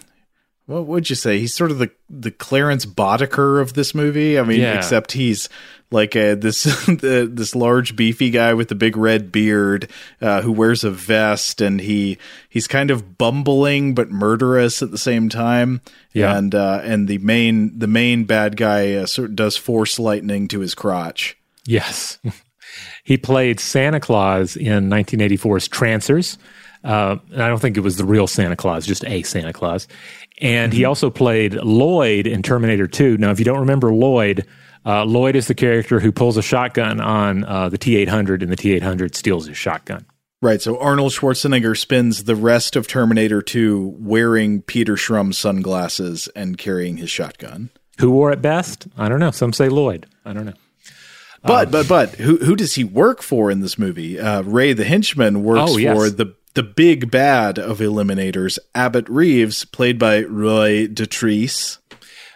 What 0.65 0.87
would 0.87 1.09
you 1.09 1.15
say? 1.17 1.39
He's 1.39 1.53
sort 1.53 1.71
of 1.71 1.77
the 1.79 1.91
the 2.09 2.31
Clarence 2.31 2.85
Boddicker 2.85 3.61
of 3.61 3.73
this 3.73 3.93
movie. 3.93 4.39
I 4.39 4.43
mean, 4.43 4.61
Yeah. 4.61 4.77
except 4.77 5.11
he's 5.11 5.49
like 5.91 6.15
a, 6.15 6.35
this 6.35 6.63
the, 6.85 7.29
this 7.31 7.53
large 7.53 7.95
beefy 7.97 8.29
guy 8.29 8.53
with 8.53 8.69
the 8.69 8.75
big 8.75 8.95
red 8.95 9.31
beard 9.31 9.89
uh, 10.21 10.41
who 10.41 10.51
wears 10.53 10.83
a 10.85 10.89
vest, 10.91 11.59
and 11.59 11.81
he 11.81 12.17
he's 12.47 12.65
kind 12.67 12.91
of 12.91 13.17
bumbling 13.17 13.93
but 13.93 14.09
murderous 14.09 14.81
at 14.81 14.91
the 14.91 14.97
same 14.97 15.27
time. 15.27 15.81
Yeah. 16.13 16.37
and 16.37 16.55
uh, 16.55 16.79
and 16.83 17.07
the 17.09 17.17
main 17.17 17.77
the 17.77 17.87
main 17.87 18.23
bad 18.23 18.55
guy 18.55 18.93
uh, 18.93 19.05
sort 19.05 19.31
of 19.31 19.35
does 19.35 19.57
force 19.57 19.99
lightning 19.99 20.47
to 20.47 20.59
his 20.61 20.73
crotch. 20.75 21.37
Yes. 21.65 22.19
he 23.03 23.17
played 23.17 23.59
Santa 23.59 23.99
Claus 23.99 24.55
in 24.55 24.89
1984's 24.89 25.67
Trancers. 25.67 26.37
Uh, 26.83 27.17
and 27.31 27.41
I 27.41 27.47
don't 27.47 27.59
think 27.59 27.77
it 27.77 27.81
was 27.81 27.97
the 27.97 28.05
real 28.05 28.27
Santa 28.27 28.55
Claus, 28.55 28.85
just 28.85 29.05
a 29.05 29.23
Santa 29.23 29.53
Claus. 29.53 29.87
And 30.41 30.73
he 30.73 30.83
also 30.85 31.09
played 31.09 31.53
Lloyd 31.53 32.27
in 32.27 32.43
Terminator 32.43 32.87
2. 32.87 33.17
Now, 33.17 33.31
if 33.31 33.39
you 33.39 33.45
don't 33.45 33.59
remember 33.59 33.93
Lloyd, 33.93 34.45
Uh, 34.85 35.05
Lloyd 35.05 35.37
is 35.37 35.47
the 35.47 35.55
character 35.55 36.01
who 36.01 36.11
pulls 36.11 36.35
a 36.35 36.41
shotgun 36.41 36.99
on 36.99 37.45
uh, 37.45 37.69
the 37.69 37.77
T 37.77 37.95
800, 37.95 38.43
and 38.43 38.51
the 38.51 38.57
T 38.57 38.73
800 38.73 39.15
steals 39.15 39.47
his 39.47 39.57
shotgun. 39.57 40.05
Right. 40.41 40.61
So 40.61 40.77
Arnold 40.77 41.13
Schwarzenegger 41.13 41.77
spends 41.77 42.25
the 42.25 42.35
rest 42.35 42.75
of 42.75 42.85
Terminator 42.85 43.41
2 43.41 43.95
wearing 43.97 44.61
Peter 44.61 44.95
Schrum's 44.95 45.37
sunglasses 45.37 46.27
and 46.35 46.57
carrying 46.57 46.97
his 46.97 47.09
shotgun. 47.09 47.69
Who 47.99 48.11
wore 48.11 48.33
it 48.33 48.41
best? 48.41 48.87
I 48.97 49.07
don't 49.07 49.21
know. 49.21 49.31
Some 49.31 49.53
say 49.53 49.69
Lloyd. 49.69 50.05
I 50.25 50.33
don't 50.33 50.47
know. 50.47 50.53
But 51.43 51.67
um, 51.67 51.71
but 51.71 51.87
but 51.87 52.09
who 52.15 52.37
who 52.37 52.57
does 52.57 52.75
he 52.75 52.83
work 52.83 53.21
for 53.21 53.51
in 53.51 53.61
this 53.61 53.79
movie? 53.79 54.19
Uh, 54.19 54.41
Ray 54.43 54.73
the 54.73 54.83
henchman 54.83 55.43
works 55.43 55.71
oh, 55.71 55.77
yes. 55.77 55.95
for 55.97 56.09
the 56.09 56.35
the 56.53 56.63
big 56.63 57.09
bad 57.09 57.57
of 57.57 57.79
Eliminators, 57.79 58.59
Abbott 58.75 59.09
Reeves, 59.09 59.65
played 59.65 59.97
by 59.97 60.23
Roy 60.23 60.87
Dotrice. 60.87 61.79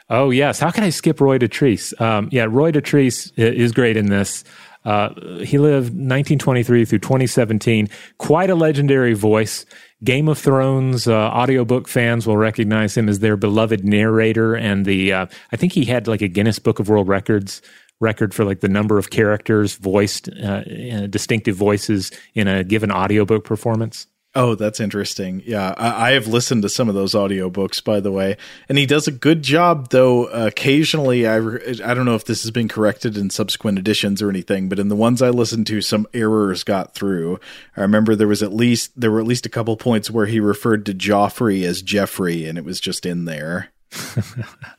Oh 0.09 0.29
yes, 0.29 0.59
how 0.59 0.71
can 0.71 0.83
I 0.83 0.89
skip 0.89 1.19
Roy 1.19 1.37
Dotrice? 1.37 1.99
Um, 2.01 2.29
yeah, 2.31 2.47
Roy 2.49 2.71
Dotrice 2.71 3.31
is 3.37 3.71
great 3.71 3.97
in 3.97 4.07
this. 4.07 4.43
Uh, 4.85 5.09
he 5.41 5.57
lived 5.57 5.89
1923 5.89 6.85
through 6.85 6.99
2017. 6.99 7.89
Quite 8.19 8.49
a 8.49 8.55
legendary 8.55 9.13
voice. 9.13 9.65
Game 10.03 10.29
of 10.29 10.37
Thrones 10.37 11.07
uh, 11.07 11.13
audiobook 11.13 11.89
fans 11.89 12.25
will 12.25 12.37
recognize 12.37 12.95
him 12.95 13.09
as 13.09 13.19
their 13.19 13.35
beloved 13.35 13.83
narrator, 13.83 14.55
and 14.55 14.85
the 14.85 15.11
uh, 15.11 15.25
I 15.51 15.57
think 15.57 15.73
he 15.73 15.85
had 15.85 16.07
like 16.07 16.21
a 16.21 16.27
Guinness 16.27 16.59
Book 16.59 16.79
of 16.79 16.87
World 16.87 17.07
Records 17.07 17.61
record 17.99 18.33
for 18.33 18.45
like 18.45 18.59
the 18.59 18.69
number 18.69 18.97
of 18.97 19.09
characters 19.09 19.75
voiced, 19.75 20.29
uh, 20.29 21.07
distinctive 21.07 21.55
voices 21.55 22.11
in 22.33 22.47
a 22.47 22.63
given 22.63 22.91
audiobook 22.91 23.43
performance. 23.43 24.07
Oh, 24.35 24.53
that's 24.53 24.79
interesting. 24.79 25.41
Yeah, 25.47 25.73
I, 25.77 26.09
I, 26.09 26.11
have 26.11 26.27
listened 26.27 26.61
to 26.61 26.69
some 26.69 26.89
of 26.89 26.93
those 26.93 27.15
audiobooks, 27.15 27.83
by 27.83 27.99
the 27.99 28.11
way, 28.11 28.37
and 28.69 28.77
he 28.77 28.85
does 28.85 29.07
a 29.07 29.11
good 29.11 29.41
job. 29.41 29.89
Though 29.89 30.27
occasionally, 30.27 31.25
I 31.25 31.37
I 31.37 31.95
don't 31.95 32.05
know 32.05 32.13
if 32.13 32.25
this 32.25 32.43
has 32.43 32.51
been 32.51 32.67
corrected 32.67 33.17
in 33.17 33.31
subsequent 33.31 33.79
editions 33.79 34.21
or 34.21 34.29
anything, 34.29 34.69
but 34.69 34.77
in 34.77 34.89
the 34.89 34.95
ones 34.95 35.23
I 35.23 35.29
listened 35.29 35.65
to, 35.67 35.81
some 35.81 36.05
errors 36.13 36.63
got 36.63 36.93
through. 36.93 37.39
I 37.75 37.81
remember 37.81 38.15
there 38.15 38.27
was 38.27 38.43
at 38.43 38.53
least 38.53 38.91
there 38.99 39.09
were 39.09 39.19
at 39.19 39.25
least 39.25 39.47
a 39.47 39.49
couple 39.49 39.75
points 39.75 40.11
where 40.11 40.27
he 40.27 40.39
referred 40.39 40.85
to 40.85 40.93
Joffrey 40.93 41.63
as 41.63 41.81
Jeffrey, 41.81 42.45
and 42.45 42.59
it 42.59 42.65
was 42.65 42.79
just 42.79 43.07
in 43.07 43.25
there. 43.25 43.69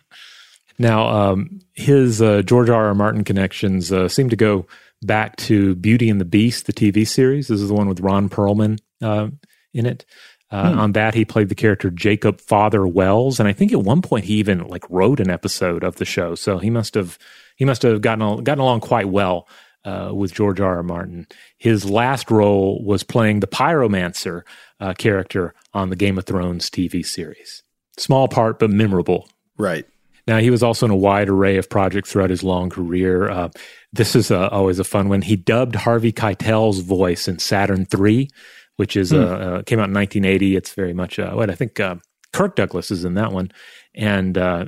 now, 0.78 1.08
um, 1.08 1.60
his 1.74 2.22
uh, 2.22 2.42
George 2.42 2.70
R. 2.70 2.86
R. 2.86 2.94
Martin 2.94 3.24
connections 3.24 3.92
uh, 3.92 4.08
seem 4.08 4.28
to 4.30 4.36
go 4.36 4.66
back 5.02 5.36
to 5.36 5.74
Beauty 5.76 6.10
and 6.10 6.20
the 6.20 6.24
Beast, 6.24 6.66
the 6.66 6.72
TV 6.72 7.06
series. 7.06 7.48
This 7.48 7.60
is 7.60 7.68
the 7.68 7.74
one 7.74 7.88
with 7.88 8.00
Ron 8.00 8.28
Perlman. 8.28 8.78
Uh, 9.00 9.28
in 9.74 9.86
it. 9.86 10.04
Uh, 10.50 10.72
hmm. 10.72 10.78
On 10.78 10.92
that, 10.92 11.14
he 11.14 11.24
played 11.24 11.48
the 11.48 11.54
character 11.54 11.90
Jacob 11.90 12.40
Father 12.40 12.86
Wells, 12.86 13.38
and 13.38 13.48
I 13.48 13.52
think 13.52 13.72
at 13.72 13.82
one 13.82 14.02
point 14.02 14.24
he 14.24 14.34
even 14.34 14.66
like 14.66 14.84
wrote 14.88 15.20
an 15.20 15.30
episode 15.30 15.84
of 15.84 15.96
the 15.96 16.04
show. 16.04 16.34
So 16.34 16.58
he 16.58 16.70
must 16.70 16.94
have 16.94 17.18
he 17.56 17.64
must 17.64 17.82
have 17.82 18.00
gotten 18.00 18.44
gotten 18.44 18.62
along 18.62 18.80
quite 18.80 19.08
well 19.08 19.48
uh, 19.84 20.10
with 20.14 20.32
George 20.32 20.60
R. 20.60 20.76
R. 20.76 20.82
Martin. 20.82 21.26
His 21.58 21.88
last 21.88 22.30
role 22.30 22.82
was 22.82 23.02
playing 23.02 23.40
the 23.40 23.46
Pyromancer 23.46 24.42
uh, 24.80 24.94
character 24.94 25.54
on 25.74 25.90
the 25.90 25.96
Game 25.96 26.16
of 26.16 26.24
Thrones 26.24 26.70
TV 26.70 27.04
series. 27.04 27.62
Small 27.98 28.28
part, 28.28 28.58
but 28.58 28.70
memorable. 28.70 29.28
Right. 29.58 29.86
Now 30.28 30.38
he 30.38 30.50
was 30.50 30.62
also 30.62 30.86
in 30.86 30.92
a 30.92 30.96
wide 30.96 31.28
array 31.28 31.56
of 31.56 31.68
projects 31.68 32.12
throughout 32.12 32.30
his 32.30 32.44
long 32.44 32.70
career. 32.70 33.28
Uh, 33.28 33.48
this 33.92 34.14
is 34.14 34.30
a, 34.30 34.48
always 34.50 34.78
a 34.78 34.84
fun 34.84 35.08
one. 35.08 35.22
He 35.22 35.34
dubbed 35.34 35.74
Harvey 35.74 36.12
Keitel's 36.12 36.80
voice 36.80 37.26
in 37.26 37.40
Saturn 37.40 37.86
Three 37.86 38.28
which 38.78 38.96
is 38.96 39.10
hmm. 39.10 39.16
uh, 39.16 39.20
uh, 39.20 39.62
came 39.64 39.78
out 39.78 39.88
in 39.88 39.94
1980. 39.94 40.56
It's 40.56 40.72
very 40.72 40.94
much 40.94 41.18
uh, 41.18 41.32
what 41.32 41.50
I 41.50 41.54
think 41.54 41.78
uh, 41.78 41.96
Kirk 42.32 42.56
Douglas 42.56 42.90
is 42.90 43.04
in 43.04 43.14
that 43.14 43.32
one, 43.32 43.50
and 43.94 44.38
uh, 44.38 44.66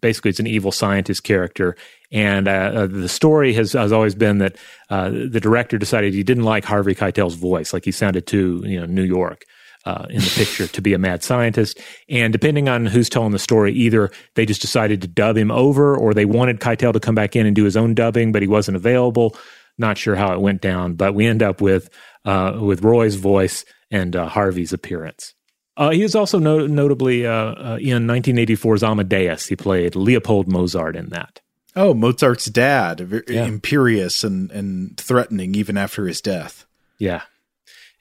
basically 0.00 0.28
it's 0.28 0.40
an 0.40 0.46
evil 0.46 0.70
scientist 0.70 1.24
character. 1.24 1.74
And 2.12 2.46
uh, 2.46 2.86
the 2.86 3.08
story 3.08 3.54
has 3.54 3.72
has 3.72 3.92
always 3.92 4.14
been 4.14 4.38
that 4.38 4.56
the 4.88 5.40
director 5.42 5.78
decided 5.78 6.12
he 6.14 6.22
didn't 6.22 6.44
like 6.44 6.64
Harvey 6.64 6.94
Keitel's 6.94 7.34
voice, 7.34 7.72
like 7.72 7.84
he 7.84 7.92
sounded 7.92 8.26
too 8.26 8.62
you 8.64 8.78
know 8.78 8.86
New 8.86 9.04
York. 9.04 9.44
In 9.86 10.20
the 10.20 10.32
picture 10.36 10.66
to 10.66 10.82
be 10.82 10.92
a 10.92 10.98
mad 10.98 11.22
scientist. 11.22 11.80
And 12.08 12.32
depending 12.32 12.68
on 12.68 12.86
who's 12.86 13.08
telling 13.08 13.32
the 13.32 13.38
story, 13.38 13.72
either 13.72 14.10
they 14.34 14.46
just 14.46 14.60
decided 14.60 15.02
to 15.02 15.08
dub 15.08 15.36
him 15.36 15.50
over 15.50 15.96
or 15.96 16.14
they 16.14 16.24
wanted 16.24 16.60
Keitel 16.60 16.92
to 16.92 17.00
come 17.00 17.14
back 17.14 17.34
in 17.34 17.46
and 17.46 17.56
do 17.56 17.64
his 17.64 17.76
own 17.76 17.94
dubbing, 17.94 18.32
but 18.32 18.42
he 18.42 18.48
wasn't 18.48 18.76
available. 18.76 19.36
Not 19.78 19.98
sure 19.98 20.14
how 20.14 20.32
it 20.34 20.40
went 20.40 20.60
down, 20.60 20.94
but 20.94 21.14
we 21.14 21.26
end 21.26 21.42
up 21.42 21.60
with 21.60 21.88
uh, 22.24 22.58
with 22.60 22.82
Roy's 22.82 23.14
voice 23.14 23.64
and 23.90 24.14
uh, 24.14 24.28
Harvey's 24.28 24.72
appearance. 24.72 25.34
Uh, 25.76 25.90
he 25.90 26.02
is 26.02 26.14
also 26.14 26.38
no- 26.38 26.66
notably 26.66 27.26
uh, 27.26 27.32
uh, 27.32 27.78
in 27.80 28.06
1984's 28.06 28.82
Amadeus. 28.82 29.46
He 29.46 29.56
played 29.56 29.96
Leopold 29.96 30.46
Mozart 30.46 30.96
in 30.96 31.08
that. 31.08 31.40
Oh, 31.74 31.94
Mozart's 31.94 32.46
dad, 32.46 33.24
yeah. 33.28 33.46
imperious 33.46 34.24
and, 34.24 34.50
and 34.50 34.96
threatening 34.98 35.54
even 35.54 35.78
after 35.78 36.06
his 36.06 36.20
death. 36.20 36.66
Yeah. 36.98 37.22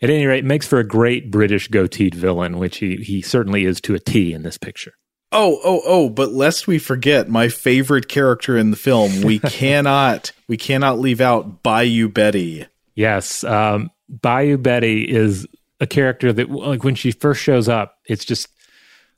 At 0.01 0.09
any 0.09 0.25
rate, 0.25 0.45
makes 0.45 0.65
for 0.65 0.79
a 0.79 0.87
great 0.87 1.29
British 1.29 1.69
goateed 1.69 2.13
villain, 2.13 2.57
which 2.57 2.77
he, 2.77 2.97
he 2.97 3.21
certainly 3.21 3.65
is 3.65 3.81
to 3.81 3.95
a 3.95 3.99
T 3.99 4.33
in 4.33 4.43
this 4.43 4.57
picture. 4.57 4.93
Oh, 5.31 5.59
oh, 5.63 5.81
oh, 5.85 6.09
but 6.09 6.31
lest 6.31 6.67
we 6.67 6.79
forget 6.79 7.29
my 7.29 7.49
favorite 7.49 8.07
character 8.07 8.57
in 8.57 8.71
the 8.71 8.77
film, 8.77 9.21
we 9.21 9.39
cannot 9.39 10.31
we 10.47 10.57
cannot 10.57 10.99
leave 10.99 11.21
out 11.21 11.61
Bayou 11.61 12.09
Betty. 12.09 12.65
Yes. 12.95 13.43
Um, 13.43 13.91
Bayou 14.09 14.57
Betty 14.57 15.03
is 15.03 15.47
a 15.79 15.87
character 15.87 16.33
that, 16.33 16.49
like, 16.49 16.83
when 16.83 16.95
she 16.95 17.11
first 17.11 17.41
shows 17.41 17.69
up, 17.69 17.97
it's 18.05 18.25
just, 18.25 18.47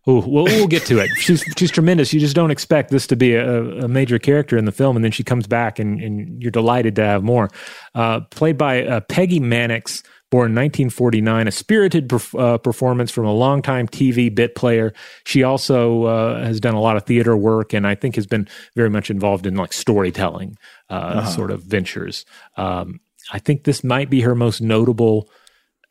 oh, 0.05 0.19
we'll, 0.27 0.43
we'll 0.43 0.67
get 0.67 0.85
to 0.87 0.99
it. 0.99 1.09
she's 1.17 1.43
she's 1.57 1.71
tremendous. 1.71 2.13
You 2.13 2.19
just 2.19 2.35
don't 2.35 2.51
expect 2.51 2.91
this 2.91 3.07
to 3.07 3.15
be 3.15 3.35
a, 3.35 3.83
a, 3.83 3.87
major 3.87 4.19
character 4.19 4.57
in 4.57 4.65
the 4.65 4.71
film, 4.71 4.97
and 4.97 5.05
then 5.05 5.11
she 5.11 5.23
comes 5.23 5.47
back, 5.47 5.79
and, 5.79 6.01
and 6.01 6.41
you're 6.41 6.51
delighted 6.51 6.95
to 6.97 7.05
have 7.05 7.23
more. 7.23 7.49
Uh, 7.95 8.19
played 8.31 8.57
by 8.57 8.85
uh, 8.85 8.99
Peggy 8.99 9.39
Mannix, 9.39 10.03
born 10.31 10.55
1949, 10.55 11.47
a 11.47 11.51
spirited 11.51 12.07
perf- 12.07 12.39
uh, 12.39 12.57
performance 12.57 13.11
from 13.11 13.25
a 13.25 13.33
longtime 13.33 13.87
TV 13.87 14.33
bit 14.33 14.55
player. 14.55 14.93
She 15.25 15.43
also 15.43 16.05
uh, 16.05 16.43
has 16.43 16.59
done 16.59 16.73
a 16.73 16.79
lot 16.79 16.97
of 16.97 17.05
theater 17.05 17.35
work, 17.37 17.73
and 17.73 17.85
I 17.85 17.95
think 17.95 18.15
has 18.15 18.25
been 18.25 18.47
very 18.75 18.89
much 18.89 19.11
involved 19.11 19.45
in 19.45 19.55
like 19.55 19.73
storytelling 19.73 20.57
uh, 20.89 20.93
uh-huh. 20.93 21.29
sort 21.29 21.51
of 21.51 21.61
ventures. 21.63 22.25
Um, 22.55 23.01
I 23.31 23.39
think 23.39 23.65
this 23.65 23.83
might 23.83 24.09
be 24.09 24.21
her 24.21 24.33
most 24.33 24.61
notable 24.61 25.29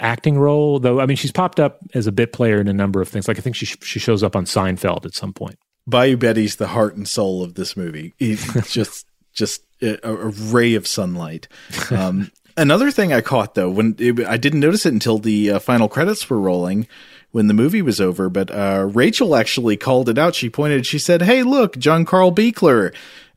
acting 0.00 0.38
role, 0.38 0.80
though. 0.80 1.00
I 1.00 1.06
mean, 1.06 1.18
she's 1.18 1.32
popped 1.32 1.60
up 1.60 1.78
as 1.94 2.06
a 2.06 2.12
bit 2.12 2.32
player 2.32 2.60
in 2.60 2.66
a 2.66 2.72
number 2.72 3.02
of 3.02 3.08
things. 3.08 3.28
Like 3.28 3.38
I 3.38 3.42
think 3.42 3.56
she 3.56 3.66
she 3.66 3.98
shows 3.98 4.22
up 4.22 4.34
on 4.34 4.46
Seinfeld 4.46 5.04
at 5.04 5.14
some 5.14 5.34
point. 5.34 5.58
Bayou 5.86 6.16
Betty's 6.16 6.56
the 6.56 6.68
heart 6.68 6.96
and 6.96 7.06
soul 7.06 7.42
of 7.42 7.54
this 7.54 7.76
movie. 7.76 8.14
It's 8.18 8.72
just 8.72 9.06
just 9.34 9.62
a, 9.82 9.98
a, 10.02 10.14
ray 10.14 10.74
of 10.74 10.86
sunlight. 10.86 11.48
Um, 11.90 12.30
another 12.60 12.90
thing 12.90 13.12
I 13.12 13.20
caught 13.20 13.54
though, 13.54 13.70
when 13.70 13.96
it, 13.98 14.20
I 14.26 14.36
didn't 14.36 14.60
notice 14.60 14.86
it 14.86 14.92
until 14.92 15.18
the 15.18 15.52
uh, 15.52 15.58
final 15.58 15.88
credits 15.88 16.28
were 16.28 16.40
rolling 16.40 16.86
when 17.32 17.46
the 17.46 17.54
movie 17.54 17.82
was 17.82 18.00
over, 18.00 18.28
but 18.28 18.50
uh, 18.50 18.88
Rachel 18.92 19.36
actually 19.36 19.76
called 19.76 20.08
it 20.08 20.18
out. 20.18 20.34
She 20.34 20.50
pointed, 20.50 20.86
she 20.86 20.98
said, 20.98 21.22
"Hey, 21.22 21.42
look, 21.42 21.78
John 21.78 22.04
Carl 22.04 22.32
Buechler." 22.32 22.92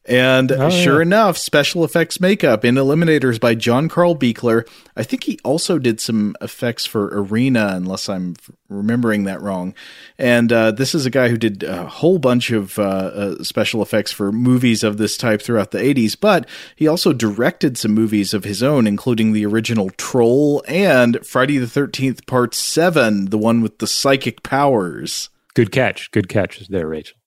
And 0.05 0.51
oh, 0.51 0.69
sure 0.69 0.97
yeah. 0.97 1.03
enough, 1.03 1.37
special 1.37 1.85
effects 1.85 2.19
makeup 2.19 2.65
in 2.65 2.75
Eliminators 2.75 3.39
by 3.39 3.55
John 3.55 3.87
Carl 3.87 4.17
Buechler. 4.17 4.67
I 4.97 5.03
think 5.03 5.23
he 5.23 5.39
also 5.45 5.79
did 5.79 6.01
some 6.01 6.35
effects 6.41 6.85
for 6.85 7.07
Arena, 7.17 7.71
unless 7.73 8.09
I'm 8.09 8.35
remembering 8.67 9.23
that 9.23 9.41
wrong. 9.41 9.73
And 10.17 10.51
uh, 10.51 10.71
this 10.71 10.93
is 10.93 11.05
a 11.05 11.09
guy 11.09 11.29
who 11.29 11.37
did 11.37 11.63
a 11.63 11.87
whole 11.87 12.19
bunch 12.19 12.51
of 12.51 12.77
uh, 12.77 12.81
uh, 12.81 13.43
special 13.43 13.81
effects 13.81 14.11
for 14.11 14.33
movies 14.33 14.83
of 14.83 14.97
this 14.97 15.15
type 15.15 15.41
throughout 15.41 15.71
the 15.71 15.79
80s, 15.79 16.19
but 16.19 16.49
he 16.75 16.85
also 16.85 17.13
directed 17.13 17.77
some 17.77 17.93
movies 17.93 18.33
of 18.33 18.43
his 18.43 18.61
own, 18.61 18.87
including 18.87 19.31
the 19.31 19.45
original 19.45 19.89
Troll 19.91 20.61
and 20.67 21.25
Friday 21.25 21.59
the 21.59 21.65
13th 21.65 22.27
Part 22.27 22.53
7, 22.53 23.29
the 23.29 23.37
one 23.37 23.61
with 23.61 23.79
the 23.79 23.87
psychic 23.87 24.43
powers. 24.43 25.29
Good 25.53 25.71
catch. 25.71 26.11
Good 26.11 26.27
catch 26.27 26.67
there, 26.67 26.87
Rachel. 26.89 27.17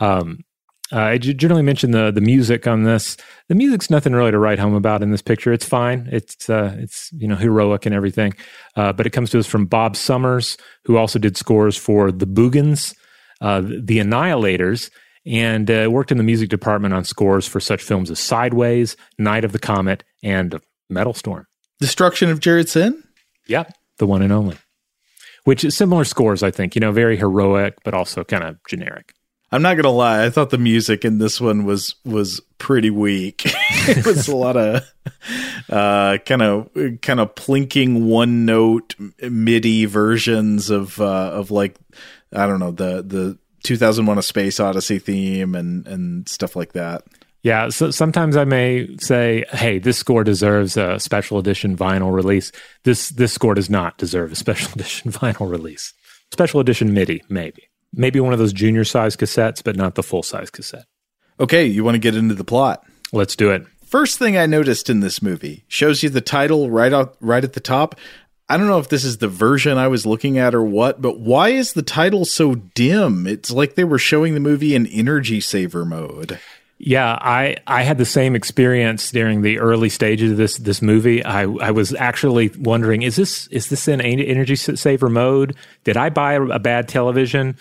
Um, 0.00 0.44
uh, 0.92 1.00
I 1.00 1.18
generally 1.18 1.62
mention 1.62 1.92
the 1.92 2.10
the 2.10 2.20
music 2.20 2.66
on 2.66 2.82
this. 2.82 3.16
The 3.48 3.54
music's 3.54 3.90
nothing 3.90 4.12
really 4.12 4.32
to 4.32 4.38
write 4.38 4.58
home 4.58 4.74
about 4.74 5.02
in 5.02 5.10
this 5.10 5.22
picture. 5.22 5.52
It's 5.52 5.64
fine. 5.64 6.08
It's 6.10 6.50
uh, 6.50 6.76
it's 6.78 7.10
you 7.12 7.28
know 7.28 7.36
heroic 7.36 7.86
and 7.86 7.94
everything, 7.94 8.34
uh, 8.76 8.92
but 8.92 9.06
it 9.06 9.10
comes 9.10 9.30
to 9.30 9.38
us 9.38 9.46
from 9.46 9.66
Bob 9.66 9.96
Summers, 9.96 10.56
who 10.84 10.96
also 10.96 11.18
did 11.18 11.36
scores 11.36 11.76
for 11.76 12.10
the 12.10 12.26
Boogens, 12.26 12.94
uh, 13.40 13.60
the 13.60 13.98
Annihilators, 13.98 14.90
and 15.24 15.70
uh, 15.70 15.88
worked 15.90 16.10
in 16.10 16.18
the 16.18 16.24
music 16.24 16.48
department 16.48 16.94
on 16.94 17.04
scores 17.04 17.46
for 17.46 17.60
such 17.60 17.82
films 17.82 18.10
as 18.10 18.18
Sideways, 18.18 18.96
Night 19.18 19.44
of 19.44 19.52
the 19.52 19.58
Comet, 19.58 20.02
and 20.22 20.60
Metal 20.88 21.14
Storm. 21.14 21.46
Destruction 21.78 22.30
of 22.30 22.40
Jared-Syn. 22.40 23.02
Yep, 23.46 23.72
the 23.98 24.06
one 24.06 24.22
and 24.22 24.32
only. 24.32 24.56
Which 25.44 25.64
is 25.64 25.76
similar 25.76 26.04
scores, 26.04 26.42
I 26.42 26.50
think. 26.50 26.74
You 26.74 26.80
know, 26.80 26.92
very 26.92 27.16
heroic, 27.16 27.76
but 27.84 27.94
also 27.94 28.24
kind 28.24 28.44
of 28.44 28.58
generic. 28.68 29.14
I'm 29.52 29.62
not 29.62 29.76
gonna 29.76 29.90
lie. 29.90 30.24
I 30.24 30.30
thought 30.30 30.50
the 30.50 30.58
music 30.58 31.04
in 31.04 31.18
this 31.18 31.40
one 31.40 31.64
was 31.64 31.96
was 32.04 32.40
pretty 32.58 32.90
weak. 32.90 33.42
it 33.46 34.06
was 34.06 34.28
a 34.28 34.36
lot 34.36 34.56
of 34.56 34.84
kind 35.68 36.42
of 36.42 36.70
kind 37.02 37.20
of 37.20 37.34
plinking 37.34 38.04
one 38.04 38.44
note 38.44 38.94
MIDI 39.20 39.86
versions 39.86 40.70
of 40.70 41.00
uh, 41.00 41.30
of 41.32 41.50
like 41.50 41.76
I 42.32 42.46
don't 42.46 42.60
know 42.60 42.70
the 42.70 43.02
the 43.02 43.38
2001: 43.64 44.18
A 44.18 44.22
Space 44.22 44.60
Odyssey 44.60 44.98
theme 44.98 45.54
and 45.54 45.86
and 45.86 46.28
stuff 46.28 46.54
like 46.54 46.72
that. 46.72 47.02
Yeah, 47.42 47.70
so 47.70 47.90
sometimes 47.90 48.36
I 48.36 48.44
may 48.44 48.96
say, 48.98 49.44
"Hey, 49.50 49.78
this 49.78 49.98
score 49.98 50.22
deserves 50.24 50.76
a 50.76 51.00
special 51.00 51.38
edition 51.38 51.76
vinyl 51.76 52.12
release. 52.12 52.52
This 52.84 53.08
this 53.08 53.32
score 53.32 53.54
does 53.54 53.70
not 53.70 53.98
deserve 53.98 54.30
a 54.30 54.36
special 54.36 54.70
edition 54.76 55.10
vinyl 55.10 55.50
release. 55.50 55.92
Special 56.30 56.60
edition 56.60 56.94
MIDI, 56.94 57.24
maybe, 57.28 57.68
maybe 57.92 58.20
one 58.20 58.32
of 58.32 58.38
those 58.38 58.52
junior 58.52 58.84
size 58.84 59.16
cassettes, 59.16 59.62
but 59.62 59.76
not 59.76 59.94
the 59.94 60.02
full 60.02 60.22
size 60.22 60.50
cassette." 60.50 60.86
Okay, 61.38 61.64
you 61.64 61.84
want 61.84 61.94
to 61.94 61.98
get 62.00 62.14
into 62.14 62.34
the 62.34 62.44
plot? 62.44 62.84
Let's 63.12 63.34
do 63.34 63.50
it. 63.50 63.66
First 63.84 64.18
thing 64.18 64.36
I 64.36 64.46
noticed 64.46 64.88
in 64.88 65.00
this 65.00 65.20
movie 65.20 65.64
shows 65.66 66.02
you 66.02 66.10
the 66.10 66.20
title 66.20 66.70
right 66.70 66.92
out 66.92 67.16
right 67.20 67.42
at 67.42 67.54
the 67.54 67.60
top. 67.60 67.96
I 68.48 68.56
don't 68.56 68.66
know 68.66 68.78
if 68.78 68.88
this 68.88 69.04
is 69.04 69.18
the 69.18 69.28
version 69.28 69.78
I 69.78 69.88
was 69.88 70.04
looking 70.04 70.36
at 70.36 70.54
or 70.54 70.62
what, 70.62 71.00
but 71.00 71.20
why 71.20 71.50
is 71.50 71.72
the 71.72 71.82
title 71.82 72.24
so 72.24 72.56
dim? 72.56 73.26
It's 73.26 73.50
like 73.50 73.74
they 73.74 73.84
were 73.84 73.98
showing 73.98 74.34
the 74.34 74.40
movie 74.40 74.74
in 74.74 74.86
energy 74.86 75.40
saver 75.40 75.84
mode. 75.84 76.38
Yeah, 76.76 77.18
I, 77.20 77.56
I 77.66 77.82
had 77.82 77.98
the 77.98 78.04
same 78.04 78.34
experience 78.34 79.10
during 79.10 79.42
the 79.42 79.58
early 79.58 79.88
stages 79.88 80.32
of 80.32 80.36
this 80.36 80.56
this 80.56 80.80
movie. 80.80 81.24
I, 81.24 81.42
I 81.42 81.70
was 81.70 81.94
actually 81.94 82.50
wondering 82.58 83.02
is 83.02 83.16
this 83.16 83.46
is 83.48 83.68
this 83.68 83.86
in 83.86 84.00
energy 84.00 84.56
saver 84.56 85.08
mode? 85.08 85.56
Did 85.84 85.96
I 85.96 86.10
buy 86.10 86.34
a, 86.34 86.42
a 86.42 86.58
bad 86.58 86.88
television? 86.88 87.56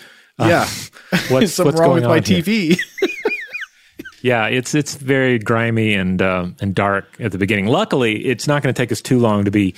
Yeah, 0.47 0.67
uh, 1.11 1.17
what's, 1.29 1.53
something 1.53 1.73
what's 1.73 1.79
wrong 1.81 1.89
going 1.89 2.01
with 2.01 2.03
my 2.05 2.17
on 2.17 2.23
here? 2.23 2.41
TV? 2.41 2.77
Yeah, 4.21 4.47
it's 4.47 4.75
it's 4.75 4.95
very 4.95 5.39
grimy 5.39 5.93
and 5.93 6.21
uh, 6.21 6.47
and 6.59 6.75
dark 6.75 7.05
at 7.21 7.31
the 7.31 7.37
beginning. 7.37 7.67
Luckily, 7.67 8.25
it's 8.25 8.47
not 8.47 8.61
going 8.61 8.73
to 8.73 8.77
take 8.77 8.91
us 8.91 9.01
too 9.01 9.17
long 9.17 9.45
to 9.45 9.51
be 9.51 9.75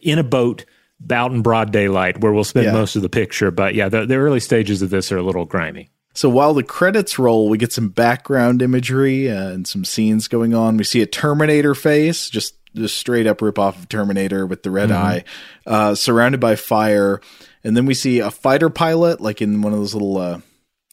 in 0.00 0.20
a 0.20 0.22
boat 0.22 0.64
out 1.10 1.32
in 1.32 1.42
broad 1.42 1.72
daylight 1.72 2.20
where 2.20 2.32
we'll 2.32 2.44
spend 2.44 2.66
Yeah. 2.66 2.72
most 2.72 2.94
of 2.94 3.02
the 3.02 3.08
picture. 3.08 3.50
But 3.50 3.74
yeah, 3.74 3.88
the, 3.88 4.06
the 4.06 4.14
early 4.14 4.38
stages 4.38 4.80
of 4.80 4.90
this 4.90 5.10
are 5.10 5.16
a 5.18 5.22
little 5.24 5.44
grimy. 5.44 5.90
So 6.14 6.28
while 6.28 6.54
the 6.54 6.62
credits 6.62 7.18
roll, 7.18 7.48
we 7.48 7.58
get 7.58 7.72
some 7.72 7.88
background 7.88 8.62
imagery 8.62 9.28
uh, 9.28 9.48
and 9.48 9.66
some 9.66 9.84
scenes 9.84 10.28
going 10.28 10.54
on. 10.54 10.76
We 10.76 10.84
see 10.84 11.02
a 11.02 11.06
Terminator 11.06 11.74
face, 11.74 12.30
just 12.30 12.54
just 12.76 12.96
straight 12.96 13.26
up 13.26 13.42
rip 13.42 13.58
off 13.58 13.76
of 13.76 13.88
Terminator 13.88 14.46
with 14.46 14.62
the 14.62 14.70
red 14.70 14.90
Mhm. 14.90 14.94
eye, 14.94 15.24
uh, 15.66 15.96
surrounded 15.96 16.38
by 16.40 16.54
fire, 16.54 17.20
and 17.64 17.76
then 17.76 17.86
we 17.86 17.94
see 17.94 18.18
a 18.20 18.30
fighter 18.30 18.70
pilot, 18.70 19.20
like 19.20 19.40
in 19.42 19.62
one 19.62 19.72
of 19.72 19.78
those 19.78 19.94
little. 19.94 20.16
Uh, 20.18 20.40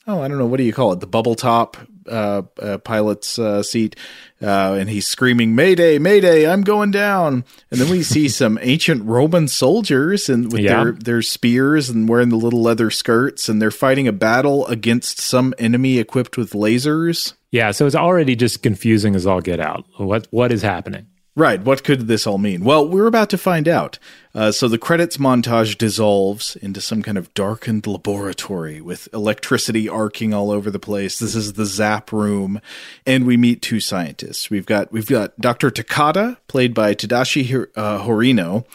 Oh, 0.09 0.21
I 0.21 0.29
don't 0.29 0.37
know. 0.37 0.45
What 0.45 0.55
do 0.55 0.63
you 0.63 0.71
call 0.71 0.93
it? 0.93 1.01
The 1.01 1.05
bubble 1.05 1.35
top 1.35 1.75
uh, 2.09 2.43
uh, 2.61 2.77
pilot's 2.77 3.37
uh, 3.37 3.61
seat. 3.61 3.97
Uh, 4.41 4.77
and 4.79 4.89
he's 4.89 5.05
screaming, 5.05 5.53
Mayday, 5.53 5.99
Mayday, 5.99 6.49
I'm 6.49 6.61
going 6.61 6.91
down. 6.91 7.43
And 7.69 7.77
then 7.81 7.89
we 7.89 8.03
see 8.03 8.29
some 8.29 8.57
ancient 8.61 9.03
Roman 9.03 9.49
soldiers 9.49 10.29
and 10.29 10.49
with 10.49 10.61
Yeah. 10.61 10.81
their, 10.81 10.91
their 10.93 11.21
spears 11.21 11.89
and 11.89 12.07
wearing 12.07 12.29
the 12.29 12.37
little 12.37 12.61
leather 12.61 12.89
skirts, 12.89 13.49
and 13.49 13.61
they're 13.61 13.69
fighting 13.69 14.07
a 14.07 14.13
battle 14.13 14.65
against 14.67 15.19
some 15.19 15.53
enemy 15.59 15.97
equipped 15.97 16.37
with 16.37 16.51
lasers. 16.53 17.33
Yeah, 17.51 17.71
so 17.71 17.85
it's 17.85 17.93
already 17.93 18.37
just 18.37 18.63
confusing 18.63 19.13
as 19.13 19.25
all 19.27 19.41
get 19.41 19.59
out. 19.59 19.83
What 19.97 20.29
what 20.31 20.53
is 20.53 20.61
happening? 20.61 21.07
Right. 21.37 21.61
What 21.61 21.83
could 21.83 22.07
this 22.07 22.25
all 22.25 22.39
mean? 22.39 22.63
Well, 22.63 22.87
we're 22.87 23.05
about 23.05 23.29
to 23.29 23.37
find 23.37 23.67
out. 23.67 23.99
Uh, 24.33 24.51
so 24.51 24.67
the 24.67 24.79
credits 24.79 25.17
montage 25.17 25.77
dissolves 25.77 26.55
into 26.55 26.81
some 26.81 27.03
kind 27.03 27.15
of 27.15 27.31
darkened 27.35 27.85
laboratory 27.85 28.81
with 28.81 29.07
electricity 29.13 29.87
arcing 29.87 30.33
all 30.33 30.49
over 30.49 30.71
the 30.71 30.79
place. 30.79 31.19
This 31.19 31.35
is 31.35 31.53
the 31.53 31.67
Zap 31.67 32.11
room, 32.11 32.59
and 33.05 33.27
we 33.27 33.37
meet 33.37 33.61
two 33.61 33.79
scientists. 33.79 34.49
We've 34.49 34.65
got 34.65 34.91
we've 34.91 35.07
got 35.07 35.39
Dr. 35.39 35.69
Takada, 35.69 36.37
played 36.47 36.73
by 36.73 36.95
Tadashi 36.95 37.67
uh, 37.75 37.99
Horino, 37.99 38.65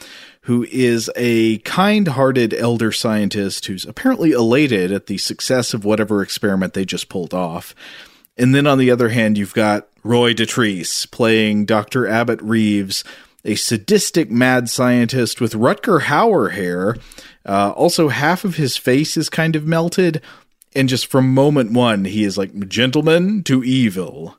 who 0.43 0.63
is 0.71 1.11
a 1.17 1.59
kind-hearted 1.59 2.55
elder 2.55 2.93
scientist 2.93 3.67
who's 3.67 3.85
apparently 3.85 4.31
elated 4.31 4.93
at 4.93 5.07
the 5.07 5.19
success 5.19 5.75
of 5.75 5.85
whatever 5.85 6.23
experiment 6.23 6.75
they 6.75 6.85
just 6.85 7.09
pulled 7.09 7.35
off. 7.35 7.75
And 8.37 8.55
then 8.55 8.67
on 8.67 8.79
the 8.79 8.91
other 8.91 9.11
hand, 9.11 9.37
you've 9.37 9.55
got 9.55 9.89
Roy 10.03 10.33
Dotrice 10.35 11.11
playing 11.11 11.67
Dr. 11.67 12.07
Abbott 12.07 12.41
Reeves, 12.43 13.05
a 13.45 13.55
sadistic 13.55 14.31
mad 14.31 14.71
scientist 14.71 15.41
with 15.41 15.53
Rutger 15.53 16.03
Hauer 16.03 16.53
hair. 16.53 16.97
Uh, 17.47 17.71
also, 17.71 18.09
half 18.09 18.45
of 18.45 18.57
his 18.57 18.77
face 18.77 19.17
is 19.17 19.29
kind 19.29 19.57
of 19.57 19.67
melted. 19.67 20.23
And 20.75 20.89
just 20.89 21.07
from 21.07 21.35
moment 21.35 21.73
one, 21.73 22.05
he 22.05 22.25
is 22.25 22.39
like 22.39 22.69
gentleman 22.69 23.43
to 23.45 23.63
evil. 23.63 24.39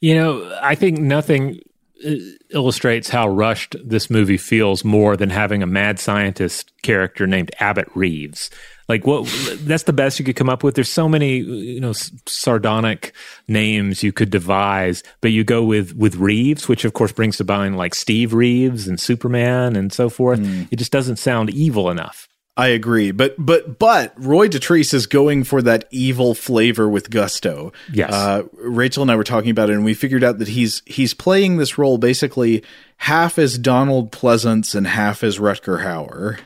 You 0.00 0.16
know, 0.16 0.58
I 0.60 0.74
think 0.74 0.98
nothing 0.98 1.60
Uh, 2.04 2.14
illustrates 2.50 3.08
how 3.08 3.28
rushed 3.28 3.76
this 3.84 4.10
movie 4.10 4.36
feels 4.36 4.84
more 4.84 5.16
than 5.16 5.30
having 5.30 5.62
a 5.62 5.66
mad 5.66 5.98
scientist 5.98 6.72
character 6.82 7.26
named 7.26 7.50
Abbott 7.60 7.88
Reeves. 7.94 8.50
Like 8.88 9.06
what 9.06 9.26
that's 9.60 9.84
the 9.84 9.92
best 9.92 10.18
you 10.18 10.24
could 10.24 10.36
come 10.36 10.48
up 10.48 10.62
with. 10.62 10.74
There's 10.74 10.88
so 10.88 11.08
many, 11.08 11.38
you 11.38 11.80
know, 11.80 11.94
sardonic 12.26 13.14
names 13.48 14.02
you 14.02 14.12
could 14.12 14.30
devise, 14.30 15.02
but 15.20 15.30
you 15.32 15.44
go 15.44 15.62
with 15.62 15.94
with 15.96 16.16
Reeves, 16.16 16.68
which 16.68 16.84
of 16.84 16.92
course 16.92 17.12
brings 17.12 17.36
to 17.38 17.44
mind 17.44 17.76
like 17.76 17.94
Steve 17.94 18.34
Reeves 18.34 18.88
and 18.88 19.00
Superman 19.00 19.76
and 19.76 19.92
so 19.92 20.08
forth. 20.08 20.40
Mm. 20.40 20.68
It 20.70 20.76
just 20.76 20.92
doesn't 20.92 21.16
sound 21.16 21.50
evil 21.50 21.90
enough. 21.90 22.28
I 22.56 22.68
agree, 22.68 23.12
but 23.12 23.34
but 23.38 23.78
but 23.78 24.12
Roy 24.16 24.48
Dotrice 24.48 24.92
is 24.92 25.06
going 25.06 25.44
for 25.44 25.62
that 25.62 25.86
evil 25.90 26.34
flavor 26.34 26.86
with 26.86 27.08
gusto. 27.08 27.72
Yes. 27.92 28.12
uh, 28.12 28.42
Rachel 28.58 29.02
and 29.02 29.10
I 29.10 29.16
were 29.16 29.24
talking 29.24 29.50
about 29.50 29.70
it, 29.70 29.74
and 29.74 29.84
we 29.84 29.94
figured 29.94 30.22
out 30.22 30.38
that 30.38 30.48
he's 30.48 30.82
he's 30.84 31.14
playing 31.14 31.56
this 31.56 31.78
role 31.78 31.96
basically 31.96 32.62
half 32.98 33.38
as 33.38 33.56
Donald 33.56 34.12
Pleasence 34.12 34.74
and 34.74 34.86
half 34.86 35.24
as 35.24 35.38
Rutger 35.38 35.82
Hauer. 35.82 36.40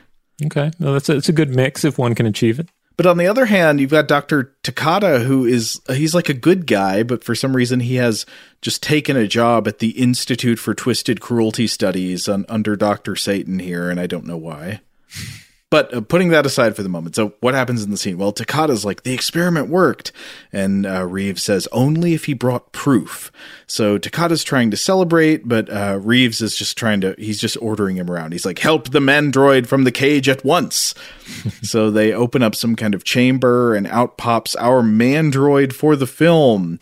Okay, 0.45 0.71
well, 0.79 0.93
that's 0.93 1.09
a, 1.09 1.17
it's 1.17 1.29
a 1.29 1.33
good 1.33 1.53
mix 1.53 1.83
if 1.83 1.97
one 1.97 2.15
can 2.15 2.25
achieve 2.25 2.59
it. 2.59 2.69
But 2.95 3.05
on 3.05 3.17
the 3.17 3.27
other 3.27 3.45
hand, 3.45 3.79
you've 3.79 3.91
got 3.91 4.07
Dr. 4.07 4.55
Takada, 4.63 5.23
who 5.23 5.45
is, 5.45 5.79
he's 5.87 6.15
like 6.15 6.29
a 6.29 6.33
good 6.33 6.65
guy, 6.65 7.03
but 7.03 7.23
for 7.23 7.35
some 7.35 7.55
reason 7.55 7.79
he 7.79 7.95
has 7.95 8.25
just 8.59 8.81
taken 8.81 9.15
a 9.15 9.27
job 9.27 9.67
at 9.67 9.77
the 9.77 9.91
Institute 9.91 10.57
for 10.57 10.73
Twisted 10.73 11.21
Cruelty 11.21 11.67
Studies 11.67 12.27
on, 12.27 12.43
under 12.49 12.75
Dr. 12.75 13.15
Satan 13.15 13.59
here, 13.59 13.91
and 13.91 13.99
I 13.99 14.07
don't 14.07 14.25
know 14.25 14.37
why. 14.37 14.81
But 15.69 15.93
uh, 15.93 16.01
putting 16.01 16.29
that 16.29 16.45
aside 16.45 16.77
for 16.77 16.83
the 16.83 16.89
moment, 16.89 17.15
so 17.15 17.33
what 17.41 17.53
happens 17.53 17.83
in 17.83 17.91
the 17.91 17.97
scene? 17.97 18.17
Well, 18.17 18.31
Takada's 18.31 18.85
like, 18.85 19.03
the 19.03 19.13
experiment 19.13 19.67
worked. 19.67 20.13
And 20.53 20.85
uh, 20.85 21.05
Reeves 21.05 21.43
says, 21.43 21.67
only 21.73 22.13
if 22.13 22.25
he 22.25 22.33
brought 22.33 22.71
proof. 22.71 23.31
So 23.65 23.99
Takada's 23.99 24.45
trying 24.45 24.71
to 24.71 24.77
celebrate, 24.77 25.47
but 25.47 25.69
uh, 25.69 25.99
Reeves 26.01 26.41
is 26.41 26.55
just 26.55 26.77
trying 26.77 27.01
to, 27.01 27.15
he's 27.17 27.41
just 27.41 27.57
ordering 27.61 27.97
him 27.97 28.09
around. 28.09 28.31
He's 28.31 28.45
like, 28.45 28.59
help 28.59 28.91
the 28.91 28.99
mandroid 28.99 29.67
from 29.67 29.83
the 29.83 29.91
cage 29.91 30.29
at 30.29 30.45
once. 30.45 30.95
so 31.61 31.91
they 31.91 32.13
open 32.13 32.41
up 32.41 32.55
some 32.55 32.77
kind 32.77 32.95
of 32.95 33.03
chamber, 33.03 33.75
and 33.75 33.87
out 33.87 34.17
pops 34.17 34.55
our 34.55 34.81
mandroid 34.81 35.73
for 35.73 35.97
the 35.97 36.07
film. 36.07 36.79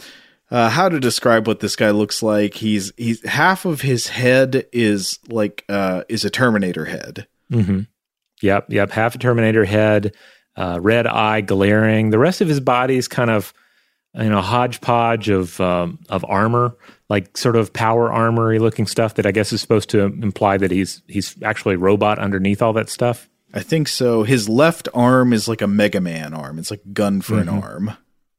Uh, 0.52 0.70
how 0.70 0.90
to 0.90 1.00
describe 1.00 1.48
what 1.48 1.60
this 1.60 1.76
guy 1.76 1.90
looks 1.90 2.22
like? 2.22 2.54
He's 2.54 2.92
he's 2.98 3.26
half 3.26 3.66
of 3.66 3.82
his 3.82 4.10
head 4.10 4.68
is 4.72 5.18
like 5.28 5.66
uh, 5.68 6.04
is 6.08 6.24
a 6.24 6.30
Terminator 6.30 6.86
head. 6.86 7.26
Mm-hmm. 7.52 7.82
Yep, 8.42 8.68
yep. 8.70 8.92
Half 8.92 9.16
a 9.16 9.18
Terminator 9.18 9.66
head, 9.66 10.14
uh, 10.56 10.80
red 10.82 11.08
eye 11.08 11.42
glaring. 11.42 12.10
The 12.10 12.20
rest 12.20 12.42
of 12.42 12.48
his 12.48 12.60
body 12.60 12.98
is 12.98 13.08
kind 13.08 13.30
of, 13.30 13.54
you 14.14 14.30
know, 14.30 14.42
hodgepodge 14.42 15.30
of 15.30 15.60
um, 15.62 16.00
of 16.10 16.26
armor, 16.28 16.76
like 17.10 17.38
sort 17.38 17.56
of 17.56 17.74
power 17.74 18.12
armory 18.12 18.60
looking 18.60 18.88
stuff 18.88 19.16
that 19.16 19.26
I 19.26 19.32
guess 19.32 19.52
is 19.54 19.62
supposed 19.62 19.90
to 19.92 20.02
imply 20.02 20.58
that 20.58 20.72
he's 20.72 21.02
he's 21.08 21.36
actually 21.44 21.76
a 21.76 21.80
robot 21.80 22.20
underneath 22.20 22.62
all 22.62 22.74
that 22.74 22.90
stuff. 22.90 23.30
I 23.54 23.62
think 23.62 23.88
so. 23.88 24.24
His 24.24 24.50
left 24.50 24.90
arm 24.94 25.32
is 25.32 25.48
like 25.48 25.62
a 25.62 25.68
Mega 25.68 26.02
Man 26.02 26.34
arm. 26.34 26.60
It's 26.60 26.72
like 26.72 26.82
gun 26.94 27.22
for 27.22 27.40
an 27.40 27.48
Mhm. 27.48 27.64
arm. 27.64 27.92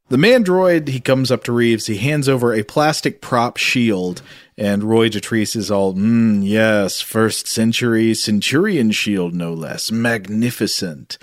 The 0.09 0.19
mandroid, 0.19 0.89
he 0.89 1.01
comes 1.01 1.33
up 1.33 1.43
to 1.45 1.53
Reeves. 1.53 1.87
He 1.87 1.97
hands 1.97 2.29
over 2.29 2.55
a 2.55 2.63
plastic 2.63 3.21
prop 3.21 3.57
shield, 3.57 4.23
and 4.59 4.83
Roy 4.85 5.09
Dotrice 5.09 5.55
is 5.57 5.71
all, 5.71 5.95
mm, 5.95 6.41
yes, 6.43 7.01
first 7.01 7.47
century 7.47 8.15
Centurion 8.15 8.91
shield, 8.91 9.35
no 9.35 9.53
less. 9.53 9.91
Magnificent. 9.91 11.19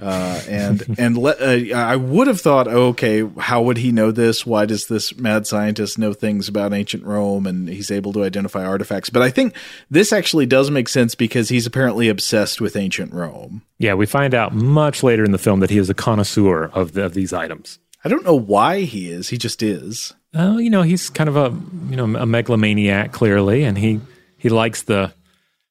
Uh, 0.00 0.40
and 0.48 0.82
and 0.98 1.16
le- 1.16 1.36
uh, 1.38 1.76
I 1.76 1.96
would 1.96 2.26
have 2.26 2.40
thought, 2.40 2.66
oh, 2.66 2.88
okay, 2.88 3.28
how 3.38 3.62
would 3.62 3.76
he 3.76 3.92
know 3.92 4.10
this? 4.10 4.44
Why 4.44 4.66
does 4.66 4.86
this 4.86 5.16
mad 5.16 5.46
scientist 5.46 5.98
know 5.98 6.12
things 6.12 6.48
about 6.48 6.72
ancient 6.72 7.04
Rome 7.04 7.46
and 7.46 7.68
he's 7.68 7.90
able 7.90 8.12
to 8.14 8.24
identify 8.24 8.64
artifacts? 8.64 9.10
But 9.10 9.22
I 9.22 9.30
think 9.30 9.54
this 9.90 10.12
actually 10.12 10.46
does 10.46 10.70
make 10.70 10.88
sense 10.88 11.14
because 11.14 11.50
he's 11.50 11.66
apparently 11.66 12.08
obsessed 12.08 12.60
with 12.60 12.74
ancient 12.74 13.12
Rome. 13.12 13.62
Yeah, 13.78 13.94
we 13.94 14.06
find 14.06 14.34
out 14.34 14.54
much 14.54 15.02
later 15.02 15.24
in 15.24 15.32
the 15.32 15.38
film 15.38 15.60
that 15.60 15.70
he 15.70 15.78
is 15.78 15.90
a 15.90 15.94
connoisseur 15.94 16.64
of 16.72 16.92
the, 16.92 17.04
of 17.04 17.14
these 17.14 17.32
items. 17.32 17.78
I 18.04 18.08
don't 18.08 18.24
know 18.24 18.38
why 18.38 18.80
he 18.80 19.10
is. 19.10 19.28
He 19.28 19.38
just 19.38 19.62
is. 19.62 20.14
Oh, 20.34 20.58
you 20.58 20.70
know, 20.70 20.82
he's 20.82 21.10
kind 21.10 21.28
of 21.28 21.36
a 21.36 21.50
you 21.90 21.96
know 21.96 22.04
a 22.16 22.26
megalomaniac 22.26 23.12
clearly, 23.12 23.64
and 23.64 23.76
he 23.76 24.00
he 24.38 24.48
likes 24.48 24.82
the 24.82 25.12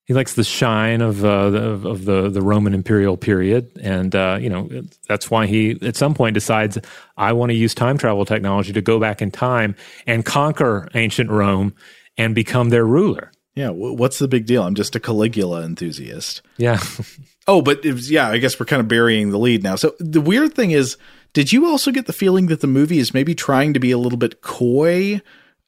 he 0.05 0.13
likes 0.13 0.33
the 0.33 0.43
shine 0.43 1.01
of 1.01 1.23
uh, 1.23 1.49
the, 1.49 1.89
of 1.89 2.05
the 2.05 2.29
the 2.29 2.41
Roman 2.41 2.73
imperial 2.73 3.17
period, 3.17 3.71
and 3.81 4.13
uh, 4.15 4.37
you 4.39 4.49
know 4.49 4.69
that's 5.07 5.31
why 5.31 5.47
he 5.47 5.79
at 5.81 5.95
some 5.95 6.13
point 6.13 6.33
decides 6.33 6.77
I 7.17 7.33
want 7.33 7.49
to 7.49 7.55
use 7.55 7.73
time 7.73 7.97
travel 7.97 8.25
technology 8.25 8.73
to 8.73 8.81
go 8.81 8.99
back 8.99 9.21
in 9.21 9.31
time 9.31 9.75
and 10.05 10.25
conquer 10.25 10.89
ancient 10.93 11.29
Rome 11.29 11.73
and 12.17 12.35
become 12.35 12.69
their 12.69 12.85
ruler. 12.85 13.31
Yeah, 13.55 13.69
what's 13.69 14.19
the 14.19 14.27
big 14.27 14.45
deal? 14.45 14.63
I'm 14.63 14.75
just 14.75 14.95
a 14.95 14.99
Caligula 14.99 15.63
enthusiast. 15.63 16.41
Yeah. 16.57 16.79
Oh, 17.47 17.61
but 17.63 17.83
was, 17.83 18.11
yeah, 18.11 18.29
I 18.29 18.37
guess 18.37 18.59
we're 18.59 18.67
kind 18.67 18.79
of 18.79 18.87
burying 18.87 19.31
the 19.31 19.39
lead 19.39 19.63
now. 19.63 19.75
So 19.75 19.95
the 19.99 20.21
weird 20.21 20.53
thing 20.53 20.71
is, 20.71 20.95
did 21.33 21.51
you 21.51 21.67
also 21.67 21.91
get 21.91 22.05
the 22.05 22.13
feeling 22.13 22.47
that 22.47 22.61
the 22.61 22.67
movie 22.67 22.99
is 22.99 23.13
maybe 23.13 23.35
trying 23.35 23.73
to 23.73 23.79
be 23.79 23.91
a 23.91 23.97
little 23.97 24.17
bit 24.17 24.41
coy 24.41 25.21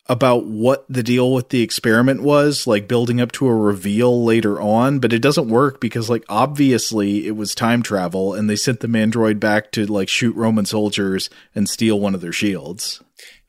about 0.07 0.45
what 0.45 0.86
the 0.89 1.03
deal 1.03 1.34
with 1.34 1.49
the 1.49 1.61
experiment 1.61 2.22
was, 2.22 2.68
like 2.68 2.89
building 2.89 3.22
up 3.22 3.32
to 3.32 3.47
a 3.47 3.55
reveal 3.55 4.24
later 4.24 4.59
on, 4.59 4.99
but 4.99 5.14
it 5.14 5.22
doesn't 5.22 5.47
work 5.47 5.80
because 5.80 6.09
like 6.09 6.26
obviously 6.28 7.26
it 7.26 7.38
was 7.38 7.55
time 7.55 7.82
travel 7.82 8.34
and 8.34 8.49
they 8.49 8.55
sent 8.55 8.82
the 8.82 8.88
mandroid 8.88 9.39
back 9.39 9.72
to 9.72 9.86
like 9.86 10.09
shoot 10.09 10.36
Roman 10.36 10.66
soldiers 10.66 11.30
and 11.55 11.70
steal 11.70 11.99
one 11.99 12.14
of 12.14 12.22
their 12.22 12.34
shields. 12.34 13.01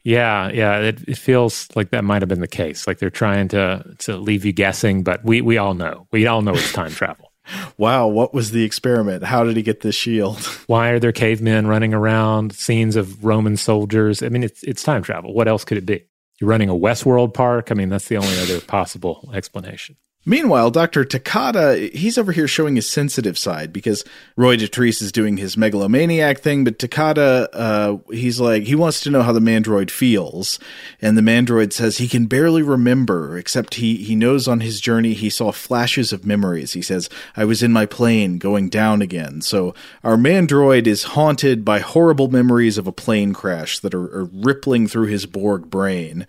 Yeah, 0.04 0.50
yeah, 0.50 0.78
it, 0.80 1.00
it 1.08 1.18
feels 1.18 1.68
like 1.74 1.90
that 1.90 2.04
might 2.04 2.22
have 2.22 2.28
been 2.28 2.40
the 2.40 2.46
case. 2.46 2.86
Like 2.86 2.98
they're 2.98 3.10
trying 3.10 3.48
to 3.48 3.96
to 4.00 4.16
leave 4.18 4.44
you 4.44 4.52
guessing, 4.52 5.02
but 5.02 5.24
we 5.24 5.40
we 5.40 5.56
all 5.56 5.74
know. 5.74 6.06
We 6.12 6.26
all 6.26 6.42
know 6.42 6.52
it's 6.52 6.72
time 6.72 6.90
travel. 6.90 7.32
Wow, 7.76 8.06
what 8.06 8.34
was 8.34 8.50
the 8.50 8.64
experiment? 8.64 9.24
How 9.24 9.44
did 9.44 9.56
he 9.56 9.62
get 9.62 9.80
this 9.80 9.94
shield? 9.94 10.38
Why 10.66 10.90
are 10.90 10.98
there 10.98 11.12
cavemen 11.12 11.66
running 11.66 11.94
around? 11.94 12.54
Scenes 12.54 12.96
of 12.96 13.24
Roman 13.24 13.56
soldiers. 13.56 14.22
I 14.22 14.28
mean, 14.28 14.42
it's 14.42 14.62
it's 14.62 14.82
time 14.82 15.02
travel. 15.02 15.34
What 15.34 15.48
else 15.48 15.64
could 15.64 15.78
it 15.78 15.86
be? 15.86 16.04
You're 16.40 16.50
running 16.50 16.68
a 16.68 16.74
Westworld 16.74 17.34
park. 17.34 17.70
I 17.70 17.74
mean, 17.74 17.88
that's 17.88 18.08
the 18.08 18.16
only 18.16 18.38
other 18.40 18.60
possible 18.60 19.30
explanation. 19.34 19.96
Meanwhile, 20.26 20.70
Dr. 20.70 21.04
Takada, 21.04 21.92
he's 21.94 22.16
over 22.16 22.32
here 22.32 22.48
showing 22.48 22.76
his 22.76 22.88
sensitive 22.88 23.36
side 23.36 23.72
because 23.72 24.04
Roy 24.36 24.56
Dotrice 24.56 25.02
is 25.02 25.12
doing 25.12 25.36
his 25.36 25.58
megalomaniac 25.58 26.38
thing, 26.38 26.64
but 26.64 26.78
Takada, 26.78 27.48
uh, 27.52 27.96
he's 28.10 28.40
like, 28.40 28.62
he 28.62 28.74
wants 28.74 29.00
to 29.00 29.10
know 29.10 29.22
how 29.22 29.32
the 29.32 29.40
mandroid 29.40 29.90
feels. 29.90 30.58
And 31.02 31.18
the 31.18 31.22
mandroid 31.22 31.74
says 31.74 31.98
he 31.98 32.08
can 32.08 32.24
barely 32.24 32.62
remember, 32.62 33.36
except 33.36 33.74
he, 33.74 33.96
he 33.96 34.16
knows 34.16 34.48
on 34.48 34.60
his 34.60 34.80
journey 34.80 35.12
he 35.12 35.28
saw 35.28 35.52
flashes 35.52 36.10
of 36.10 36.24
memories. 36.24 36.72
He 36.72 36.82
says, 36.82 37.10
I 37.36 37.44
was 37.44 37.62
in 37.62 37.72
my 37.72 37.84
plane 37.84 38.38
going 38.38 38.70
down 38.70 39.02
again. 39.02 39.42
So 39.42 39.74
our 40.02 40.16
mandroid 40.16 40.86
is 40.86 41.02
haunted 41.02 41.66
by 41.66 41.80
horrible 41.80 42.28
memories 42.28 42.78
of 42.78 42.86
a 42.86 42.92
plane 42.92 43.34
crash 43.34 43.78
that 43.80 43.94
are, 43.94 44.20
are 44.20 44.30
rippling 44.32 44.88
through 44.88 45.08
his 45.08 45.26
Borg 45.26 45.68
brain 45.68 46.26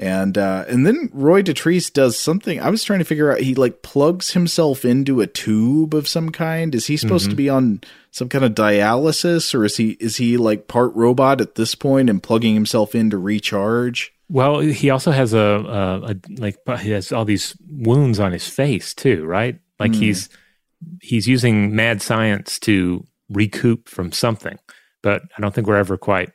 and 0.00 0.38
uh, 0.38 0.64
and 0.66 0.86
then 0.86 1.10
Roy 1.12 1.42
Dotrice 1.42 1.92
does 1.92 2.18
something. 2.18 2.58
I 2.58 2.70
was 2.70 2.82
trying 2.82 3.00
to 3.00 3.04
figure 3.04 3.30
out. 3.30 3.40
He 3.40 3.54
like 3.54 3.82
plugs 3.82 4.30
himself 4.30 4.82
into 4.82 5.20
a 5.20 5.26
tube 5.26 5.94
of 5.94 6.08
some 6.08 6.30
kind. 6.30 6.74
Is 6.74 6.86
he 6.86 6.96
supposed 6.96 7.24
mm-hmm. 7.24 7.30
to 7.32 7.36
be 7.36 7.48
on 7.50 7.80
some 8.10 8.30
kind 8.30 8.42
of 8.42 8.52
dialysis, 8.52 9.54
or 9.54 9.62
is 9.66 9.76
he 9.76 9.90
is 10.00 10.16
he 10.16 10.38
like 10.38 10.68
part 10.68 10.94
robot 10.94 11.42
at 11.42 11.56
this 11.56 11.74
point 11.74 12.08
and 12.08 12.22
plugging 12.22 12.54
himself 12.54 12.94
in 12.94 13.10
to 13.10 13.18
recharge? 13.18 14.14
Well, 14.30 14.60
he 14.60 14.88
also 14.88 15.10
has 15.10 15.34
a, 15.34 15.38
a, 15.38 16.12
a 16.12 16.16
like 16.38 16.56
he 16.80 16.92
has 16.92 17.12
all 17.12 17.26
these 17.26 17.54
wounds 17.68 18.18
on 18.18 18.32
his 18.32 18.48
face 18.48 18.94
too, 18.94 19.26
right? 19.26 19.60
Like 19.78 19.92
mm. 19.92 19.96
he's 19.96 20.30
he's 21.02 21.28
using 21.28 21.76
mad 21.76 22.00
science 22.00 22.58
to 22.60 23.04
recoup 23.28 23.86
from 23.86 24.12
something, 24.12 24.58
but 25.02 25.20
I 25.36 25.42
don't 25.42 25.54
think 25.54 25.66
we're 25.66 25.76
ever 25.76 25.98
quite 25.98 26.30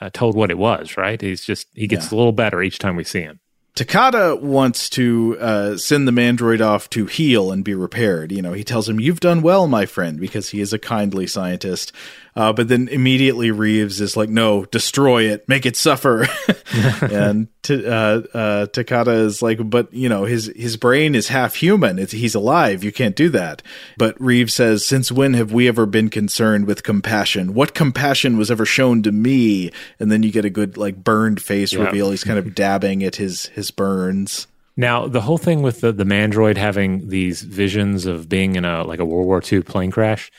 uh, 0.00 0.10
told 0.12 0.34
what 0.34 0.50
it 0.50 0.58
was, 0.58 0.96
right? 0.96 1.20
He's 1.20 1.44
just 1.44 1.68
he 1.74 1.86
gets 1.86 2.10
yeah. 2.10 2.16
a 2.16 2.18
little 2.18 2.32
better 2.32 2.62
each 2.62 2.78
time 2.78 2.96
we 2.96 3.04
see 3.04 3.20
him. 3.20 3.40
Takada 3.76 4.40
wants 4.40 4.90
to 4.90 5.38
uh, 5.40 5.76
send 5.76 6.06
the 6.06 6.12
mandroid 6.12 6.60
off 6.60 6.90
to 6.90 7.06
heal 7.06 7.52
and 7.52 7.64
be 7.64 7.74
repaired. 7.74 8.32
You 8.32 8.42
know, 8.42 8.52
he 8.52 8.64
tells 8.64 8.88
him, 8.88 8.98
"You've 8.98 9.20
done 9.20 9.42
well, 9.42 9.68
my 9.68 9.86
friend," 9.86 10.18
because 10.18 10.50
he 10.50 10.60
is 10.60 10.72
a 10.72 10.78
kindly 10.78 11.26
scientist. 11.26 11.92
Uh, 12.36 12.52
but 12.52 12.68
then 12.68 12.88
immediately 12.88 13.50
Reeves 13.50 14.00
is 14.00 14.16
like, 14.16 14.28
"No, 14.28 14.64
destroy 14.66 15.24
it, 15.24 15.48
make 15.48 15.66
it 15.66 15.76
suffer." 15.76 16.26
and 17.00 17.48
t- 17.62 17.86
uh, 17.86 18.22
uh, 18.34 18.66
Takada 18.66 19.24
is 19.24 19.42
like, 19.42 19.58
"But 19.68 19.92
you 19.92 20.08
know, 20.08 20.24
his 20.24 20.52
his 20.54 20.76
brain 20.76 21.14
is 21.14 21.28
half 21.28 21.56
human. 21.56 21.98
It's, 21.98 22.12
he's 22.12 22.34
alive. 22.34 22.84
You 22.84 22.92
can't 22.92 23.16
do 23.16 23.28
that." 23.30 23.62
But 23.96 24.20
Reeves 24.20 24.54
says, 24.54 24.86
"Since 24.86 25.10
when 25.10 25.34
have 25.34 25.52
we 25.52 25.68
ever 25.68 25.86
been 25.86 26.08
concerned 26.08 26.66
with 26.66 26.82
compassion? 26.82 27.54
What 27.54 27.74
compassion 27.74 28.36
was 28.36 28.50
ever 28.50 28.64
shown 28.64 29.02
to 29.02 29.12
me?" 29.12 29.70
And 29.98 30.10
then 30.12 30.22
you 30.22 30.30
get 30.30 30.44
a 30.44 30.50
good 30.50 30.76
like 30.76 31.02
burned 31.02 31.42
face 31.42 31.72
yep. 31.72 31.86
reveal. 31.86 32.10
He's 32.10 32.24
kind 32.24 32.38
of 32.38 32.54
dabbing 32.54 33.02
at 33.02 33.16
his 33.16 33.46
his 33.46 33.70
burns. 33.70 34.46
Now, 34.76 35.06
the 35.06 35.20
whole 35.20 35.36
thing 35.36 35.62
with 35.62 35.80
the, 35.82 35.92
the 35.92 36.04
mandroid 36.04 36.56
having 36.56 37.08
these 37.08 37.42
visions 37.42 38.06
of 38.06 38.28
being 38.28 38.56
in 38.56 38.64
a 38.64 38.84
like 38.84 39.00
a 39.00 39.04
World 39.04 39.26
War 39.26 39.42
II 39.44 39.62
plane 39.62 39.90
crash, 39.90 40.30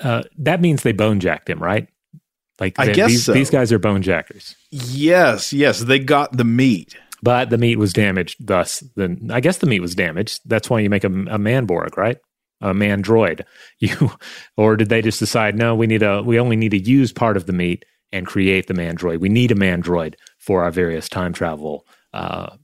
uh, 0.00 0.22
that 0.38 0.60
means 0.60 0.82
they 0.82 0.92
bone 0.92 1.20
jacked 1.20 1.48
him, 1.48 1.62
right? 1.62 1.88
Like 2.60 2.78
I 2.78 2.86
they, 2.86 2.94
guess 2.94 3.10
these, 3.10 3.24
so. 3.24 3.32
these 3.32 3.50
guys 3.50 3.72
are 3.72 3.78
bone 3.78 4.02
jackers. 4.02 4.56
Yes, 4.70 5.52
yes, 5.52 5.80
they 5.80 5.98
got 5.98 6.36
the 6.36 6.44
meat, 6.44 6.96
but 7.22 7.50
the 7.50 7.58
meat 7.58 7.76
was 7.76 7.92
damaged. 7.92 8.44
Thus, 8.44 8.82
then 8.96 9.30
I 9.32 9.40
guess 9.40 9.58
the 9.58 9.66
meat 9.66 9.80
was 9.80 9.94
damaged. 9.94 10.40
That's 10.44 10.68
why 10.68 10.80
you 10.80 10.90
make 10.90 11.04
a, 11.04 11.08
a 11.08 11.38
manborg, 11.38 11.96
right? 11.96 12.18
A 12.60 12.74
man 12.74 13.02
droid. 13.02 13.44
You, 13.80 14.10
or 14.56 14.76
did 14.76 14.88
they 14.88 15.02
just 15.02 15.20
decide 15.20 15.56
no? 15.56 15.76
We 15.76 15.86
need 15.86 16.02
a. 16.02 16.20
We 16.20 16.40
only 16.40 16.56
need 16.56 16.70
to 16.70 16.78
use 16.78 17.12
part 17.12 17.36
of 17.36 17.46
the 17.46 17.52
meat 17.52 17.84
and 18.10 18.26
create 18.26 18.66
the 18.66 18.74
man 18.74 18.96
droid. 18.96 19.20
We 19.20 19.28
need 19.28 19.52
a 19.52 19.54
man 19.54 19.82
droid 19.82 20.14
for 20.38 20.64
our 20.64 20.72
various 20.72 21.08
time 21.08 21.32
travel 21.32 21.86
uh, 22.12 22.56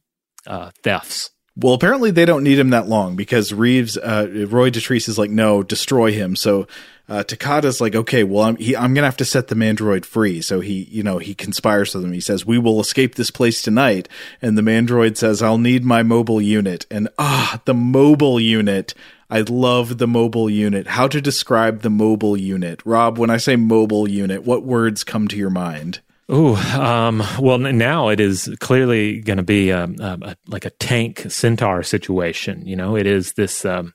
uh, 0.45 0.71
thefts. 0.83 1.31
Well, 1.57 1.75
apparently 1.75 2.11
they 2.11 2.25
don't 2.25 2.43
need 2.43 2.59
him 2.59 2.71
that 2.71 2.89
long 2.89 3.15
because 3.15 3.53
Reeves, 3.53 3.97
uh, 3.97 4.27
Roy 4.49 4.71
Dotrice 4.71 5.09
is 5.09 5.19
like, 5.19 5.31
no, 5.31 5.63
destroy 5.63 6.11
him. 6.11 6.35
So 6.35 6.67
uh, 7.09 7.23
Takada's 7.23 7.81
like, 7.81 7.95
okay, 7.95 8.25
well, 8.25 8.45
I'm, 8.45 8.57
he, 8.57 8.75
I'm 8.75 8.95
going 8.95 9.03
to 9.03 9.09
have 9.09 9.17
to 9.19 9.25
set 9.25 9.49
the 9.49 9.55
mandroid 9.55 10.05
free. 10.05 10.41
So 10.41 10.61
he, 10.61 10.85
you 10.91 11.03
know, 11.03 11.19
he 11.19 11.35
conspires 11.35 11.95
with 11.95 12.03
them. 12.03 12.13
He 12.13 12.21
says, 12.21 12.47
we 12.47 12.59
will 12.59 12.81
escape 12.81 13.15
this 13.15 13.31
place 13.31 13.61
tonight. 13.61 14.09
And 14.41 14.57
the 14.57 14.63
mandroid 14.63 15.17
says, 15.17 15.43
I'll 15.43 15.59
need 15.59 15.85
my 15.85 16.03
mobile 16.03 16.41
unit. 16.41 16.87
And 16.91 17.09
ah, 17.19 17.61
the 17.67 17.75
mobile 17.75 18.41
unit. 18.41 18.95
I 19.29 19.41
love 19.41 19.99
the 19.99 20.07
mobile 20.07 20.49
unit. 20.49 20.87
How 20.87 21.09
to 21.09 21.21
describe 21.21 21.81
the 21.81 21.91
mobile 21.91 22.37
unit? 22.37 22.81
Rob, 22.85 23.19
when 23.19 23.31
I 23.31 23.37
say 23.37 23.57
mobile 23.57 24.09
unit, 24.09 24.45
what 24.45 24.65
words 24.65 25.05
come 25.05 25.29
to 25.29 25.37
your 25.37 25.51
mind? 25.51 26.01
Oh, 26.29 26.57
um, 26.81 27.23
well, 27.39 27.59
now 27.59 28.09
it 28.09 28.19
is 28.19 28.55
clearly 28.61 29.21
going 29.21 29.37
to 29.37 29.43
be 29.43 29.71
a, 29.71 29.85
a, 29.85 30.19
a, 30.23 30.37
like 30.47 30.65
a 30.65 30.71
tank 30.71 31.27
centaur 31.29 31.83
situation. 31.83 32.67
You 32.67 32.77
know, 32.77 32.97
it 32.97 33.07
is 33.07 33.35
this. 33.35 33.65
Um, 33.65 33.93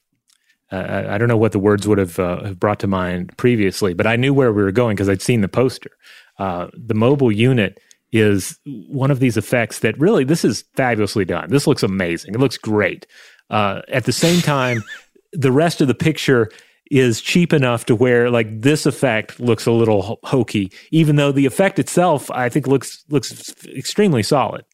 uh, 0.72 1.06
I 1.10 1.18
don't 1.18 1.28
know 1.28 1.38
what 1.38 1.52
the 1.52 1.60
words 1.60 1.88
would 1.88 1.98
have, 1.98 2.20
uh, 2.20 2.54
brought 2.54 2.80
to 2.80 2.88
mind 2.88 3.36
previously, 3.38 3.94
but 3.94 4.06
I 4.06 4.16
knew 4.16 4.34
where 4.34 4.54
we 4.54 4.62
were 4.62 4.72
going 4.72 4.96
because 4.96 5.10
I'd 5.10 5.22
seen 5.22 5.42
the 5.42 5.48
poster. 5.48 5.92
Uh, 6.38 6.68
the 6.74 6.94
mobile 6.94 7.32
unit 7.32 7.80
is 8.12 8.58
one 8.88 9.12
of 9.12 9.20
these 9.20 9.38
effects 9.38 9.80
that 9.80 10.00
really 10.00 10.24
this 10.24 10.44
is 10.46 10.64
fabulously 10.76 11.26
done. 11.26 11.50
This 11.50 11.68
looks 11.68 11.84
amazing. 11.84 12.34
It 12.34 12.40
looks 12.40 12.58
great. 12.58 13.06
Uh, 13.50 13.82
at 13.90 14.06
the 14.06 14.12
same 14.12 14.42
time, 14.42 14.84
the 15.34 15.52
rest 15.52 15.82
of 15.82 15.88
the 15.88 15.96
picture 15.96 16.50
is 16.90 17.22
cheap 17.22 17.54
enough 17.54 17.86
to 17.86 17.96
where 17.96 18.32
like 18.32 18.62
this 18.62 18.86
effect 18.86 19.40
looks 19.40 19.66
a 19.66 19.72
little 19.72 20.20
hokey, 20.24 20.72
even 20.92 21.18
though 21.18 21.32
the 21.32 21.46
effect 21.46 21.78
itself 21.78 22.32
I 22.32 22.50
think 22.50 22.68
looks 22.68 23.04
looks 23.10 23.54
extremely 23.68 24.24
solid. 24.24 24.66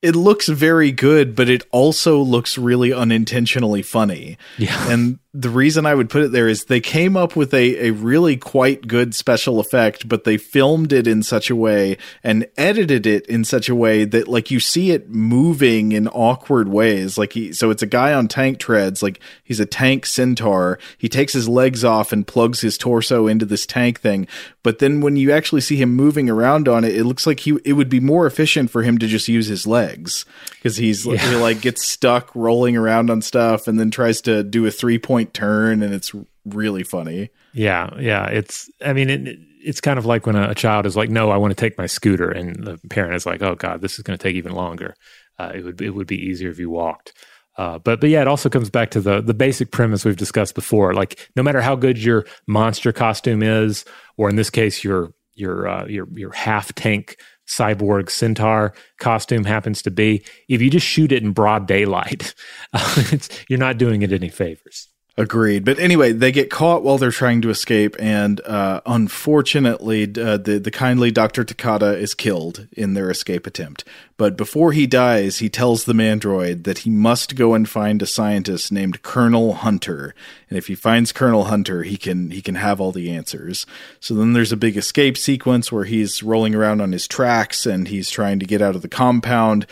It 0.00 0.14
looks 0.14 0.48
very 0.48 0.92
good, 0.92 1.34
but 1.34 1.48
it 1.48 1.64
also 1.72 2.20
looks 2.20 2.56
really 2.56 2.92
unintentionally 2.92 3.82
funny. 3.82 4.38
Yeah. 4.56 4.88
And 4.88 5.18
the 5.34 5.50
reason 5.50 5.86
I 5.86 5.94
would 5.94 6.08
put 6.08 6.22
it 6.22 6.30
there 6.30 6.46
is 6.46 6.64
they 6.64 6.80
came 6.80 7.16
up 7.16 7.34
with 7.34 7.52
a, 7.52 7.88
a 7.88 7.90
really 7.90 8.36
quite 8.36 8.86
good 8.86 9.12
special 9.12 9.58
effect, 9.58 10.08
but 10.08 10.22
they 10.22 10.36
filmed 10.36 10.92
it 10.92 11.08
in 11.08 11.24
such 11.24 11.50
a 11.50 11.56
way 11.56 11.98
and 12.22 12.46
edited 12.56 13.06
it 13.06 13.26
in 13.26 13.44
such 13.44 13.68
a 13.68 13.74
way 13.74 14.04
that 14.04 14.28
like 14.28 14.52
you 14.52 14.60
see 14.60 14.92
it 14.92 15.10
moving 15.10 15.90
in 15.90 16.06
awkward 16.08 16.68
ways. 16.68 17.18
Like 17.18 17.32
he, 17.32 17.52
so 17.52 17.70
it's 17.70 17.82
a 17.82 17.86
guy 17.86 18.12
on 18.12 18.28
tank 18.28 18.58
treads, 18.60 19.02
like 19.02 19.20
he's 19.42 19.60
a 19.60 19.66
tank 19.66 20.06
centaur. 20.06 20.78
He 20.96 21.08
takes 21.08 21.32
his 21.32 21.48
legs 21.48 21.84
off 21.84 22.12
and 22.12 22.26
plugs 22.26 22.60
his 22.60 22.78
torso 22.78 23.26
into 23.26 23.44
this 23.44 23.66
tank 23.66 24.00
thing. 24.00 24.28
But 24.62 24.78
then 24.78 25.00
when 25.00 25.16
you 25.16 25.32
actually 25.32 25.60
see 25.60 25.76
him 25.76 25.94
moving 25.94 26.30
around 26.30 26.68
on 26.68 26.84
it, 26.84 26.94
it 26.94 27.04
looks 27.04 27.26
like 27.26 27.40
he, 27.40 27.58
it 27.64 27.72
would 27.72 27.88
be 27.88 28.00
more 28.00 28.26
efficient 28.26 28.70
for 28.70 28.82
him 28.82 28.98
to 28.98 29.08
just 29.08 29.26
use 29.26 29.48
his 29.48 29.66
legs 29.66 29.87
because 29.96 30.76
he's 30.76 31.06
yeah. 31.06 31.16
he 31.16 31.36
like 31.36 31.60
gets 31.60 31.84
stuck 31.84 32.34
rolling 32.34 32.76
around 32.76 33.10
on 33.10 33.22
stuff 33.22 33.68
and 33.68 33.78
then 33.78 33.90
tries 33.90 34.20
to 34.22 34.42
do 34.42 34.66
a 34.66 34.70
three 34.70 34.98
point 34.98 35.34
turn 35.34 35.82
and 35.82 35.94
it's 35.94 36.12
really 36.44 36.82
funny. 36.82 37.30
Yeah, 37.52 37.90
yeah. 37.98 38.26
It's 38.26 38.70
I 38.84 38.92
mean 38.92 39.10
it, 39.10 39.38
it's 39.60 39.80
kind 39.80 39.98
of 39.98 40.06
like 40.06 40.26
when 40.26 40.36
a, 40.36 40.50
a, 40.50 40.54
child 40.54 40.86
is 40.86 40.96
like, 40.96 41.10
"No, 41.10 41.30
I 41.30 41.36
want 41.36 41.50
to 41.50 41.60
take 41.60 41.78
my 41.78 41.86
scooter," 41.86 42.30
and 42.30 42.64
the 42.64 42.78
parent 42.90 43.14
is 43.14 43.26
like, 43.26 43.42
"Oh 43.42 43.54
God, 43.54 43.80
this 43.80 43.98
is 43.98 44.02
going 44.02 44.18
to 44.18 44.22
take 44.22 44.36
even 44.36 44.52
longer. 44.52 44.94
Uh, 45.38 45.52
it 45.54 45.64
would 45.64 45.80
it 45.80 45.90
would 45.90 46.06
be 46.06 46.16
easier 46.18 46.50
if 46.50 46.58
you 46.58 46.70
walked." 46.70 47.12
Uh, 47.56 47.78
but 47.78 48.00
but 48.00 48.08
yeah, 48.08 48.20
it 48.20 48.28
also 48.28 48.48
comes 48.48 48.70
back 48.70 48.90
to 48.90 49.00
the 49.00 49.20
the 49.20 49.34
basic 49.34 49.72
premise 49.72 50.04
we've 50.04 50.16
discussed 50.16 50.54
before. 50.54 50.94
Like, 50.94 51.28
no 51.36 51.42
matter 51.42 51.60
how 51.60 51.74
good 51.74 51.98
your 51.98 52.24
monster 52.46 52.92
costume 52.92 53.42
is, 53.42 53.84
or 54.16 54.30
in 54.30 54.36
this 54.36 54.50
case, 54.50 54.84
your 54.84 55.12
your 55.34 55.66
uh, 55.66 55.86
your 55.86 56.06
your 56.14 56.32
half 56.32 56.72
tank 56.74 57.16
cyborg 57.48 58.10
centaur 58.10 58.74
costume 58.98 59.44
happens 59.44 59.82
to 59.82 59.90
be, 59.90 60.22
if 60.48 60.60
you 60.62 60.70
just 60.70 60.86
shoot 60.86 61.12
it 61.12 61.22
in 61.22 61.32
broad 61.32 61.66
daylight, 61.66 62.34
you're 63.48 63.58
not 63.58 63.78
doing 63.78 64.02
it 64.02 64.12
any 64.12 64.28
favors. 64.28 64.88
Agreed. 65.18 65.64
But 65.64 65.80
anyway, 65.80 66.12
they 66.12 66.30
get 66.30 66.48
caught 66.48 66.84
while 66.84 66.96
they're 66.96 67.10
trying 67.10 67.42
to 67.42 67.50
escape, 67.50 67.96
and 67.98 68.40
uh, 68.42 68.82
unfortunately, 68.86 70.04
uh, 70.04 70.36
the 70.36 70.60
the 70.62 70.70
kindly 70.70 71.10
Doctor 71.10 71.44
Takada 71.44 71.98
is 71.98 72.14
killed 72.14 72.68
in 72.70 72.94
their 72.94 73.10
escape 73.10 73.44
attempt. 73.44 73.82
But 74.16 74.36
before 74.36 74.70
he 74.70 74.86
dies, 74.86 75.38
he 75.38 75.48
tells 75.48 75.84
the 75.84 75.92
mandroid 75.92 76.62
that 76.62 76.78
he 76.78 76.90
must 76.90 77.34
go 77.34 77.54
and 77.54 77.68
find 77.68 78.00
a 78.00 78.06
scientist 78.06 78.70
named 78.70 79.02
Colonel 79.02 79.54
Hunter, 79.54 80.14
and 80.48 80.56
if 80.56 80.68
he 80.68 80.76
finds 80.76 81.10
Colonel 81.10 81.46
Hunter, 81.46 81.82
he 81.82 81.96
can 81.96 82.30
he 82.30 82.40
can 82.40 82.54
have 82.54 82.80
all 82.80 82.92
the 82.92 83.10
answers. 83.10 83.66
So 83.98 84.14
then 84.14 84.34
there's 84.34 84.52
a 84.52 84.56
big 84.56 84.76
escape 84.76 85.16
sequence 85.16 85.72
where 85.72 85.84
he's 85.84 86.22
rolling 86.22 86.54
around 86.54 86.80
on 86.80 86.92
his 86.92 87.08
tracks 87.08 87.66
and 87.66 87.88
he's 87.88 88.08
trying 88.08 88.38
to 88.38 88.46
get 88.46 88.62
out 88.62 88.76
of 88.76 88.82
the 88.82 88.88
compound 88.88 89.66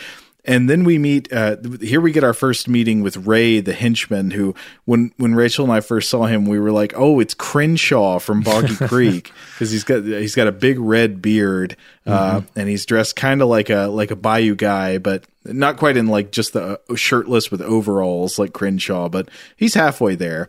and 0.46 0.70
then 0.70 0.84
we 0.84 0.98
meet. 0.98 1.32
Uh, 1.32 1.56
here 1.80 2.00
we 2.00 2.12
get 2.12 2.24
our 2.24 2.32
first 2.32 2.68
meeting 2.68 3.02
with 3.02 3.26
Ray, 3.26 3.60
the 3.60 3.72
henchman. 3.72 4.30
Who, 4.30 4.54
when 4.84 5.12
when 5.16 5.34
Rachel 5.34 5.64
and 5.64 5.72
I 5.72 5.80
first 5.80 6.08
saw 6.08 6.24
him, 6.24 6.46
we 6.46 6.60
were 6.60 6.70
like, 6.70 6.94
"Oh, 6.96 7.18
it's 7.20 7.34
Crenshaw 7.34 8.18
from 8.20 8.42
Boggy 8.42 8.76
Creek," 8.88 9.32
because 9.54 9.70
he's 9.70 9.84
got 9.84 10.04
he's 10.04 10.34
got 10.34 10.46
a 10.46 10.52
big 10.52 10.78
red 10.78 11.20
beard, 11.20 11.76
uh, 12.06 12.40
mm-hmm. 12.40 12.58
and 12.58 12.68
he's 12.68 12.86
dressed 12.86 13.16
kind 13.16 13.42
of 13.42 13.48
like 13.48 13.70
a 13.70 13.86
like 13.86 14.10
a 14.10 14.16
Bayou 14.16 14.54
guy, 14.54 14.98
but 14.98 15.24
not 15.44 15.76
quite 15.76 15.96
in 15.96 16.06
like 16.06 16.30
just 16.32 16.52
the 16.52 16.80
uh, 16.88 16.94
shirtless 16.94 17.50
with 17.50 17.60
overalls 17.60 18.38
like 18.38 18.52
Crenshaw, 18.52 19.08
but 19.08 19.28
he's 19.56 19.74
halfway 19.74 20.14
there. 20.14 20.48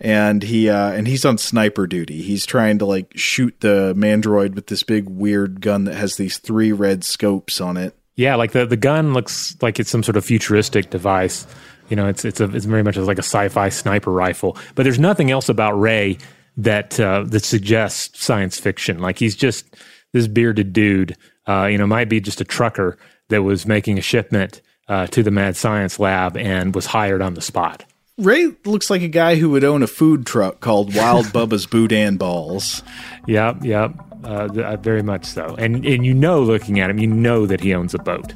And 0.00 0.42
he 0.42 0.68
uh, 0.68 0.92
and 0.92 1.08
he's 1.08 1.24
on 1.24 1.38
sniper 1.38 1.86
duty. 1.86 2.22
He's 2.22 2.46
trying 2.46 2.78
to 2.78 2.86
like 2.86 3.12
shoot 3.16 3.60
the 3.60 3.94
mandroid 3.96 4.54
with 4.54 4.68
this 4.68 4.82
big 4.82 5.08
weird 5.08 5.60
gun 5.60 5.84
that 5.84 5.94
has 5.94 6.16
these 6.16 6.38
three 6.38 6.70
red 6.70 7.02
scopes 7.02 7.60
on 7.60 7.76
it. 7.76 7.97
Yeah, 8.18 8.34
like 8.34 8.50
the 8.50 8.66
the 8.66 8.76
gun 8.76 9.14
looks 9.14 9.56
like 9.62 9.78
it's 9.78 9.88
some 9.88 10.02
sort 10.02 10.16
of 10.16 10.24
futuristic 10.24 10.90
device. 10.90 11.46
You 11.88 11.94
know, 11.94 12.08
it's 12.08 12.24
it's 12.24 12.40
a 12.40 12.50
it's 12.52 12.64
very 12.64 12.82
much 12.82 12.96
like 12.96 13.16
a 13.16 13.22
sci-fi 13.22 13.68
sniper 13.68 14.10
rifle. 14.10 14.56
But 14.74 14.82
there's 14.82 14.98
nothing 14.98 15.30
else 15.30 15.48
about 15.48 15.78
Ray 15.78 16.18
that 16.56 16.98
uh, 16.98 17.22
that 17.28 17.44
suggests 17.44 18.20
science 18.20 18.58
fiction. 18.58 18.98
Like 18.98 19.20
he's 19.20 19.36
just 19.36 19.76
this 20.12 20.26
bearded 20.26 20.72
dude. 20.72 21.16
Uh, 21.46 21.66
you 21.66 21.78
know, 21.78 21.86
might 21.86 22.08
be 22.08 22.20
just 22.20 22.40
a 22.40 22.44
trucker 22.44 22.98
that 23.28 23.44
was 23.44 23.66
making 23.66 23.98
a 23.98 24.02
shipment 24.02 24.62
uh, 24.88 25.06
to 25.06 25.22
the 25.22 25.30
mad 25.30 25.56
science 25.56 26.00
lab 26.00 26.36
and 26.36 26.74
was 26.74 26.86
hired 26.86 27.22
on 27.22 27.34
the 27.34 27.40
spot. 27.40 27.84
Ray 28.18 28.52
looks 28.64 28.90
like 28.90 29.02
a 29.02 29.08
guy 29.08 29.36
who 29.36 29.50
would 29.50 29.62
own 29.62 29.84
a 29.84 29.86
food 29.86 30.26
truck 30.26 30.58
called 30.58 30.92
Wild 30.92 31.26
Bubba's 31.32 31.66
Boudin 31.66 32.16
Balls. 32.16 32.82
Yep, 33.28 33.62
yep. 33.62 33.92
Uh, 34.24 34.48
uh, 34.62 34.76
very 34.76 35.02
much 35.02 35.24
so. 35.24 35.54
And 35.58 35.84
and 35.86 36.04
you 36.04 36.14
know, 36.14 36.42
looking 36.42 36.80
at 36.80 36.90
him, 36.90 36.98
you 36.98 37.06
know 37.06 37.46
that 37.46 37.60
he 37.60 37.74
owns 37.74 37.94
a 37.94 37.98
boat. 37.98 38.34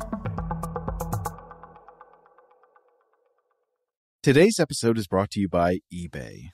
Today's 4.22 4.60
episode 4.60 4.98
is 4.98 5.08
brought 5.08 5.30
to 5.32 5.40
you 5.40 5.48
by 5.48 5.80
eBay. 5.92 6.50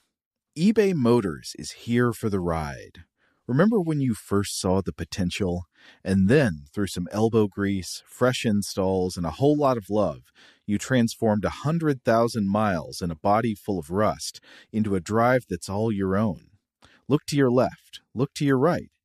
eBay 0.57 0.95
Motors 0.95 1.53
is 1.59 1.71
here 1.71 2.11
for 2.11 2.27
the 2.27 2.39
ride. 2.39 3.03
Remember 3.47 3.79
when 3.79 4.01
you 4.01 4.15
first 4.15 4.59
saw 4.59 4.81
the 4.81 4.91
potential? 4.91 5.65
And 6.03 6.27
then, 6.27 6.65
through 6.73 6.87
some 6.87 7.07
elbow 7.11 7.47
grease, 7.47 8.01
fresh 8.07 8.45
installs, 8.45 9.17
and 9.17 9.25
a 9.25 9.31
whole 9.31 9.55
lot 9.55 9.77
of 9.77 9.89
love, 9.89 10.31
you 10.65 10.77
transformed 10.77 11.45
a 11.45 11.61
100,000 11.63 12.49
miles 12.49 13.01
and 13.01 13.11
a 13.11 13.15
body 13.15 13.53
full 13.53 13.79
of 13.79 13.91
rust 13.91 14.39
into 14.71 14.95
a 14.95 14.99
drive 14.99 15.45
that's 15.47 15.69
all 15.69 15.91
your 15.91 16.17
own. 16.17 16.49
Look 17.07 17.25
to 17.27 17.35
your 17.35 17.51
left, 17.51 18.01
look 18.13 18.33
to 18.35 18.45
your 18.45 18.57
right. 18.57 18.89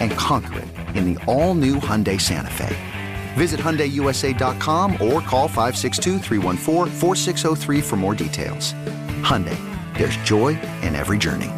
And 0.00 0.10
conquer 0.12 0.60
it 0.60 0.68
in 0.96 1.12
the 1.14 1.24
all 1.26 1.54
new 1.54 1.76
Hyundai 1.76 2.20
Santa 2.20 2.50
Fe. 2.50 2.74
Visit 3.34 3.60
HyundaiUSA.com 3.60 4.92
or 4.94 5.20
call 5.20 5.48
562 5.48 6.18
for 7.82 7.96
more 7.96 8.14
details. 8.14 8.72
Hyundai, 9.22 9.58
there's 9.98 10.16
joy 10.18 10.58
in 10.82 10.94
every 10.94 11.18
journey. 11.18 11.50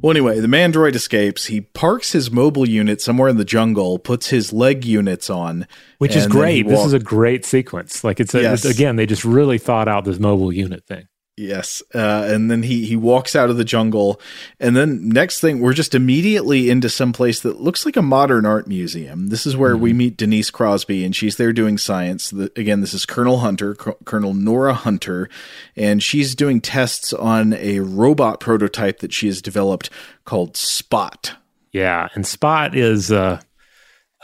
Well, 0.00 0.12
anyway, 0.12 0.38
the 0.38 0.46
Mandroid 0.46 0.94
escapes. 0.94 1.46
He 1.46 1.60
parks 1.62 2.12
his 2.12 2.30
mobile 2.30 2.68
unit 2.68 3.00
somewhere 3.00 3.28
in 3.28 3.36
the 3.36 3.44
jungle, 3.44 3.98
puts 3.98 4.28
his 4.28 4.52
leg 4.52 4.84
units 4.84 5.28
on, 5.28 5.66
which 5.98 6.14
is 6.14 6.24
and 6.24 6.32
then 6.32 6.48
he 6.48 6.62
great. 6.62 6.68
This 6.76 6.86
is 6.86 6.92
a 6.92 7.00
great 7.00 7.44
sequence. 7.44 8.04
Like 8.04 8.20
it's, 8.20 8.32
a, 8.32 8.40
Yes. 8.42 8.64
it's 8.64 8.74
again, 8.78 8.94
they 8.94 9.06
just 9.06 9.24
really 9.24 9.58
thought 9.58 9.88
out 9.88 10.04
this 10.04 10.20
mobile 10.20 10.52
unit 10.52 10.86
thing. 10.86 11.08
Yes, 11.38 11.84
uh, 11.94 12.26
and 12.26 12.50
then 12.50 12.64
he 12.64 12.84
he 12.84 12.96
walks 12.96 13.36
out 13.36 13.48
of 13.48 13.56
the 13.56 13.64
jungle, 13.64 14.20
and 14.58 14.76
then 14.76 15.08
next 15.08 15.40
thing 15.40 15.60
we're 15.60 15.72
just 15.72 15.94
immediately 15.94 16.68
into 16.68 16.88
some 16.88 17.12
place 17.12 17.40
that 17.42 17.60
looks 17.60 17.86
like 17.86 17.96
a 17.96 18.02
modern 18.02 18.44
art 18.44 18.66
museum. 18.66 19.28
This 19.28 19.46
is 19.46 19.56
where 19.56 19.76
we 19.76 19.92
meet 19.92 20.16
Denise 20.16 20.50
Crosby, 20.50 21.04
and 21.04 21.14
she's 21.14 21.36
there 21.36 21.52
doing 21.52 21.78
science. 21.78 22.30
The, 22.30 22.50
again, 22.56 22.80
this 22.80 22.92
is 22.92 23.06
Colonel 23.06 23.38
Hunter, 23.38 23.76
Col- 23.76 23.98
Colonel 24.04 24.34
Nora 24.34 24.74
Hunter, 24.74 25.30
and 25.76 26.02
she's 26.02 26.34
doing 26.34 26.60
tests 26.60 27.12
on 27.12 27.52
a 27.52 27.78
robot 27.78 28.40
prototype 28.40 28.98
that 28.98 29.12
she 29.12 29.28
has 29.28 29.40
developed 29.40 29.90
called 30.24 30.56
Spot. 30.56 31.36
Yeah, 31.70 32.08
and 32.14 32.26
Spot 32.26 32.74
is 32.74 33.12
uh, 33.12 33.40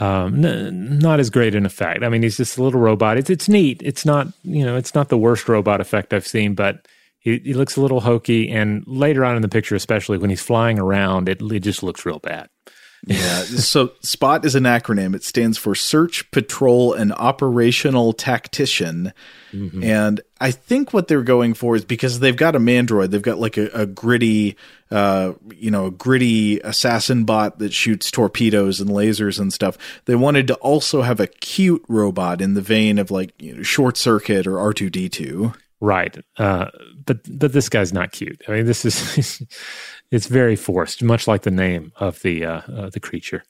um, 0.01 0.45
n- 0.45 0.99
not 0.99 1.21
as 1.21 1.31
great 1.31 1.55
an 1.55 1.65
effect. 1.65 2.03
I 2.03 2.09
mean, 2.09 2.25
he's 2.25 2.39
just 2.39 2.59
a 2.59 2.63
little 2.65 2.81
robot. 2.81 3.19
It's 3.19 3.31
it's 3.31 3.49
neat. 3.49 3.81
It's 3.85 4.05
not 4.05 4.27
you 4.43 4.65
know 4.65 4.77
it's 4.77 4.97
not 4.97 5.11
the 5.11 5.19
worst 5.19 5.49
robot 5.49 5.81
effect 5.81 6.13
I've 6.13 6.27
seen, 6.27 6.55
but 6.55 6.89
he, 7.25 7.39
he 7.39 7.55
looks 7.55 7.77
a 7.77 7.81
little 7.81 8.01
hokey. 8.01 8.51
And 8.51 8.85
later 8.87 9.25
on 9.25 9.35
in 9.35 9.43
the 9.43 9.49
picture, 9.49 9.75
especially 9.75 10.19
when 10.19 10.31
he's 10.31 10.43
flying 10.43 10.79
around, 10.79 11.29
it, 11.29 11.43
it 11.43 11.61
just 11.61 11.83
looks 11.83 12.07
real 12.07 12.21
bad. 12.21 12.49
Yeah. 13.07 13.43
so 13.43 13.93
SPOT 14.01 14.45
is 14.45 14.55
an 14.55 14.65
acronym. 14.65 15.15
It 15.15 15.25
stands 15.25 15.59
for 15.59 15.75
Search, 15.75 16.31
Patrol, 16.31 16.95
and 16.95 17.13
Operational 17.13 18.13
Tactician. 18.13 19.13
And 19.83 20.21
I 20.41 20.51
think 20.51 20.93
what 20.93 21.09
they're 21.09 21.23
going 21.23 21.55
for 21.55 21.77
is 21.77 21.85
because 21.85 22.21
they've 22.21 22.37
got 22.37 22.57
a 22.57 22.59
Mandroid, 22.59 23.11
they've 23.11 23.23
got 23.23 23.39
like 23.39 23.57
a, 23.57 23.67
a 23.69 23.87
gritty, 23.87 24.57
uh, 24.91 25.35
you 25.55 25.71
know, 25.71 25.87
a 25.87 25.91
gritty 25.91 26.61
assassin 26.61 27.25
bot 27.25 27.59
that 27.59 27.73
shoots 27.73 28.11
torpedoes 28.11 28.81
and 28.81 28.91
lasers 28.91 29.39
and 29.39 29.53
stuff. 29.53 29.77
They 30.07 30.15
wanted 30.15 30.47
to 30.49 30.55
also 30.57 31.03
have 31.03 31.21
a 31.21 31.27
cute 31.27 31.85
robot 31.89 32.41
in 32.41 32.55
the 32.55 32.63
vein 32.63 32.99
of 32.99 33.11
like 33.11 33.33
you 33.41 33.57
know, 33.57 33.63
Short 33.63 33.97
Circuit 33.97 34.47
or 34.47 34.57
R2D2. 34.57 35.55
Right. 35.81 36.17
Uh, 36.39 36.67
but 37.05 37.19
but 37.39 37.53
this 37.53 37.69
guy's 37.69 37.93
not 37.93 38.13
cute. 38.13 38.43
I 38.49 38.53
mean, 38.53 38.67
this 38.67 38.85
is 38.85 39.43
it's 40.11 40.27
very 40.27 40.57
forced, 40.57 41.03
much 41.03 41.27
like 41.27 41.43
the 41.43 41.51
name 41.51 41.93
of 41.97 42.21
the 42.23 42.45
uh, 42.45 42.61
uh, 42.61 42.91
the 42.91 43.01
creature, 43.01 43.45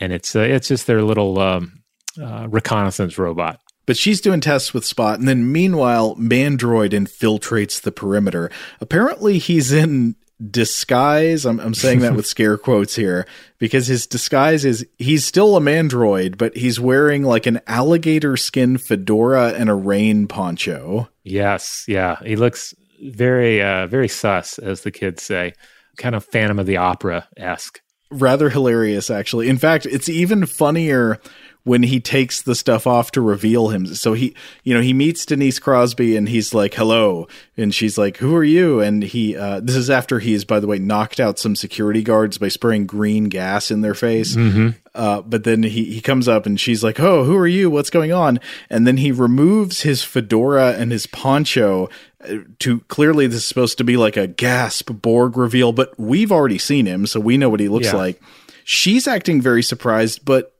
and 0.00 0.12
it's 0.12 0.36
uh, 0.36 0.40
it's 0.40 0.68
just 0.68 0.86
their 0.86 1.02
little 1.02 1.38
um, 1.38 1.82
uh, 2.20 2.46
reconnaissance 2.48 3.18
robot. 3.18 3.60
But 3.86 3.96
she's 3.96 4.20
doing 4.20 4.42
tests 4.42 4.74
with 4.74 4.84
Spot, 4.84 5.18
and 5.18 5.26
then 5.26 5.50
meanwhile, 5.50 6.14
Mandroid 6.16 6.90
infiltrates 6.90 7.80
the 7.80 7.92
perimeter. 7.92 8.50
Apparently, 8.82 9.38
he's 9.38 9.72
in 9.72 10.14
disguise. 10.50 11.44
I'm, 11.44 11.58
I'm 11.60 11.74
saying 11.74 12.00
that 12.00 12.14
with 12.14 12.26
scare 12.34 12.56
quotes 12.56 12.94
here 12.94 13.26
because 13.58 13.86
his 13.86 14.06
disguise 14.06 14.64
is 14.64 14.86
he's 14.98 15.24
still 15.24 15.56
a 15.56 15.60
Mandroid, 15.60 16.38
but 16.38 16.56
he's 16.56 16.78
wearing 16.78 17.22
like 17.22 17.46
an 17.46 17.60
alligator 17.66 18.36
skin 18.36 18.78
fedora 18.78 19.52
and 19.52 19.68
a 19.68 19.74
rain 19.74 20.26
poncho. 20.26 21.08
Yes, 21.24 21.84
yeah, 21.88 22.16
he 22.24 22.36
looks 22.36 22.74
very 23.02 23.62
uh, 23.62 23.86
very 23.86 24.08
sus, 24.08 24.58
as 24.58 24.82
the 24.82 24.90
kids 24.90 25.22
say, 25.22 25.54
kind 25.96 26.14
of 26.14 26.24
Phantom 26.24 26.58
of 26.58 26.66
the 26.66 26.76
Opera 26.76 27.28
esque. 27.36 27.80
Rather 28.10 28.48
hilarious, 28.48 29.10
actually. 29.10 29.48
In 29.48 29.58
fact, 29.58 29.84
it's 29.84 30.08
even 30.08 30.46
funnier 30.46 31.20
when 31.68 31.82
he 31.82 32.00
takes 32.00 32.40
the 32.40 32.54
stuff 32.54 32.86
off 32.86 33.10
to 33.12 33.20
reveal 33.20 33.68
him. 33.68 33.86
So 33.94 34.14
he, 34.14 34.34
you 34.64 34.72
know, 34.72 34.80
he 34.80 34.94
meets 34.94 35.26
Denise 35.26 35.58
Crosby 35.58 36.16
and 36.16 36.26
he's 36.26 36.54
like, 36.54 36.72
hello. 36.72 37.28
And 37.58 37.74
she's 37.74 37.98
like, 37.98 38.16
who 38.16 38.34
are 38.34 38.42
you? 38.44 38.80
And 38.80 39.02
he, 39.02 39.36
uh, 39.36 39.60
this 39.60 39.76
is 39.76 39.90
after 39.90 40.18
he's, 40.18 40.46
by 40.46 40.60
the 40.60 40.66
way, 40.66 40.78
knocked 40.78 41.20
out 41.20 41.38
some 41.38 41.54
security 41.54 42.02
guards 42.02 42.38
by 42.38 42.48
spraying 42.48 42.86
green 42.86 43.24
gas 43.24 43.70
in 43.70 43.82
their 43.82 43.94
face. 43.94 44.34
Mhm. 44.34 44.76
Uh, 44.94 45.20
but 45.20 45.44
then 45.44 45.62
he, 45.62 45.84
he 45.84 46.00
comes 46.00 46.26
up 46.26 46.46
and 46.46 46.58
she's 46.58 46.82
like, 46.82 46.98
oh, 46.98 47.24
who 47.24 47.36
are 47.36 47.46
you? 47.46 47.68
What's 47.70 47.90
going 47.90 48.12
on? 48.12 48.40
And 48.70 48.86
then 48.86 48.96
he 48.96 49.12
removes 49.12 49.82
his 49.82 50.02
fedora 50.02 50.72
and 50.72 50.90
his 50.90 51.06
poncho 51.06 51.88
uh, 52.24 52.38
to 52.60 52.80
clearly 52.88 53.26
this 53.26 53.36
is 53.42 53.46
supposed 53.46 53.76
to 53.78 53.84
be 53.84 53.96
like 53.98 54.16
a 54.16 54.26
gasp 54.26 54.90
Borg 54.90 55.36
reveal, 55.36 55.72
but 55.72 55.92
we've 56.00 56.32
already 56.32 56.58
seen 56.58 56.86
him. 56.86 57.06
So 57.06 57.20
we 57.20 57.36
know 57.36 57.50
what 57.50 57.60
he 57.60 57.68
looks 57.68 57.88
Yeah. 57.88 57.96
like. 57.96 58.22
She's 58.64 59.06
acting 59.06 59.40
very 59.40 59.62
surprised, 59.62 60.24
but 60.24 60.52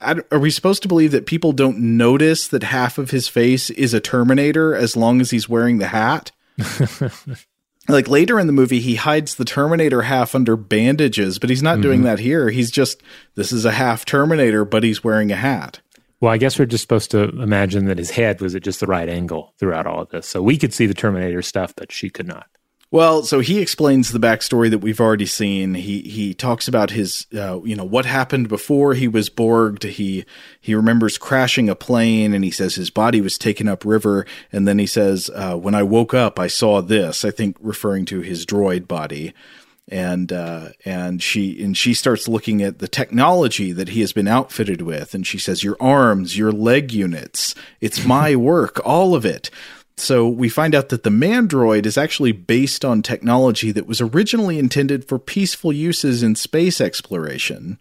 are 0.00 0.38
we 0.38 0.50
supposed 0.50 0.82
to 0.82 0.88
believe 0.88 1.12
that 1.12 1.26
people 1.26 1.52
don't 1.52 1.78
notice 1.78 2.48
that 2.48 2.62
half 2.62 2.96
of 2.98 3.10
his 3.10 3.28
face 3.28 3.70
is 3.70 3.92
a 3.94 4.00
Terminator 4.00 4.74
as 4.74 4.96
long 4.96 5.20
as 5.20 5.30
he's 5.30 5.48
wearing 5.48 5.78
the 5.78 5.88
hat? 5.88 6.32
like 7.88 8.08
later 8.08 8.38
in 8.38 8.46
the 8.46 8.52
movie, 8.52 8.80
he 8.80 8.94
hides 8.96 9.34
the 9.34 9.44
Terminator 9.44 10.02
half 10.02 10.34
under 10.34 10.56
bandages, 10.56 11.38
but 11.38 11.50
he's 11.50 11.62
not 11.62 11.80
doing 11.80 12.00
Mhm. 12.00 12.04
that 12.04 12.18
here. 12.20 12.50
He's 12.50 12.70
just, 12.70 13.02
this 13.34 13.52
is 13.52 13.64
a 13.64 13.72
half 13.72 14.04
Terminator, 14.04 14.64
but 14.64 14.82
he's 14.84 15.02
wearing 15.02 15.32
a 15.32 15.36
hat. 15.36 15.80
Well, 16.20 16.32
I 16.32 16.36
guess 16.36 16.58
we're 16.58 16.66
just 16.66 16.82
supposed 16.82 17.10
to 17.12 17.24
imagine 17.40 17.86
that 17.86 17.98
his 17.98 18.10
head 18.10 18.40
was 18.40 18.54
at 18.54 18.62
just 18.62 18.80
the 18.80 18.86
right 18.86 19.08
angle 19.08 19.54
throughout 19.58 19.86
all 19.86 20.02
of 20.02 20.10
this, 20.10 20.26
so 20.28 20.42
we 20.42 20.58
could 20.58 20.74
see 20.74 20.86
the 20.86 20.94
Terminator 20.94 21.40
stuff, 21.42 21.72
but 21.76 21.90
she 21.90 22.10
could 22.10 22.26
not. 22.26 22.46
Well, 22.92 23.22
so 23.22 23.38
he 23.38 23.60
explains 23.60 24.10
the 24.10 24.18
backstory 24.18 24.68
that 24.68 24.80
we've 24.80 25.00
already 25.00 25.26
seen. 25.26 25.74
He 25.74 26.00
he 26.00 26.34
talks 26.34 26.66
about 26.66 26.90
his, 26.90 27.24
uh, 27.32 27.60
you 27.62 27.76
know, 27.76 27.84
what 27.84 28.04
happened 28.04 28.48
before 28.48 28.94
he 28.94 29.06
was 29.06 29.30
Borged. 29.30 29.84
He 29.84 30.24
he 30.60 30.74
remembers 30.74 31.16
crashing 31.16 31.68
a 31.68 31.76
plane, 31.76 32.34
and 32.34 32.42
he 32.42 32.50
says 32.50 32.74
his 32.74 32.90
body 32.90 33.20
was 33.20 33.38
taken 33.38 33.68
upriver. 33.68 34.26
And 34.50 34.66
then 34.66 34.80
he 34.80 34.88
says, 34.88 35.30
uh, 35.36 35.54
"When 35.54 35.76
I 35.76 35.84
woke 35.84 36.14
up, 36.14 36.40
I 36.40 36.48
saw 36.48 36.82
this." 36.82 37.24
I 37.24 37.30
think 37.30 37.56
referring 37.60 38.06
to 38.06 38.22
his 38.22 38.44
droid 38.44 38.88
body. 38.88 39.34
And 39.86 40.32
uh, 40.32 40.70
and 40.84 41.20
she 41.20 41.62
and 41.62 41.76
she 41.76 41.94
starts 41.94 42.28
looking 42.28 42.62
at 42.62 42.78
the 42.78 42.88
technology 42.88 43.72
that 43.72 43.88
he 43.88 44.00
has 44.00 44.12
been 44.12 44.28
outfitted 44.28 44.82
with, 44.82 45.14
and 45.14 45.26
she 45.26 45.38
says, 45.38 45.64
"Your 45.64 45.76
arms, 45.80 46.38
your 46.38 46.52
leg 46.52 46.92
units, 46.92 47.54
it's 47.80 48.04
my 48.06 48.34
work, 48.34 48.80
all 48.84 49.14
of 49.14 49.24
it." 49.24 49.50
So 50.00 50.26
we 50.28 50.48
find 50.48 50.74
out 50.74 50.88
that 50.88 51.02
the 51.02 51.10
Mandroid 51.10 51.86
is 51.86 51.98
actually 51.98 52.32
based 52.32 52.84
on 52.84 53.02
technology 53.02 53.70
that 53.72 53.86
was 53.86 54.00
originally 54.00 54.58
intended 54.58 55.04
for 55.04 55.18
peaceful 55.18 55.72
uses 55.72 56.22
in 56.22 56.34
space 56.36 56.80
exploration. 56.80 57.78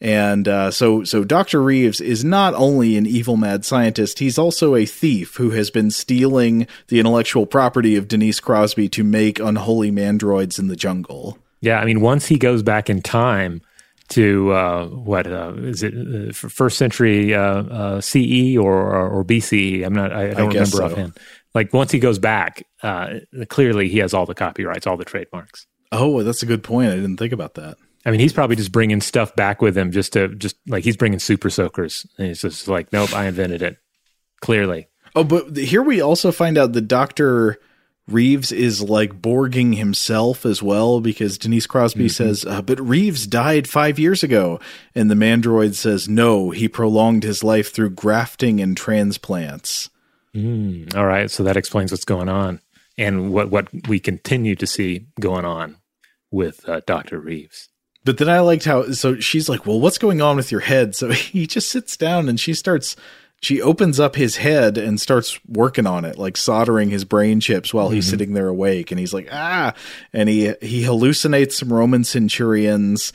And 0.00 0.48
uh, 0.48 0.70
so, 0.70 1.04
so 1.04 1.24
Dr. 1.24 1.62
Reeves 1.62 2.00
is 2.00 2.24
not 2.24 2.52
only 2.54 2.96
an 2.96 3.06
evil 3.06 3.36
mad 3.36 3.64
scientist, 3.64 4.18
he's 4.18 4.36
also 4.36 4.74
a 4.74 4.84
thief 4.84 5.36
who 5.36 5.50
has 5.50 5.70
been 5.70 5.90
stealing 5.90 6.66
the 6.88 6.98
intellectual 6.98 7.46
property 7.46 7.96
of 7.96 8.08
Denise 8.08 8.40
Crosby 8.40 8.88
to 8.90 9.04
make 9.04 9.38
unholy 9.38 9.90
mandroids 9.90 10.58
in 10.58 10.66
the 10.66 10.76
jungle. 10.76 11.38
Yeah, 11.60 11.78
I 11.80 11.86
mean, 11.86 12.00
once 12.00 12.26
he 12.26 12.36
goes 12.36 12.62
back 12.62 12.90
in 12.90 13.00
time 13.00 13.62
to 14.08 14.52
uh, 14.52 14.86
what 14.88 15.26
uh, 15.26 15.54
is 15.56 15.82
it, 15.82 15.94
uh, 15.94 16.32
first 16.32 16.76
century 16.76 17.32
uh, 17.32 17.40
uh, 17.40 18.00
CE 18.02 18.56
or, 18.58 18.74
or 18.74 19.08
or 19.08 19.24
BCE? 19.24 19.84
I'm 19.86 19.94
not. 19.94 20.12
I, 20.12 20.32
I 20.32 20.34
don't 20.34 20.50
guess 20.50 20.74
remember 20.74 20.76
so. 20.76 20.84
offhand. 21.00 21.18
Like 21.54 21.72
once 21.72 21.92
he 21.92 21.98
goes 21.98 22.18
back, 22.18 22.66
uh, 22.82 23.20
clearly 23.48 23.88
he 23.88 23.98
has 23.98 24.12
all 24.12 24.26
the 24.26 24.34
copyrights, 24.34 24.86
all 24.86 24.96
the 24.96 25.04
trademarks. 25.04 25.66
Oh, 25.92 26.22
that's 26.22 26.42
a 26.42 26.46
good 26.46 26.64
point. 26.64 26.90
I 26.90 26.96
didn't 26.96 27.18
think 27.18 27.32
about 27.32 27.54
that. 27.54 27.76
I 28.04 28.10
mean, 28.10 28.20
he's 28.20 28.32
probably 28.32 28.56
just 28.56 28.72
bringing 28.72 29.00
stuff 29.00 29.34
back 29.36 29.62
with 29.62 29.78
him, 29.78 29.90
just 29.92 30.12
to 30.14 30.28
just 30.28 30.56
like 30.66 30.84
he's 30.84 30.96
bringing 30.96 31.18
super 31.20 31.48
soakers, 31.50 32.06
and 32.18 32.26
he's 32.28 32.42
just 32.42 32.68
like, 32.68 32.92
nope, 32.92 33.14
I 33.14 33.26
invented 33.26 33.62
it. 33.62 33.78
Clearly, 34.42 34.88
Oh, 35.16 35.24
but 35.24 35.56
here 35.56 35.82
we 35.82 36.00
also 36.00 36.32
find 36.32 36.58
out 36.58 36.72
that 36.72 36.88
Dr. 36.88 37.58
Reeves 38.08 38.52
is 38.52 38.82
like 38.82 39.22
Borging 39.22 39.76
himself 39.76 40.44
as 40.44 40.62
well 40.62 41.00
because 41.00 41.38
Denise 41.38 41.66
Crosby 41.66 42.08
says, 42.10 42.44
uh, 42.44 42.60
"But 42.60 42.78
Reeves 42.80 43.26
died 43.26 43.66
five 43.68 43.98
years 43.98 44.22
ago," 44.22 44.60
and 44.94 45.10
the 45.10 45.14
Mandroid 45.14 45.74
says, 45.74 46.08
"No, 46.08 46.50
he 46.50 46.68
prolonged 46.68 47.22
his 47.22 47.42
life 47.42 47.72
through 47.72 47.90
grafting 47.90 48.60
and 48.60 48.76
transplants." 48.76 49.88
Mm, 50.34 50.94
all 50.96 51.06
right, 51.06 51.30
so 51.30 51.42
that 51.44 51.56
explains 51.56 51.90
what's 51.92 52.04
going 52.04 52.28
on 52.28 52.60
and 52.98 53.32
what 53.32 53.50
what 53.50 53.68
we 53.88 54.00
continue 54.00 54.56
to 54.56 54.66
see 54.66 55.06
going 55.20 55.44
on 55.44 55.76
with 56.30 56.68
uh, 56.68 56.80
Doctor 56.86 57.18
Reeves. 57.20 57.68
But 58.04 58.18
then 58.18 58.28
I 58.28 58.40
liked 58.40 58.64
how 58.64 58.90
so 58.92 59.20
she's 59.20 59.48
like, 59.48 59.64
"Well, 59.66 59.80
what's 59.80 59.98
going 59.98 60.20
on 60.20 60.36
with 60.36 60.50
your 60.50 60.60
head?" 60.62 60.94
So 60.96 61.08
he 61.12 61.46
just 61.46 61.68
sits 61.68 61.96
down 61.96 62.28
and 62.28 62.38
she 62.38 62.52
starts 62.54 62.96
she 63.42 63.60
opens 63.60 64.00
up 64.00 64.16
his 64.16 64.36
head 64.36 64.78
and 64.78 64.98
starts 65.00 65.38
working 65.46 65.86
on 65.86 66.04
it, 66.06 66.16
like 66.18 66.36
soldering 66.36 66.88
his 66.90 67.04
brain 67.04 67.40
chips 67.40 67.74
while 67.74 67.90
he's 67.90 68.06
Mhm. 68.06 68.10
sitting 68.10 68.32
there 68.32 68.48
awake. 68.48 68.90
And 68.90 68.98
he's 68.98 69.12
like, 69.14 69.28
"Ah!" 69.30 69.74
And 70.12 70.28
he 70.28 70.52
he 70.60 70.82
hallucinates 70.82 71.52
some 71.52 71.72
Roman 71.72 72.04
centurions. 72.04 73.12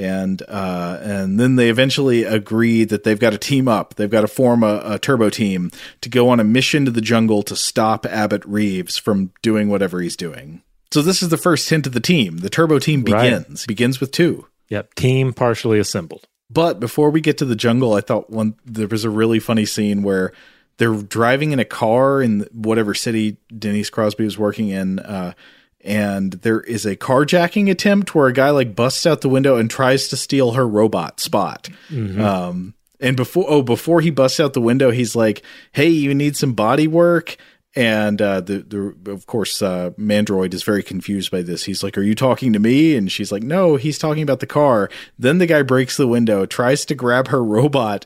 And 0.00 0.42
uh, 0.48 0.98
and 1.02 1.38
then 1.38 1.56
they 1.56 1.68
eventually 1.68 2.24
agree 2.24 2.84
that 2.84 3.04
they've 3.04 3.18
got 3.18 3.30
to 3.30 3.38
team 3.38 3.68
up. 3.68 3.94
They've 3.96 4.10
got 4.10 4.22
to 4.22 4.28
form 4.28 4.62
a, 4.62 4.80
a 4.84 4.98
turbo 4.98 5.28
team 5.28 5.70
to 6.00 6.08
go 6.08 6.30
on 6.30 6.40
a 6.40 6.44
mission 6.44 6.86
to 6.86 6.90
the 6.90 7.02
jungle 7.02 7.42
to 7.44 7.54
stop 7.54 8.06
Abbott 8.06 8.44
Reeves 8.46 8.96
from 8.96 9.32
doing 9.42 9.68
whatever 9.68 10.00
he's 10.00 10.16
doing. 10.16 10.62
So 10.90 11.02
this 11.02 11.22
is 11.22 11.28
the 11.28 11.36
first 11.36 11.68
hint 11.68 11.86
of 11.86 11.92
the 11.92 12.00
team. 12.00 12.38
The 12.38 12.48
turbo 12.50 12.78
team 12.78 13.02
Right. 13.04 13.22
begins 13.30 13.66
begins 13.66 14.00
with 14.00 14.10
two. 14.10 14.46
Yep, 14.70 14.94
team 14.94 15.32
partially 15.34 15.78
assembled. 15.78 16.26
But 16.48 16.80
before 16.80 17.10
we 17.10 17.20
get 17.20 17.38
to 17.38 17.44
the 17.44 17.54
jungle, 17.54 17.92
I 17.92 18.00
thought 18.00 18.30
one 18.30 18.54
there 18.64 18.88
was 18.88 19.04
a 19.04 19.10
really 19.10 19.38
funny 19.38 19.66
scene 19.66 20.02
where 20.02 20.32
they're 20.78 20.94
driving 20.94 21.52
in 21.52 21.58
a 21.58 21.64
car 21.66 22.22
in 22.22 22.46
whatever 22.52 22.94
city 22.94 23.36
Denise 23.56 23.90
Crosby 23.90 24.24
was 24.24 24.38
working 24.38 24.70
in, 24.70 24.98
uh, 25.00 25.34
and 25.82 26.32
there 26.32 26.60
is 26.60 26.84
a 26.86 26.96
carjacking 26.96 27.70
attempt 27.70 28.14
where 28.14 28.28
a 28.28 28.32
guy 28.32 28.50
like 28.50 28.76
busts 28.76 29.06
out 29.06 29.20
the 29.20 29.28
window 29.28 29.56
and 29.56 29.70
tries 29.70 30.08
to 30.08 30.16
steal 30.16 30.52
her 30.52 30.66
robot 30.66 31.20
spot. 31.20 31.68
Mhm. 31.90 32.20
Um, 32.20 32.74
and 33.00 33.16
before 33.16 33.46
oh 33.48 33.62
before 33.62 34.00
he 34.00 34.10
busts 34.10 34.40
out 34.40 34.52
the 34.52 34.60
window, 34.60 34.90
he's 34.90 35.16
like, 35.16 35.42
"Hey, 35.72 35.88
you 35.88 36.14
need 36.14 36.36
some 36.36 36.52
body 36.52 36.86
work." 36.86 37.36
And 37.76 38.20
uh, 38.20 38.40
the 38.40 38.58
the 39.04 39.10
of 39.12 39.26
course 39.26 39.62
uh, 39.62 39.90
Mandroid 39.98 40.52
is 40.54 40.64
very 40.64 40.82
confused 40.82 41.30
by 41.30 41.40
this. 41.42 41.64
He's 41.64 41.82
like, 41.82 41.96
"Are 41.96 42.02
you 42.02 42.14
talking 42.16 42.52
to 42.52 42.58
me?" 42.58 42.96
And 42.96 43.10
she's 43.10 43.30
like, 43.30 43.42
"No, 43.44 43.76
he's 43.76 43.96
talking 43.98 44.22
about 44.22 44.40
the 44.40 44.46
car." 44.46 44.90
Then 45.18 45.38
the 45.38 45.46
guy 45.46 45.62
breaks 45.62 45.96
the 45.96 46.08
window, 46.08 46.46
tries 46.46 46.84
to 46.86 46.94
grab 46.94 47.28
her 47.28 47.42
robot, 47.56 48.04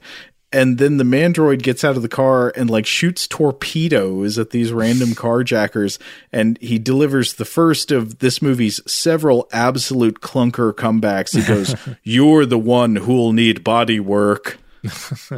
and 0.54 0.78
then 0.78 0.96
the 0.96 1.04
Mandroid 1.04 1.60
gets 1.62 1.84
out 1.84 1.96
of 1.96 2.02
the 2.02 2.08
car 2.08 2.50
and 2.56 2.70
like 2.70 2.86
shoots 2.86 3.26
torpedoes 3.28 4.38
at 4.38 4.50
these 4.50 4.72
random 4.72 5.10
carjackers. 5.10 5.98
And 6.32 6.56
he 6.62 6.78
delivers 6.78 7.34
the 7.34 7.44
first 7.44 7.90
of 7.90 8.20
this 8.20 8.40
movie's 8.40 8.80
several 8.90 9.48
absolute 9.52 10.20
clunker 10.20 10.72
comebacks. 10.72 11.36
He 11.38 11.46
goes, 11.46 11.74
"You're 12.02 12.46
the 12.46 12.58
one 12.58 12.96
who'll 12.96 13.32
need 13.32 13.62
body 13.64 14.00
work." 14.00 14.58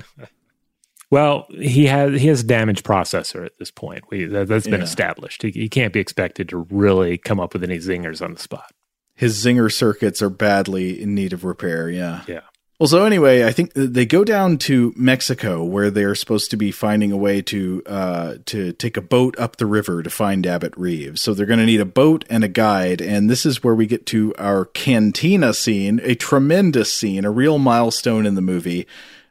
Well, 1.08 1.46
he 1.50 1.86
has 1.86 2.20
he 2.20 2.26
has 2.26 2.40
a 2.40 2.46
damaged 2.46 2.84
processor 2.84 3.46
at 3.46 3.56
this 3.60 3.70
point. 3.70 4.02
We 4.10 4.24
that, 4.26 4.48
that's 4.48 4.64
been 4.66 4.80
Yeah. 4.80 4.84
established. 4.84 5.42
He, 5.42 5.50
he 5.52 5.68
can't 5.68 5.92
be 5.92 6.00
expected 6.00 6.48
to 6.48 6.66
really 6.68 7.16
come 7.16 7.38
up 7.38 7.52
with 7.52 7.62
any 7.62 7.78
zingers 7.78 8.20
on 8.20 8.34
the 8.34 8.40
spot. 8.40 8.72
his 9.14 9.42
zinger 9.42 9.72
circuits 9.72 10.20
are 10.20 10.28
badly 10.28 11.00
in 11.00 11.14
need 11.14 11.32
of 11.32 11.44
repair. 11.44 11.88
Yeah. 11.88 12.22
Yeah. 12.26 12.40
Well, 12.78 12.88
so 12.88 13.06
anyway, 13.06 13.46
I 13.46 13.52
think 13.52 13.72
they 13.72 14.04
go 14.04 14.22
down 14.22 14.58
to 14.58 14.92
Mexico 14.96 15.64
where 15.64 15.90
they're 15.90 16.14
supposed 16.14 16.50
to 16.50 16.58
be 16.58 16.70
finding 16.70 17.10
a 17.10 17.16
way 17.16 17.40
to 17.40 17.82
uh, 17.86 18.34
to 18.46 18.74
take 18.74 18.98
a 18.98 19.02
boat 19.02 19.38
up 19.38 19.56
the 19.56 19.64
river 19.64 20.02
to 20.02 20.10
find 20.10 20.46
Abbott 20.46 20.76
Reeves. 20.76 21.22
So 21.22 21.32
they're 21.32 21.46
going 21.46 21.58
to 21.58 21.64
need 21.64 21.80
a 21.80 21.86
boat 21.86 22.26
and 22.28 22.44
a 22.44 22.48
guide, 22.48 23.00
and 23.00 23.30
this 23.30 23.46
is 23.46 23.64
where 23.64 23.74
we 23.74 23.86
get 23.86 24.04
to 24.06 24.34
our 24.36 24.66
cantina 24.66 25.54
scene, 25.54 26.00
a 26.02 26.14
tremendous 26.14 26.92
scene, 26.92 27.24
a 27.24 27.30
real 27.30 27.56
milestone 27.56 28.26
in 28.26 28.34
the 28.34 28.42
movie. 28.42 28.86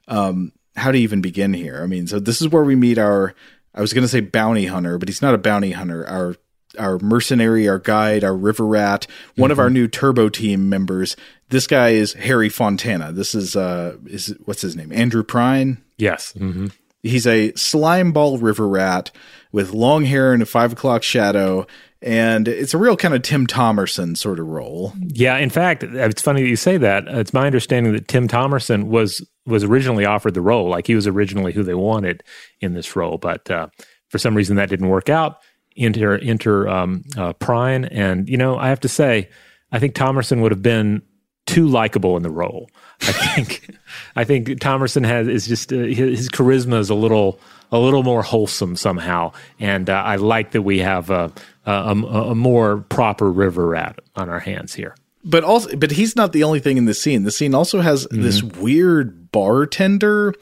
Um, 0.07 0.51
how 0.75 0.91
to 0.91 0.97
even 0.97 1.21
begin 1.21 1.53
here? 1.53 1.83
I 1.83 1.85
mean, 1.85 2.07
so 2.07 2.19
this 2.19 2.41
is 2.41 2.49
where 2.49 2.63
we 2.63 2.75
meet 2.75 2.97
our. 2.97 3.35
I 3.75 3.81
was 3.81 3.93
going 3.93 4.03
to 4.03 4.07
say 4.07 4.21
bounty 4.21 4.65
hunter, 4.65 4.97
but 4.97 5.07
he's 5.07 5.21
not 5.21 5.35
a 5.35 5.37
bounty 5.37 5.71
hunter. 5.71 6.07
Our 6.07 6.35
our 6.79 6.99
mercenary, 6.99 7.67
our 7.67 7.79
guide, 7.79 8.23
our 8.23 8.35
river 8.35 8.65
rat, 8.65 9.07
one 9.35 9.51
of 9.51 9.59
our 9.59 9.69
new 9.69 9.87
turbo 9.87 10.29
team 10.29 10.69
members. 10.69 11.15
This 11.49 11.67
guy 11.67 11.89
is 11.89 12.13
Harry 12.13 12.49
Fontana. 12.49 13.11
This 13.11 13.35
is 13.35 13.55
uh 13.55 13.97
is 14.05 14.35
what's 14.45 14.61
his 14.61 14.75
name? 14.75 14.91
Andrew 14.91 15.23
Prine. 15.23 15.77
Yes. 15.97 16.31
hmm 16.33 16.67
He's 17.03 17.27
a 17.27 17.53
slime 17.53 18.11
ball 18.13 18.39
river 18.39 18.67
rat 18.67 19.11
with 19.51 19.71
long 19.73 20.05
hair 20.05 20.33
and 20.33 20.41
a 20.41 20.45
five 20.47 20.73
o'clock 20.73 21.03
shadow, 21.03 21.67
and 22.01 22.47
it's 22.47 22.73
a 22.73 22.79
real 22.79 22.97
kind 22.97 23.13
of 23.13 23.21
Tim 23.21 23.45
Thomerson 23.45 24.17
sort 24.17 24.39
of 24.39 24.47
role. 24.47 24.91
Yeah, 24.99 25.37
in 25.37 25.51
fact, 25.51 25.83
it's 25.83 26.23
funny 26.23 26.41
that 26.41 26.49
you 26.49 26.55
say 26.55 26.77
that. 26.77 27.07
It's 27.07 27.31
my 27.31 27.45
understanding 27.45 27.93
that 27.93 28.07
Tim 28.07 28.27
Thomerson 28.27 28.85
was 28.85 29.23
was 29.45 29.63
originally 29.63 30.03
offered 30.03 30.33
the 30.33 30.41
role, 30.41 30.67
like 30.67 30.87
he 30.87 30.95
was 30.95 31.05
originally 31.05 31.53
who 31.53 31.61
they 31.61 31.75
wanted 31.75 32.23
in 32.59 32.73
this 32.73 32.95
role, 32.95 33.19
but 33.19 33.51
uh, 33.51 33.67
for 34.09 34.17
some 34.17 34.33
reason 34.33 34.55
that 34.55 34.69
didn't 34.69 34.89
work 34.89 35.07
out. 35.07 35.37
Enter 35.77 36.17
enter 36.17 36.67
um, 36.67 37.03
uh, 37.15 37.33
Prine, 37.33 37.87
and 37.91 38.27
you 38.27 38.37
know 38.37 38.57
I 38.57 38.69
have 38.69 38.79
to 38.79 38.89
say, 38.89 39.29
I 39.71 39.77
think 39.77 39.93
Thomerson 39.93 40.41
would 40.41 40.51
have 40.51 40.63
been 40.63 41.03
too 41.45 41.67
likable 41.67 42.17
in 42.17 42.23
the 42.23 42.29
role. 42.29 42.69
I 43.01 43.11
think 43.11 43.69
I 44.15 44.23
think 44.23 44.47
Thomerson 44.47 45.05
has 45.05 45.27
is 45.27 45.47
just 45.47 45.71
uh, 45.71 45.77
his, 45.77 46.19
his 46.19 46.29
charisma 46.29 46.79
is 46.79 46.89
a 46.89 46.95
little 46.95 47.39
a 47.71 47.79
little 47.79 48.03
more 48.03 48.23
wholesome 48.23 48.75
somehow, 48.75 49.33
and 49.59 49.89
uh, 49.89 49.93
I 49.93 50.15
like 50.15 50.51
that 50.51 50.61
we 50.61 50.79
have 50.79 51.09
a, 51.09 51.31
a, 51.65 51.71
a, 51.71 51.91
a 52.31 52.35
more 52.35 52.77
proper 52.77 53.31
river 53.31 53.67
rat 53.67 53.99
on 54.15 54.29
our 54.29 54.39
hands 54.39 54.73
here. 54.73 54.95
But 55.23 55.43
also, 55.43 55.75
but 55.75 55.91
he's 55.91 56.15
not 56.15 56.31
the 56.33 56.43
only 56.43 56.59
thing 56.59 56.77
in 56.77 56.85
the 56.85 56.93
scene. 56.93 57.23
The 57.23 57.31
scene 57.31 57.55
also 57.55 57.81
has 57.81 58.07
this 58.11 58.43
weird 58.43 59.31
bartender 59.31 60.35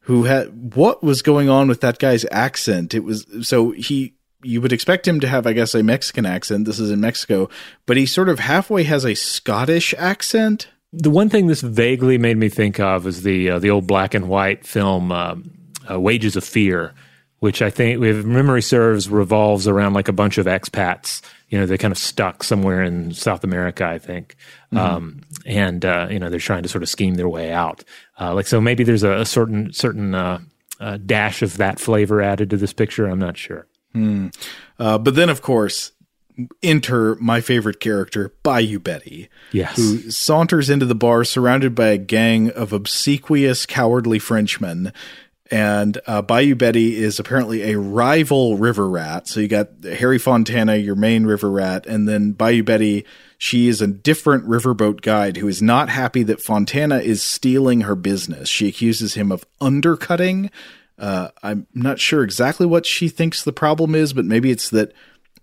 who 0.00 0.24
had 0.24 0.74
what 0.74 1.02
was 1.02 1.22
going 1.22 1.48
on 1.50 1.68
with 1.68 1.80
that 1.80 1.98
guy's 1.98 2.24
accent. 2.30 2.94
It 2.94 3.00
was 3.00 3.26
so 3.42 3.72
he 3.72 4.14
you 4.42 4.60
would 4.60 4.72
expect 4.72 5.06
him 5.08 5.20
to 5.20 5.28
have, 5.28 5.46
I 5.46 5.52
guess, 5.52 5.74
a 5.74 5.82
Mexican 5.82 6.24
accent. 6.26 6.64
This 6.64 6.78
is 6.78 6.90
in 6.90 7.00
Mexico, 7.00 7.48
but 7.86 7.96
he 7.96 8.06
sort 8.06 8.28
of 8.28 8.38
halfway 8.38 8.84
has 8.84 9.04
a 9.04 9.14
Scottish 9.14 9.94
accent. 9.98 10.68
The 10.92 11.10
one 11.10 11.28
thing 11.28 11.46
this 11.48 11.60
vaguely 11.60 12.18
made 12.18 12.36
me 12.38 12.48
think 12.48 12.80
of 12.80 13.06
is 13.06 13.22
the 13.22 13.50
uh, 13.50 13.58
the 13.58 13.70
old 13.70 13.86
black 13.86 14.14
and 14.14 14.28
white 14.28 14.64
film 14.66 15.12
um, 15.12 15.50
uh, 15.90 16.00
Wages 16.00 16.36
of 16.36 16.44
Fear, 16.44 16.94
which 17.40 17.60
I 17.60 17.68
think, 17.70 18.02
if 18.02 18.24
memory 18.24 18.62
serves, 18.62 19.08
revolves 19.10 19.68
around 19.68 19.92
like 19.94 20.08
a 20.08 20.12
bunch 20.12 20.38
of 20.38 20.46
expats. 20.46 21.20
You 21.50 21.58
know, 21.58 21.66
they're 21.66 21.78
kind 21.78 21.92
of 21.92 21.98
stuck 21.98 22.42
somewhere 22.42 22.82
in 22.82 23.12
South 23.12 23.42
America, 23.44 23.86
I 23.86 23.98
think, 23.98 24.36
Mhm. 24.72 24.78
um, 24.78 25.20
and 25.46 25.84
uh, 25.84 26.08
you 26.10 26.18
know 26.18 26.30
they're 26.30 26.38
trying 26.38 26.62
to 26.62 26.68
sort 26.68 26.82
of 26.82 26.88
scheme 26.88 27.14
their 27.14 27.28
way 27.28 27.52
out. 27.52 27.84
Uh, 28.20 28.34
like 28.34 28.46
so, 28.46 28.60
maybe 28.60 28.84
there's 28.84 29.02
a, 29.02 29.12
a 29.12 29.26
certain 29.26 29.72
certain 29.72 30.14
uh, 30.14 30.38
uh, 30.80 30.96
dash 31.04 31.42
of 31.42 31.56
that 31.58 31.80
flavor 31.80 32.22
added 32.22 32.50
to 32.50 32.56
this 32.56 32.72
picture. 32.72 33.06
I'm 33.06 33.18
not 33.18 33.36
sure. 33.36 33.66
Hmm. 33.92 34.28
Uh, 34.78 34.98
but 34.98 35.14
then, 35.14 35.28
of 35.28 35.42
course, 35.42 35.92
enter 36.62 37.16
my 37.16 37.40
favorite 37.40 37.80
character, 37.80 38.32
Bayou 38.42 38.78
Betty. 38.78 39.28
Yes. 39.52 39.76
Who 39.76 40.10
saunters 40.10 40.70
into 40.70 40.86
the 40.86 40.94
bar 40.94 41.24
surrounded 41.24 41.74
by 41.74 41.88
a 41.88 41.98
gang 41.98 42.50
of 42.50 42.72
obsequious, 42.72 43.66
cowardly 43.66 44.18
Frenchmen. 44.18 44.92
And 45.50 45.98
uh, 46.06 46.22
Bayou 46.22 46.54
Betty 46.54 46.96
is 46.96 47.18
apparently 47.18 47.72
a 47.72 47.78
rival 47.78 48.56
river 48.56 48.88
rat. 48.88 49.26
So 49.26 49.40
you 49.40 49.48
got 49.48 49.68
Harry 49.82 50.18
Fontana, 50.18 50.76
your 50.76 50.94
main 50.94 51.24
river 51.24 51.50
rat, 51.50 51.86
and 51.86 52.06
then 52.06 52.32
Bayou 52.32 52.62
Betty. 52.62 53.04
She 53.38 53.68
is 53.68 53.80
a 53.80 53.86
different 53.86 54.46
riverboat 54.46 55.00
guide 55.00 55.36
who 55.36 55.48
is 55.48 55.62
not 55.62 55.88
happy 55.88 56.24
that 56.24 56.42
Fontana 56.42 56.98
is 56.98 57.22
stealing 57.22 57.82
her 57.82 57.94
business. 57.94 58.48
She 58.48 58.68
accuses 58.68 59.14
him 59.14 59.30
of 59.30 59.46
undercutting. 59.60 60.50
Uh, 60.98 61.28
I'm 61.42 61.66
not 61.74 62.00
sure 62.00 62.24
exactly 62.24 62.66
what 62.66 62.86
she 62.86 63.08
thinks 63.08 63.42
the 63.42 63.52
problem 63.52 63.94
is, 63.94 64.12
but 64.12 64.24
maybe 64.24 64.50
it's 64.50 64.70
that 64.70 64.92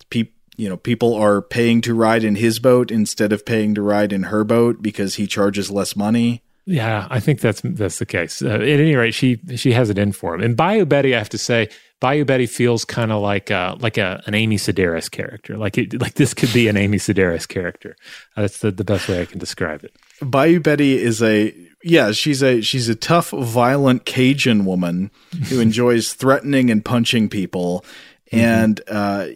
people 0.10 0.34
you 0.58 0.70
know 0.70 0.78
people 0.78 1.14
are 1.14 1.42
paying 1.42 1.82
to 1.82 1.94
ride 1.94 2.24
in 2.24 2.36
his 2.36 2.60
boat 2.60 2.92
instead 2.92 3.34
of 3.34 3.46
paying 3.46 3.76
to 3.76 3.82
ride 3.82 4.14
in 4.14 4.24
her 4.24 4.44
boat 4.44 4.82
because 4.82 5.16
he 5.16 5.28
charges 5.28 5.70
less 5.72 5.96
money. 5.96 6.44
Yeah, 6.66 7.08
I 7.12 7.20
think 7.20 7.42
that's 7.42 7.62
that's 7.64 8.00
the 8.00 8.06
case. 8.06 8.42
Uh, 8.42 8.50
at 8.50 8.62
any 8.62 8.96
rate, 8.96 9.14
she 9.14 9.40
she 9.56 9.74
has 9.74 9.90
it 9.90 10.00
in 10.00 10.12
for 10.12 10.34
him. 10.34 10.42
And 10.42 10.58
Bayou 10.58 10.86
Betty, 10.86 11.14
I 11.14 11.20
have 11.20 11.30
to 11.30 11.38
say, 11.38 11.70
Bayou 12.00 12.26
Betty 12.26 12.48
feels 12.48 12.86
kind 12.86 13.12
of 13.12 13.22
like 13.22 13.52
uh, 13.52 13.76
like 13.80 13.98
a 13.98 14.24
an 14.26 14.34
Amy 14.34 14.58
Sedaris 14.58 15.10
character. 15.10 15.58
Like 15.58 15.78
it, 15.78 16.02
like 16.02 16.16
this 16.16 16.34
could 16.34 16.52
be 16.52 16.68
an 16.68 16.76
Amy 16.76 16.98
Sedaris 16.98 17.48
character. 17.48 17.96
Uh, 18.36 18.42
that's 18.42 18.60
the, 18.60 18.72
the 18.72 18.84
best 18.84 19.08
way 19.08 19.22
I 19.22 19.26
can 19.26 19.38
describe 19.38 19.84
it. 19.84 19.96
Bayou 20.22 20.60
Betty 20.60 21.00
is 21.00 21.22
a 21.22 21.54
yeah, 21.86 22.14
she's 22.14 22.42
a 22.42 22.62
she's 22.62 22.90
a 22.90 22.96
tough, 22.96 23.30
violent 23.30 24.06
Cajun 24.06 24.66
woman 24.66 25.12
who 25.50 25.60
enjoys 25.62 26.14
threatening 26.14 26.72
and 26.72 26.84
punching 26.84 27.30
people, 27.30 27.86
and 28.32 28.82
uh, 28.88 29.28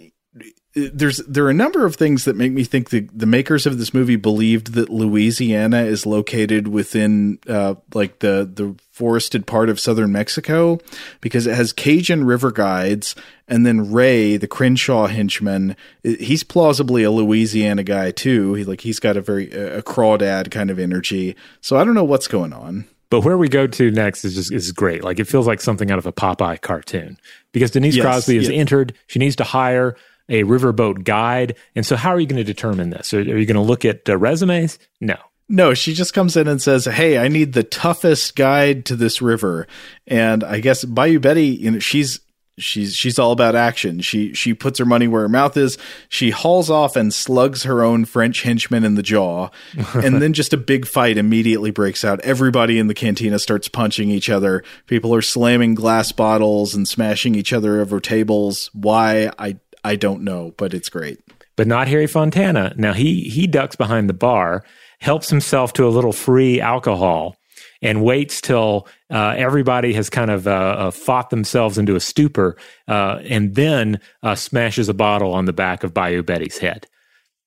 there's 0.75 1.17
there 1.17 1.45
are 1.45 1.49
a 1.49 1.53
number 1.53 1.85
of 1.85 1.95
things 1.95 2.25
that 2.25 2.35
make 2.35 2.51
me 2.51 2.63
think 2.63 2.91
the 2.91 3.01
the 3.11 3.25
makers 3.25 3.65
of 3.65 3.79
this 3.79 3.91
movie 3.91 4.15
believed 4.15 4.73
that 4.73 4.89
Louisiana 4.89 5.81
is 5.81 6.05
located 6.05 6.67
within 6.67 7.39
uh, 7.47 7.75
like 7.93 8.19
the 8.19 8.49
the 8.51 8.75
forested 8.91 9.47
part 9.47 9.69
of 9.69 9.79
southern 9.79 10.11
Mexico 10.11 10.77
because 11.21 11.47
it 11.47 11.55
has 11.55 11.73
Cajun 11.73 12.23
river 12.23 12.51
guides 12.51 13.15
and 13.47 13.65
then 13.65 13.91
Ray 13.91 14.37
the 14.37 14.47
Crenshaw 14.47 15.07
henchman 15.07 15.75
he's 16.03 16.43
plausibly 16.43 17.03
a 17.03 17.11
Louisiana 17.11 17.83
guy 17.83 18.11
too 18.11 18.53
he 18.53 18.63
like 18.63 18.81
he's 18.81 18.99
got 18.99 19.17
a 19.17 19.21
very 19.21 19.49
a 19.51 19.81
crawdad 19.81 20.51
kind 20.51 20.69
of 20.69 20.77
energy 20.77 21.35
so 21.61 21.77
I 21.77 21.83
don't 21.83 21.95
know 21.95 22.03
what's 22.03 22.27
going 22.27 22.53
on 22.53 22.85
but 23.09 23.21
where 23.21 23.37
we 23.37 23.49
go 23.49 23.65
to 23.65 23.89
next 23.89 24.23
is 24.23 24.35
just 24.35 24.53
is 24.53 24.71
great. 24.71 25.03
Like 25.03 25.19
it 25.19 25.25
feels 25.25 25.47
like 25.47 25.61
something 25.61 25.89
out 25.89 25.97
of 25.97 26.05
a 26.05 26.13
Popeye 26.13 26.61
cartoon 26.61 27.17
because 27.51 27.71
Denise 27.71 27.95
yes, 27.95 28.03
Crosby 28.03 28.35
has 28.35 28.49
yeah. 28.49 28.57
entered. 28.57 28.93
She 29.07 29.17
needs 29.17 29.35
to 29.37 29.43
hire 29.43 29.95
a 30.29 30.43
riverboat 30.43 31.03
guide. 31.03 31.55
And 31.75 31.85
so, 31.85 31.95
how 31.95 32.09
are 32.09 32.19
you 32.19 32.27
going 32.27 32.37
to 32.37 32.43
determine 32.43 32.91
this? 32.91 33.13
Are, 33.13 33.19
are 33.19 33.37
you 33.37 33.45
going 33.45 33.55
to 33.55 33.61
look 33.61 33.83
at 33.85 34.07
uh, 34.07 34.17
resumes? 34.17 34.79
No. 35.01 35.17
No, 35.51 35.73
she 35.73 35.95
just 35.95 36.13
comes 36.13 36.37
in 36.37 36.47
and 36.47 36.61
says, 36.61 36.85
"Hey, 36.85 37.17
I 37.17 37.27
need 37.27 37.53
the 37.53 37.63
toughest 37.63 38.35
guide 38.35 38.85
to 38.85 38.95
this 38.95 39.19
river." 39.19 39.65
And 40.05 40.43
I 40.43 40.59
guess 40.59 40.85
Bayou 40.85 41.19
Betty, 41.19 41.47
you 41.47 41.71
know, 41.71 41.79
she's 41.79 42.19
she's 42.59 42.95
she's 42.95 43.17
all 43.17 43.31
about 43.31 43.55
action. 43.55 44.01
She 44.01 44.33
she 44.33 44.53
puts 44.53 44.77
her 44.79 44.85
money 44.85 45.07
where 45.07 45.23
her 45.23 45.29
mouth 45.29 45.57
is. 45.57 45.77
She 46.07 46.29
hauls 46.29 46.69
off 46.69 46.95
and 46.95 47.13
slugs 47.13 47.63
her 47.63 47.83
own 47.83 48.05
French 48.05 48.43
henchman 48.43 48.83
in 48.83 48.95
the 48.95 49.03
jaw, 49.03 49.49
and 49.93 50.21
then 50.21 50.33
just 50.33 50.53
a 50.53 50.57
big 50.57 50.85
fight 50.85 51.17
immediately 51.17 51.71
breaks 51.71 52.05
out. 52.05 52.21
Everybody 52.21 52.77
in 52.77 52.87
the 52.87 52.93
cantina 52.93 53.39
starts 53.39 53.67
punching 53.67 54.09
each 54.09 54.29
other. 54.29 54.63
People 54.85 55.15
are 55.15 55.21
slamming 55.21 55.73
glass 55.73 56.11
bottles 56.11 56.75
and 56.75 56.87
smashing 56.87 57.35
each 57.35 57.53
other 57.53 57.81
over 57.81 57.99
tables. 57.99 58.69
Why 58.73 59.31
I 59.39 59.57
I 59.83 59.95
don't 59.95 60.23
know, 60.23 60.53
but 60.57 60.73
it's 60.73 60.89
great. 60.89 61.19
But 61.55 61.67
not 61.67 61.87
Harry 61.87 62.07
Fontana. 62.07 62.73
Now 62.77 62.93
he 62.93 63.21
he 63.23 63.47
ducks 63.47 63.75
behind 63.75 64.09
the 64.09 64.13
bar, 64.13 64.63
helps 64.99 65.29
himself 65.29 65.73
to 65.73 65.87
a 65.87 65.89
little 65.89 66.13
free 66.13 66.61
alcohol, 66.61 67.35
and 67.81 68.03
waits 68.03 68.41
till 68.41 68.87
uh, 69.09 69.35
everybody 69.37 69.93
has 69.93 70.09
kind 70.09 70.31
of 70.31 70.47
uh, 70.47 70.51
uh, 70.51 70.91
fought 70.91 71.29
themselves 71.29 71.77
into 71.77 71.95
a 71.95 71.99
stupor, 71.99 72.57
uh, 72.87 73.19
and 73.23 73.55
then 73.55 73.99
uh, 74.23 74.35
smashes 74.35 74.89
a 74.89 74.93
bottle 74.93 75.33
on 75.33 75.45
the 75.45 75.53
back 75.53 75.83
of 75.83 75.93
Bayou 75.93 76.23
Betty's 76.23 76.57
head. 76.57 76.87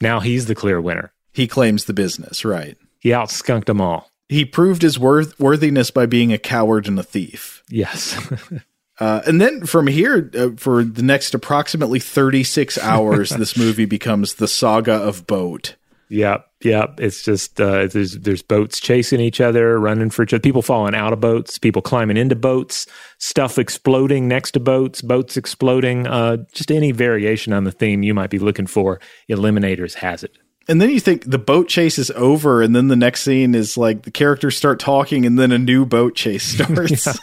Now 0.01 0.21
he's 0.21 0.47
the 0.47 0.55
clear 0.55 0.81
winner. 0.81 1.13
He 1.33 1.47
claims 1.47 1.85
the 1.85 1.95
business, 1.95 2.45
right? 2.45 2.77
He 2.99 3.11
outskunked 3.11 3.65
them 3.67 3.81
all. 3.81 4.11
He 4.29 4.45
proved 4.45 4.83
his 4.83 4.99
worth 4.99 5.39
worthiness 5.39 5.91
by 5.91 6.07
being 6.07 6.33
a 6.33 6.39
coward 6.39 6.89
and 6.89 6.99
a 6.99 7.03
thief. 7.03 7.63
Yes. 7.69 8.19
Uh, 9.03 9.21
and 9.27 9.41
then 9.41 9.67
from 9.67 9.89
here, 9.89 10.31
uh, 10.39 10.51
for 10.57 10.85
the 10.85 11.03
next 11.03 11.35
approximately 11.35 11.99
36 11.99 12.79
hours, 12.83 13.31
this 13.31 13.57
movie 13.57 13.85
becomes 13.85 14.35
the 14.35 14.47
saga 14.47 14.93
of 14.93 15.27
boat. 15.27 15.75
Yep, 16.09 16.47
yep. 16.63 17.01
It's 17.01 17.25
just 17.25 17.61
uh, 17.61 17.89
there's 17.89 18.13
there's 18.13 18.43
boats 18.43 18.79
chasing 18.79 19.19
each 19.19 19.41
other, 19.41 19.81
running 19.81 20.11
for 20.11 20.23
each 20.23 20.33
other. 20.33 20.41
People 20.41 20.63
falling 20.63 20.95
out 20.95 21.13
of 21.13 21.19
boats, 21.19 21.59
people 21.59 21.83
climbing 21.83 22.17
into 22.17 22.37
boats, 22.37 22.87
stuff 23.19 23.59
exploding 23.59 24.29
next 24.29 24.53
to 24.53 24.61
boats, 24.61 25.03
boats 25.03 25.37
exploding. 25.37 26.07
Uh, 26.07 26.37
just 26.53 26.71
any 26.71 26.93
variation 26.93 27.53
on 27.53 27.65
the 27.65 27.73
theme 27.73 28.05
you 28.05 28.15
might 28.15 28.31
be 28.31 28.39
looking 28.39 28.69
for, 28.69 29.01
Eliminators 29.29 29.95
has 29.95 30.23
it. 30.23 30.39
And 30.69 30.81
then 30.81 30.91
you 30.91 31.01
think 31.01 31.29
the 31.29 31.39
boat 31.39 31.69
chase 31.69 31.99
is 31.99 32.13
over, 32.13 32.63
and 32.63 32.77
then 32.77 32.87
the 32.87 32.95
next 32.95 33.23
scene 33.23 33.57
is 33.57 33.77
like 33.77 34.03
the 34.03 34.13
characters 34.13 34.57
start 34.57 34.79
talking, 34.79 35.27
and 35.27 35.37
then 35.37 35.51
a 35.51 35.59
new 35.59 35.85
boat 35.85 36.15
chase 36.15 36.45
starts. 36.55 37.19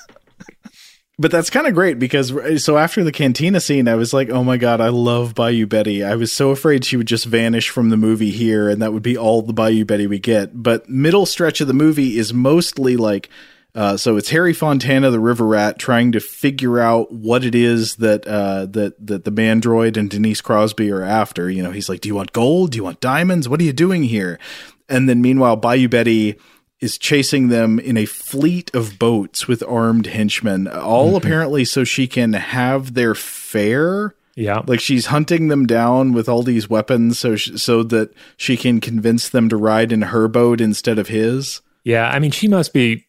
But 1.20 1.32
that's 1.32 1.50
kind 1.50 1.68
of 1.68 1.74
great 1.74 2.00
because 2.00 2.64
so 2.64 2.78
after 2.78 3.04
the 3.04 3.12
cantina 3.12 3.60
scene, 3.60 3.90
I 3.90 3.96
was 3.96 4.14
like, 4.14 4.30
oh 4.30 4.44
my 4.44 4.56
god, 4.56 4.80
I 4.80 4.88
love 4.88 5.36
Bayou 5.36 5.68
Betty. 5.68 6.02
I 6.02 6.16
was 6.16 6.32
so 6.32 6.52
afraid 6.52 6.86
she 6.86 6.96
would 6.96 7.08
just 7.08 7.26
vanish 7.26 7.70
from 7.70 7.90
the 7.90 7.98
movie 7.98 8.32
here, 8.32 8.70
and 8.70 8.82
that 8.82 8.94
would 8.94 9.04
be 9.04 9.18
all 9.18 9.42
the 9.42 9.52
Bayou 9.52 9.84
Betty 9.84 10.08
we 10.08 10.18
get. 10.18 10.64
But 10.64 10.88
middle 10.88 11.26
stretch 11.26 11.60
of 11.60 11.68
the 11.68 11.74
movie 11.74 12.18
is 12.18 12.34
mostly 12.34 12.96
like. 12.96 13.30
Uh, 13.76 13.96
so 13.96 14.18
it's 14.18 14.30
Harry 14.30 14.52
Fontana, 14.52 15.12
the 15.12 15.20
River 15.20 15.46
Rat, 15.46 15.78
trying 15.78 16.14
to 16.14 16.20
figure 16.20 16.80
out 16.80 17.12
what 17.12 17.46
it 17.46 17.54
is 17.54 17.98
that 17.98 18.26
uh, 18.26 18.66
that 18.68 18.96
that 19.06 19.26
the 19.26 19.32
Mandroid 19.32 19.96
and 19.96 20.10
Denise 20.10 20.42
Crosby 20.42 20.90
are 20.90 21.04
after. 21.04 21.52
You 21.52 21.62
know, 21.62 21.72
he's 21.72 21.88
like, 21.88 22.02
"Do 22.02 22.10
you 22.10 22.16
want 22.16 22.34
gold? 22.34 22.72
Do 22.72 22.78
you 22.78 22.84
want 22.84 23.02
diamonds? 23.02 23.48
What 23.48 23.60
are 23.60 23.66
you 23.66 23.74
doing 23.74 24.04
here?" 24.04 24.40
And 24.88 25.08
then 25.08 25.22
meanwhile, 25.22 25.56
Bayou 25.56 25.88
Betty 25.88 26.40
is 26.80 26.98
chasing 26.98 27.50
them 27.50 27.80
in 27.80 27.98
a 27.98 28.06
fleet 28.06 28.74
of 28.74 28.98
boats 28.98 29.48
with 29.48 29.64
armed 29.64 30.08
henchmen, 30.08 30.68
all 30.68 31.08
mm-hmm. 31.08 31.18
apparently 31.18 31.66
so 31.66 31.84
she 31.84 32.08
can 32.08 32.34
have 32.34 32.94
their 32.94 33.16
fare. 33.16 34.16
Yeah, 34.36 34.62
like 34.66 34.80
she's 34.80 35.08
hunting 35.08 35.50
them 35.50 35.66
down 35.66 36.14
with 36.14 36.30
all 36.30 36.44
these 36.44 36.70
weapons, 36.70 37.20
so 37.20 37.36
sh- 37.36 37.52
so 37.56 37.84
that 37.84 38.14
she 38.38 38.56
can 38.56 38.80
convince 38.80 39.28
them 39.28 39.50
to 39.50 39.58
ride 39.58 39.92
in 39.92 40.04
her 40.04 40.30
boat 40.30 40.62
instead 40.62 40.98
of 40.98 41.10
his. 41.10 41.62
Yeah, 41.84 42.10
I 42.10 42.20
mean, 42.20 42.32
she 42.32 42.48
must 42.48 42.74
be 42.74 43.06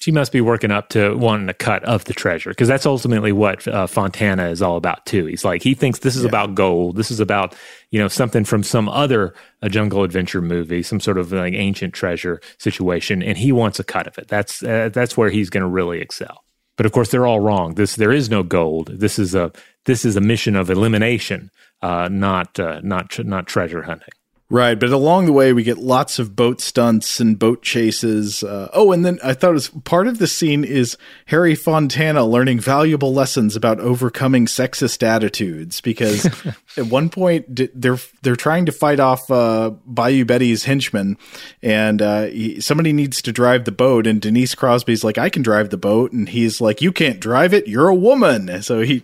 she 0.00 0.10
must 0.10 0.32
be 0.32 0.40
working 0.40 0.70
up 0.70 0.88
to 0.88 1.14
wanting 1.14 1.48
a 1.50 1.54
cut 1.54 1.84
of 1.84 2.04
the 2.06 2.14
treasure 2.14 2.50
because 2.50 2.66
that's 2.66 2.86
ultimately 2.86 3.32
what 3.32 3.68
uh, 3.68 3.86
Fontana 3.86 4.48
is 4.48 4.62
all 4.62 4.76
about 4.76 5.04
too. 5.04 5.26
He's 5.26 5.44
like 5.44 5.62
he 5.62 5.74
thinks 5.74 6.00
this 6.00 6.16
is 6.16 6.22
yeah. 6.22 6.28
about 6.30 6.54
gold. 6.54 6.96
This 6.96 7.10
is 7.10 7.20
about 7.20 7.54
you 7.90 8.00
know 8.00 8.08
something 8.08 8.44
from 8.44 8.62
some 8.62 8.88
other 8.88 9.34
uh, 9.62 9.68
jungle 9.68 10.02
adventure 10.02 10.40
movie, 10.40 10.82
some 10.82 11.00
sort 11.00 11.18
of 11.18 11.32
like 11.32 11.52
ancient 11.52 11.92
treasure 11.92 12.40
situation, 12.56 13.22
and 13.22 13.36
he 13.36 13.52
wants 13.52 13.78
a 13.78 13.84
cut 13.84 14.06
of 14.06 14.18
it. 14.18 14.28
That's 14.28 14.62
uh, 14.62 14.88
that's 14.90 15.16
where 15.16 15.28
he's 15.28 15.50
going 15.50 15.62
to 15.62 15.68
really 15.68 16.00
excel. 16.00 16.44
But 16.76 16.86
of 16.86 16.92
course, 16.92 17.10
they're 17.10 17.26
all 17.26 17.40
wrong. 17.40 17.74
This 17.74 17.96
there 17.96 18.12
is 18.12 18.30
no 18.30 18.42
gold. 18.42 18.86
This 18.86 19.18
is 19.18 19.34
a 19.34 19.52
this 19.84 20.06
is 20.06 20.16
a 20.16 20.20
mission 20.22 20.56
of 20.56 20.70
elimination, 20.70 21.50
uh, 21.82 22.08
not 22.10 22.58
uh, 22.58 22.80
not 22.82 23.22
not 23.24 23.46
treasure 23.46 23.82
hunting. 23.82 24.14
Right, 24.52 24.78
but 24.78 24.90
along 24.90 25.26
the 25.26 25.32
way 25.32 25.52
we 25.52 25.62
get 25.62 25.78
lots 25.78 26.18
of 26.18 26.34
boat 26.34 26.60
stunts 26.60 27.20
and 27.20 27.38
boat 27.38 27.62
chases. 27.62 28.42
Uh, 28.42 28.68
oh, 28.72 28.90
and 28.90 29.06
then 29.06 29.20
I 29.22 29.32
thought 29.32 29.50
it 29.50 29.54
was 29.54 29.68
part 29.68 30.08
of 30.08 30.18
the 30.18 30.26
scene 30.26 30.64
is 30.64 30.96
Harry 31.26 31.54
Fontana 31.54 32.24
learning 32.24 32.58
valuable 32.58 33.14
lessons 33.14 33.54
about 33.54 33.78
overcoming 33.78 34.46
sexist 34.46 35.04
attitudes 35.04 35.80
because 35.80 36.26
at 36.76 36.86
one 36.86 37.10
point 37.10 37.70
they're 37.80 37.98
they're 38.22 38.34
trying 38.34 38.66
to 38.66 38.72
fight 38.72 38.98
off 38.98 39.30
uh, 39.30 39.70
Bayou 39.86 40.24
Betty's 40.24 40.64
henchmen, 40.64 41.16
and 41.62 42.02
uh, 42.02 42.24
he, 42.24 42.60
somebody 42.60 42.92
needs 42.92 43.22
to 43.22 43.30
drive 43.30 43.66
the 43.66 43.72
boat, 43.72 44.04
and 44.04 44.20
Denise 44.20 44.56
Crosby's 44.56 45.04
like, 45.04 45.16
"I 45.16 45.28
can 45.28 45.42
drive 45.42 45.70
the 45.70 45.76
boat," 45.76 46.10
and 46.10 46.28
he's 46.28 46.60
like, 46.60 46.82
"You 46.82 46.90
can't 46.90 47.20
drive 47.20 47.54
it. 47.54 47.68
You're 47.68 47.88
a 47.88 47.94
woman." 47.94 48.50
So 48.70 48.82
he, 48.82 49.02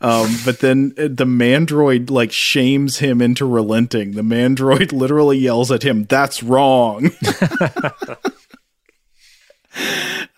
um, 0.00 0.36
but 0.44 0.60
then 0.60 0.90
the 0.96 1.24
mandroid 1.24 2.10
like 2.10 2.30
shames 2.30 2.98
him 2.98 3.20
into 3.20 3.44
relenting. 3.46 4.12
The 4.12 4.22
mandroid 4.22 4.79
literally 4.86 5.38
yells 5.38 5.70
at 5.70 5.82
him, 5.82 6.04
"That's 6.04 6.42
wrong." 6.42 7.10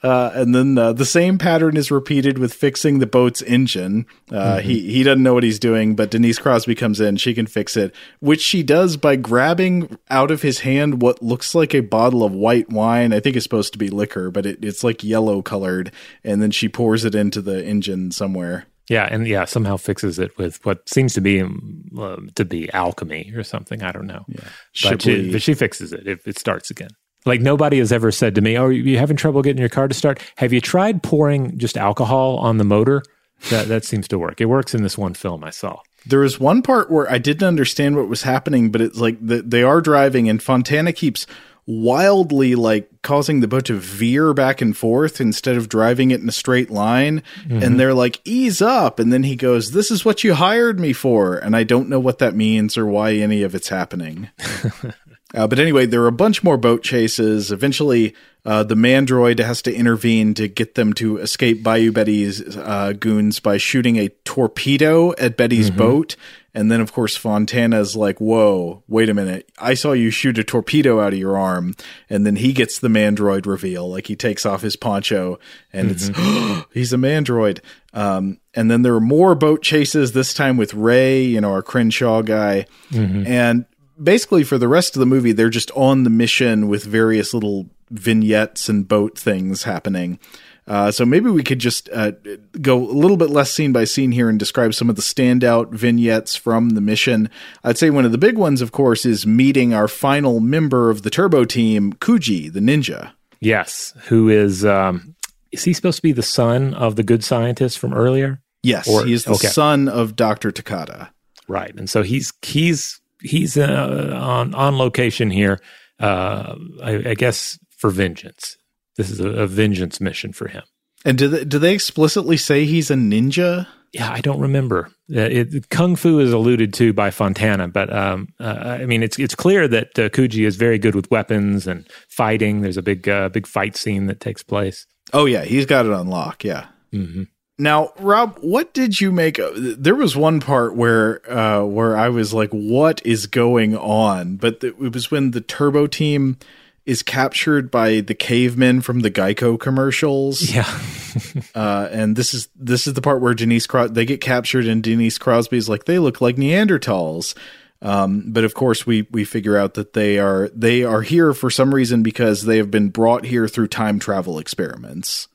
Uh, 0.03 0.32
and 0.34 0.53
then 0.53 0.76
uh, 0.76 0.93
the 0.93 1.05
same 1.05 1.38
pattern 1.38 1.76
is 1.76 1.90
repeated 1.90 2.36
with 2.36 2.53
fixing 2.53 2.99
the 2.99 3.07
boat's 3.07 3.40
engine. 3.40 4.05
Uh, 4.30 4.57
mm-hmm. 4.57 4.68
He 4.68 4.93
he 4.93 5.03
doesn't 5.05 5.22
know 5.22 5.34
what 5.34 5.45
he's 5.45 5.61
doing, 5.61 5.95
but 5.95 6.11
Denise 6.11 6.40
Crosby 6.40 6.74
comes 6.74 7.01
in. 7.01 7.16
She 7.16 7.34
can 7.34 7.47
fix 7.47 7.76
it, 7.76 7.95
which 8.18 8.40
she 8.40 8.64
does 8.64 8.97
by 8.97 9.14
grabbing 9.14 9.97
out 10.11 10.32
of 10.32 10.43
his 10.43 10.61
hand 10.61 11.01
what 11.03 11.22
looks 11.22 11.55
like 11.55 11.72
a 11.72 11.80
bottle 11.80 12.24
of 12.24 12.32
white 12.32 12.68
wine. 12.68 13.12
I 13.12 13.20
think 13.20 13.36
it's 13.36 13.45
supposed 13.45 13.72
to 13.74 13.78
be 13.78 13.90
liquor, 13.90 14.30
but 14.30 14.45
it, 14.45 14.64
it's 14.64 14.82
like 14.82 15.05
yellow 15.05 15.40
colored, 15.40 15.93
and 16.24 16.43
then 16.43 16.51
she 16.51 16.68
pours 16.68 17.05
it 17.05 17.14
into 17.14 17.40
the 17.40 17.64
engine 17.64 18.11
somewhere. 18.11 18.66
Yeah, 18.89 19.09
and 19.11 19.26
yeah, 19.26 19.45
somehow 19.45 19.76
fixes 19.76 20.18
it 20.18 20.37
with 20.39 20.64
what 20.64 20.89
seems 20.89 21.14
to 21.14 21.20
be 21.20 21.43
uh, 21.43 22.16
to 22.35 22.45
be 22.45 22.70
alchemy 22.72 23.33
or 23.35 23.43
something. 23.43 23.83
I 23.83 23.93
don't 23.93 24.07
know. 24.07 24.24
Yeah, 24.28 24.49
but 24.83 25.03
she, 25.03 25.30
but 25.30 25.43
she 25.43 25.55
fixes 25.55 25.93
it 25.93 26.07
if 26.07 26.26
it 26.26 26.39
starts 26.39 26.70
again. 26.70 26.91
Like 27.24 27.41
nobody 27.41 27.78
has 27.78 27.93
ever 27.93 28.11
said 28.11 28.35
to 28.35 28.41
me, 28.41 28.59
"Oh, 28.59 28.68
you 28.68 28.99
having 28.99 29.16
trouble 29.16 29.43
getting 29.43 29.61
your 29.61 29.68
car 29.68 29.87
to 29.87 29.95
start? 29.95 30.20
Have 30.37 30.53
you 30.53 30.61
tried 30.61 31.03
pouring 31.03 31.57
just 31.59 31.76
alcohol 31.76 32.39
on 32.39 32.59
the 32.59 32.64
motor?" 32.64 33.03
That 33.51 33.68
that 33.68 33.85
seems 33.85 34.09
to 34.09 34.18
work. 34.18 34.41
It 34.41 34.47
works 34.47 34.74
in 34.74 34.83
this 34.83 34.99
one 34.99 35.14
film 35.14 35.45
I 35.45 35.51
saw. 35.51 35.80
There 36.05 36.20
was 36.20 36.41
one 36.41 36.62
part 36.62 36.91
where 36.91 37.11
I 37.11 37.18
didn't 37.18 37.47
understand 37.47 37.97
what 37.97 38.09
was 38.09 38.22
happening, 38.22 38.72
but 38.72 38.80
it's 38.80 38.99
like 38.99 39.24
the, 39.24 39.43
they 39.43 39.62
are 39.62 39.80
driving, 39.80 40.28
and 40.28 40.43
Fontana 40.43 40.93
keeps 40.93 41.26
wildly 41.66 42.54
like 42.54 42.90
causing 43.02 43.40
the 43.40 43.48
boat 43.48 43.66
to 43.66 43.74
veer 43.74 44.34
back 44.34 44.60
and 44.60 44.76
forth 44.76 45.20
instead 45.20 45.56
of 45.56 45.68
driving 45.68 46.10
it 46.10 46.20
in 46.20 46.28
a 46.28 46.32
straight 46.32 46.70
line. 46.70 47.22
Mm-hmm. 47.44 47.62
And 47.62 47.80
they're 47.80 47.94
like, 47.94 48.20
ease 48.24 48.60
up. 48.60 48.98
And 48.98 49.12
then 49.12 49.22
he 49.22 49.36
goes, 49.36 49.72
This 49.72 49.90
is 49.90 50.04
what 50.04 50.24
you 50.24 50.34
hired 50.34 50.80
me 50.80 50.92
for. 50.92 51.36
And 51.36 51.54
I 51.54 51.64
don't 51.64 51.88
know 51.88 52.00
what 52.00 52.18
that 52.18 52.34
means 52.34 52.76
or 52.76 52.86
why 52.86 53.14
any 53.14 53.42
of 53.42 53.54
it's 53.54 53.68
happening. 53.68 54.30
uh, 55.35 55.47
but 55.47 55.59
anyway, 55.59 55.87
there 55.87 56.03
are 56.03 56.09
a 56.09 56.12
bunch 56.12 56.43
more 56.43 56.57
boat 56.57 56.83
chases. 56.83 57.51
Eventually, 57.51 58.14
uh, 58.45 58.62
the 58.62 58.74
mandroid 58.74 59.39
has 59.39 59.62
to 59.62 59.74
intervene 59.74 60.35
to 60.35 60.49
get 60.49 60.74
them 60.74 60.93
to 60.95 61.18
escape 61.18 61.62
Bayou 61.62 61.93
Betty's 61.93 62.57
uh, 62.57 62.93
goons 62.99 63.41
by 63.41 63.57
shooting 63.57 63.97
a 63.97 64.09
torpedo 64.24 65.12
at 65.18 65.37
Betty's 65.37 65.68
mm-hmm. 65.68 65.78
boat 65.78 66.16
and 66.55 66.70
then, 66.70 66.80
of 66.80 66.93
course, 66.93 67.16
Fontana's 67.16 67.97
like, 67.97 68.20
whoa, 68.20 68.83
wait 68.87 69.09
a 69.09 69.14
minute. 69.14 69.51
I 69.59 69.73
saw 69.73 69.93
you 69.93 70.11
shoot 70.11 70.39
a 70.39 70.44
torpedo 70.44 71.01
out 71.01 71.15
of 71.15 71.19
your 71.19 71.39
arm. 71.39 71.74
And 72.11 72.27
then 72.27 72.36
he 72.36 72.52
gets 72.52 72.78
the 72.78 72.89
mandroid 72.89 73.47
reveal. 73.47 73.90
Like 73.90 74.06
he 74.06 74.16
takes 74.16 74.44
off 74.44 74.61
his 74.61 74.77
poncho 74.77 75.39
and 75.73 75.90
mm-hmm. 75.90 76.61
it's, 76.61 76.66
he's 76.74 76.93
a 76.93 76.97
mandroid. 76.97 77.61
Um, 77.94 78.39
and 78.55 78.70
then 78.70 78.82
there 78.82 78.94
are 78.94 79.01
more 79.01 79.35
boat 79.35 79.62
chases, 79.62 80.12
this 80.12 80.35
time 80.35 80.59
with 80.59 80.74
Ray, 80.74 81.23
you 81.23 81.40
know, 81.40 81.52
our 81.52 81.62
Crenshaw 81.62 82.20
guy. 82.20 82.66
Mhm. 82.90 83.27
And 83.27 83.65
basically, 84.03 84.45
for 84.45 84.59
the 84.59 84.69
rest 84.69 84.97
of 84.97 85.01
the 85.01 85.07
movie, 85.07 85.33
they're 85.33 85.51
just 85.51 85.70
on 85.73 86.05
the 86.05 86.11
mission 86.11 86.69
with 86.69 86.85
various 86.85 87.33
little 87.35 87.69
vignettes 87.91 88.69
and 88.69 88.89
boat 88.89 89.19
things 89.19 89.65
happening. 89.65 90.19
Uh, 90.66 90.93
so 90.93 91.05
maybe 91.05 91.29
we 91.29 91.43
could 91.43 91.59
just 91.59 91.89
uh, 91.93 92.12
go 92.61 92.79
a 92.79 92.93
little 92.93 93.16
bit 93.16 93.31
less 93.31 93.51
scene 93.51 93.73
by 93.73 93.83
scene 93.85 94.12
here 94.12 94.29
and 94.29 94.39
describe 94.39 94.73
some 94.74 94.89
of 94.89 94.95
the 94.95 95.03
standout 95.03 95.73
vignettes 95.73 96.37
from 96.37 96.70
the 96.70 96.81
mission. 96.81 97.29
I'd 97.65 97.79
say 97.79 97.91
one 97.91 98.05
of 98.05 98.12
the 98.12 98.19
big 98.19 98.39
ones, 98.39 98.62
of 98.62 98.70
course, 98.70 99.05
is 99.05 99.27
meeting 99.27 99.74
our 99.74 99.89
final 99.89 100.39
member 100.39 100.89
of 100.89 101.03
the 101.03 101.11
Turbo 101.11 101.45
team, 101.45 101.93
Kuji, 101.95 102.53
the 102.53 102.61
ninja. 102.61 103.12
Yes, 103.41 103.93
who 104.05 104.29
is 104.29 104.65
um, 104.65 105.16
is 105.51 105.65
he 105.65 105.73
supposed 105.73 105.97
to 105.97 106.03
be 106.03 106.12
the 106.12 106.23
son 106.23 106.74
of 106.74 106.95
the 106.95 107.03
good 107.03 107.24
scientist 107.24 107.77
from 107.81 107.93
earlier? 107.93 108.41
Yes, 108.62 108.89
Or- 108.89 109.05
he 109.05 109.12
is 109.12 109.24
the 109.24 109.33
okay. 109.33 109.49
son 109.49 109.89
of 109.89 110.15
Dr. 110.15 110.53
Takada. 110.53 111.11
Right, 111.49 111.74
and 111.74 111.91
so 111.91 112.03
he's 112.05 112.33
he's 112.43 113.01
he's 113.23 113.57
uh, 113.57 114.19
on 114.20 114.55
on 114.55 114.78
location 114.78 115.31
here. 115.31 115.61
Uh, 115.99 116.57
I, 116.82 117.11
I 117.11 117.15
guess 117.15 117.59
for 117.78 117.90
vengeance. 117.90 118.57
This 118.97 119.11
is 119.11 119.20
a, 119.20 119.28
a 119.28 119.47
vengeance 119.47 120.01
mission 120.01 120.32
for 120.32 120.49
him. 120.49 120.62
And 121.05 121.19
do 121.19 121.28
they, 121.28 121.44
do 121.44 121.59
they 121.59 121.74
explicitly 121.74 122.36
say 122.36 122.65
he's 122.65 122.90
a 122.90 122.94
ninja? 122.94 123.66
Yeah, 123.93 124.11
I 124.11 124.20
don't 124.20 124.40
remember. 124.40 124.89
Uh, 125.15 125.20
it, 125.20 125.69
Kung 125.69 125.97
Fu 125.97 126.19
is 126.19 126.32
alluded 126.32 126.73
to 126.74 126.93
by 126.93 127.11
Fontana, 127.11 127.69
but 127.69 127.93
um, 127.93 128.28
uh, 128.40 128.78
I 128.81 128.86
mean, 128.86 129.03
it's 129.03 129.19
it's 129.19 129.35
clear 129.35 129.69
that 129.69 129.99
uh, 129.99 130.09
Kuji 130.09 130.47
is 130.47 130.57
very 130.57 130.78
good 130.78 130.94
with 130.94 131.11
weapons 131.11 131.66
and 131.66 131.86
fighting. 132.09 132.62
There's 132.62 132.78
a 132.78 132.82
big 132.82 133.09
uh, 133.09 133.28
big 133.28 133.47
fight 133.47 133.77
scene 133.77 134.07
that 134.07 134.20
takes 134.20 134.43
place. 134.43 134.86
Oh 135.12 135.27
yeah, 135.27 135.44
he's 135.44 135.66
got 135.66 135.85
it 135.85 135.93
on 135.93 136.09
lock. 136.09 136.44
Yeah. 136.44 136.66
hmm 136.90 137.24
Now, 137.62 137.93
Rob, 138.01 138.39
what 138.40 138.74
did 138.74 139.01
you 139.01 139.12
make? 139.12 139.39
Of, 139.39 139.80
there 139.80 139.94
was 139.94 140.16
one 140.16 140.40
part 140.40 140.74
where 140.74 141.22
uh, 141.30 141.64
where 141.64 141.97
I 141.97 142.09
was 142.09 142.34
like, 142.34 142.51
"What 142.51 143.01
is 143.06 143.28
going 143.28 143.76
on?" 143.76 144.34
But 144.34 144.60
th- 144.60 144.74
it 144.80 144.93
was 144.93 145.12
when 145.12 145.30
the 145.30 145.40
Turbo 145.40 145.86
Team 145.86 146.39
is 146.86 147.05
captured 147.05 147.70
by 147.70 148.01
the 148.01 148.16
cavemen 148.16 148.80
from 148.80 149.01
the 149.01 149.12
Geico 149.12 149.60
commercials. 149.60 150.43
Yeah, 150.52 150.66
uh, 151.55 151.89
and 151.93 152.16
this 152.16 152.34
is 152.34 152.48
this 152.56 152.89
is 152.89 152.94
the 152.94 153.01
part 153.01 153.20
where 153.20 153.32
Denise 153.32 153.68
Cros- 153.68 153.93
they 153.93 154.06
get 154.06 154.20
captured, 154.20 154.66
and 154.66 154.82
Denise 154.82 155.18
Crosby's 155.18 155.68
like, 155.68 155.84
"They 155.84 156.01
look 156.01 156.20
like 156.20 156.34
Neanderthals." 156.34 157.36
Um, 157.80 158.24
but 158.26 158.43
of 158.43 158.55
course, 158.55 158.89
we 158.89 159.06
we 159.12 159.24
figure 159.24 159.56
out 159.56 159.74
that 159.74 159.93
they 159.93 160.18
are 160.18 160.51
they 160.52 160.82
are 160.82 161.02
here 161.02 161.32
for 161.32 161.48
some 161.48 161.72
reason 161.72 162.02
because 162.02 162.43
they 162.43 162.56
have 162.56 162.72
been 162.72 162.89
brought 162.89 163.24
here 163.24 163.47
through 163.47 163.68
time 163.68 164.01
travel 164.01 164.40
experiments. 164.40 165.28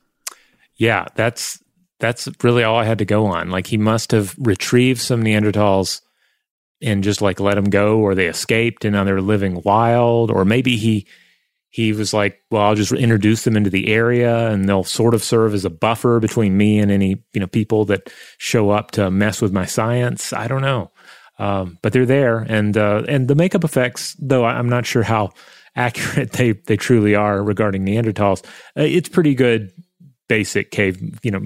Yeah, 0.76 1.06
that's 1.14 1.62
that's 2.00 2.28
really 2.42 2.62
all 2.62 2.78
I 2.78 2.84
had 2.84 2.98
to 2.98 3.04
go 3.04 3.26
on. 3.26 3.50
Like 3.50 3.66
he 3.66 3.76
must 3.76 4.12
have 4.12 4.34
retrieved 4.38 5.00
some 5.00 5.22
Neanderthals 5.22 6.00
and 6.80 7.02
just 7.02 7.20
like 7.20 7.40
let 7.40 7.54
them 7.54 7.70
go, 7.70 7.98
or 7.98 8.14
they 8.14 8.26
escaped 8.26 8.84
and 8.84 8.94
now 8.94 9.04
they're 9.04 9.20
living 9.20 9.62
wild, 9.64 10.30
or 10.30 10.44
maybe 10.44 10.76
he 10.76 11.06
he 11.70 11.92
was 11.92 12.14
like, 12.14 12.40
well, 12.50 12.62
I'll 12.62 12.74
just 12.74 12.92
introduce 12.92 13.44
them 13.44 13.56
into 13.56 13.68
the 13.68 13.88
area 13.88 14.48
and 14.48 14.66
they'll 14.66 14.84
sort 14.84 15.14
of 15.14 15.22
serve 15.22 15.52
as 15.52 15.66
a 15.66 15.70
buffer 15.70 16.18
between 16.18 16.56
me 16.56 16.78
and 16.78 16.90
any 16.90 17.22
you 17.32 17.40
know 17.40 17.46
people 17.46 17.84
that 17.86 18.12
show 18.38 18.70
up 18.70 18.92
to 18.92 19.10
mess 19.10 19.42
with 19.42 19.52
my 19.52 19.66
science. 19.66 20.32
I 20.32 20.46
don't 20.46 20.62
know, 20.62 20.90
um, 21.38 21.78
but 21.82 21.92
they're 21.92 22.06
there, 22.06 22.38
and 22.38 22.76
uh, 22.76 23.02
and 23.08 23.28
the 23.28 23.34
makeup 23.34 23.64
effects, 23.64 24.14
though 24.20 24.44
I'm 24.44 24.68
not 24.68 24.86
sure 24.86 25.02
how 25.02 25.30
accurate 25.76 26.32
they 26.32 26.52
they 26.52 26.76
truly 26.76 27.14
are 27.14 27.42
regarding 27.42 27.84
Neanderthals. 27.84 28.44
Uh, 28.76 28.82
it's 28.82 29.08
pretty 29.08 29.34
good 29.34 29.72
basic 30.28 30.70
cave, 30.70 31.18
you 31.22 31.30
know, 31.30 31.40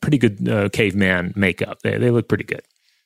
pretty 0.00 0.18
good 0.18 0.48
uh, 0.48 0.68
caveman 0.68 1.32
makeup. 1.36 1.80
They 1.82 1.98
they 1.98 2.10
look 2.10 2.28
pretty 2.28 2.44
good, 2.44 2.62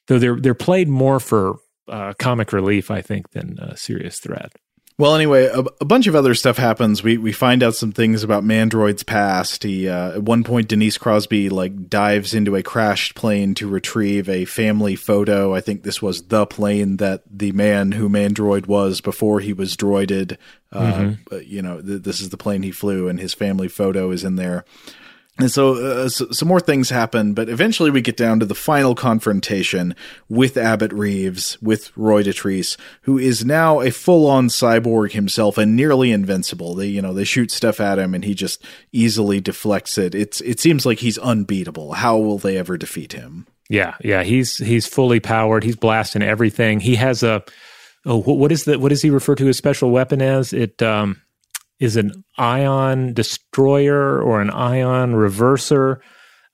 though 0.08 0.18
they're 0.18 0.36
they're 0.36 0.54
played 0.54 0.88
more 0.88 1.20
for 1.20 1.56
uh, 1.88 2.14
comic 2.18 2.52
relief, 2.52 2.90
I 2.90 3.02
think, 3.02 3.30
than 3.30 3.58
uh, 3.58 3.74
serious 3.74 4.18
threat. 4.18 4.52
Well, 4.98 5.14
anyway, 5.14 5.44
a, 5.44 5.58
a 5.58 5.84
bunch 5.84 6.06
of 6.06 6.14
other 6.14 6.34
stuff 6.34 6.56
happens. 6.56 7.02
We 7.02 7.18
we 7.18 7.30
find 7.30 7.62
out 7.62 7.74
some 7.74 7.92
things 7.92 8.22
about 8.22 8.44
Mandroid's 8.44 9.02
past. 9.02 9.62
He 9.62 9.90
uh, 9.90 10.12
at 10.12 10.22
one 10.22 10.42
point 10.42 10.68
Denise 10.68 10.96
Crosby 10.96 11.50
like 11.50 11.90
dives 11.90 12.32
into 12.32 12.56
a 12.56 12.62
crashed 12.62 13.14
plane 13.14 13.54
to 13.56 13.68
retrieve 13.68 14.26
a 14.26 14.46
family 14.46 14.96
photo. 14.96 15.54
I 15.54 15.60
think 15.60 15.82
this 15.82 16.00
was 16.00 16.28
the 16.28 16.46
plane 16.46 16.96
that 16.96 17.24
the 17.30 17.52
man 17.52 17.92
who 17.92 18.08
Mandroid 18.08 18.68
was 18.68 19.02
before 19.02 19.40
he 19.40 19.52
was 19.52 19.76
droided. 19.76 20.38
Uh, 20.72 20.92
Mhm. 20.92 21.18
uh, 21.30 21.36
You 21.40 21.60
know, 21.60 21.82
th- 21.82 22.02
this 22.02 22.22
is 22.22 22.30
the 22.30 22.38
plane 22.38 22.62
he 22.62 22.70
flew, 22.72 23.06
and 23.06 23.20
his 23.20 23.34
family 23.34 23.68
photo 23.68 24.10
is 24.12 24.24
in 24.24 24.36
there. 24.36 24.64
And 25.38 25.50
so, 25.50 25.74
uh, 25.74 26.08
so 26.08 26.30
some 26.30 26.48
more 26.48 26.60
things 26.60 26.88
happen, 26.88 27.34
but 27.34 27.50
eventually 27.50 27.90
we 27.90 28.00
get 28.00 28.16
down 28.16 28.40
to 28.40 28.46
the 28.46 28.54
final 28.54 28.94
confrontation 28.94 29.94
with 30.30 30.56
Abbott 30.56 30.94
Reeves, 30.94 31.60
with 31.60 31.94
Roy 31.94 32.22
Dotrice, 32.22 32.78
who 33.02 33.18
is 33.18 33.44
now 33.44 33.80
a 33.80 33.90
full-on 33.90 34.48
cyborg 34.48 35.12
himself 35.12 35.58
and 35.58 35.76
nearly 35.76 36.10
invincible. 36.10 36.74
They, 36.74 36.86
you 36.86 37.02
know, 37.02 37.12
they 37.12 37.24
shoot 37.24 37.50
stuff 37.50 37.80
at 37.80 37.98
him 37.98 38.14
and 38.14 38.24
he 38.24 38.34
just 38.34 38.64
easily 38.92 39.42
deflects 39.42 39.98
it. 39.98 40.14
It's 40.14 40.40
it 40.40 40.58
seems 40.58 40.86
like 40.86 41.00
he's 41.00 41.18
unbeatable. 41.18 41.92
How 41.92 42.16
will 42.16 42.38
they 42.38 42.56
ever 42.56 42.78
defeat 42.78 43.12
him? 43.12 43.46
Yeah, 43.68 43.96
yeah, 44.02 44.22
he's 44.22 44.56
he's 44.56 44.86
fully 44.86 45.20
powered. 45.20 45.64
He's 45.64 45.76
blasting 45.76 46.22
everything. 46.22 46.80
He 46.80 46.94
has 46.96 47.22
a 47.22 47.44
oh, 48.06 48.22
what 48.22 48.52
is 48.52 48.64
the 48.64 48.78
what 48.78 48.88
does 48.88 49.02
he 49.02 49.10
refer 49.10 49.34
to 49.34 49.46
his 49.46 49.58
special 49.58 49.90
weapon 49.90 50.22
as? 50.22 50.54
It 50.54 50.82
um 50.82 51.20
is 51.78 51.96
an 51.96 52.24
ion 52.38 53.12
destroyer 53.12 54.20
or 54.20 54.40
an 54.40 54.50
ion 54.50 55.14
reverser. 55.14 56.00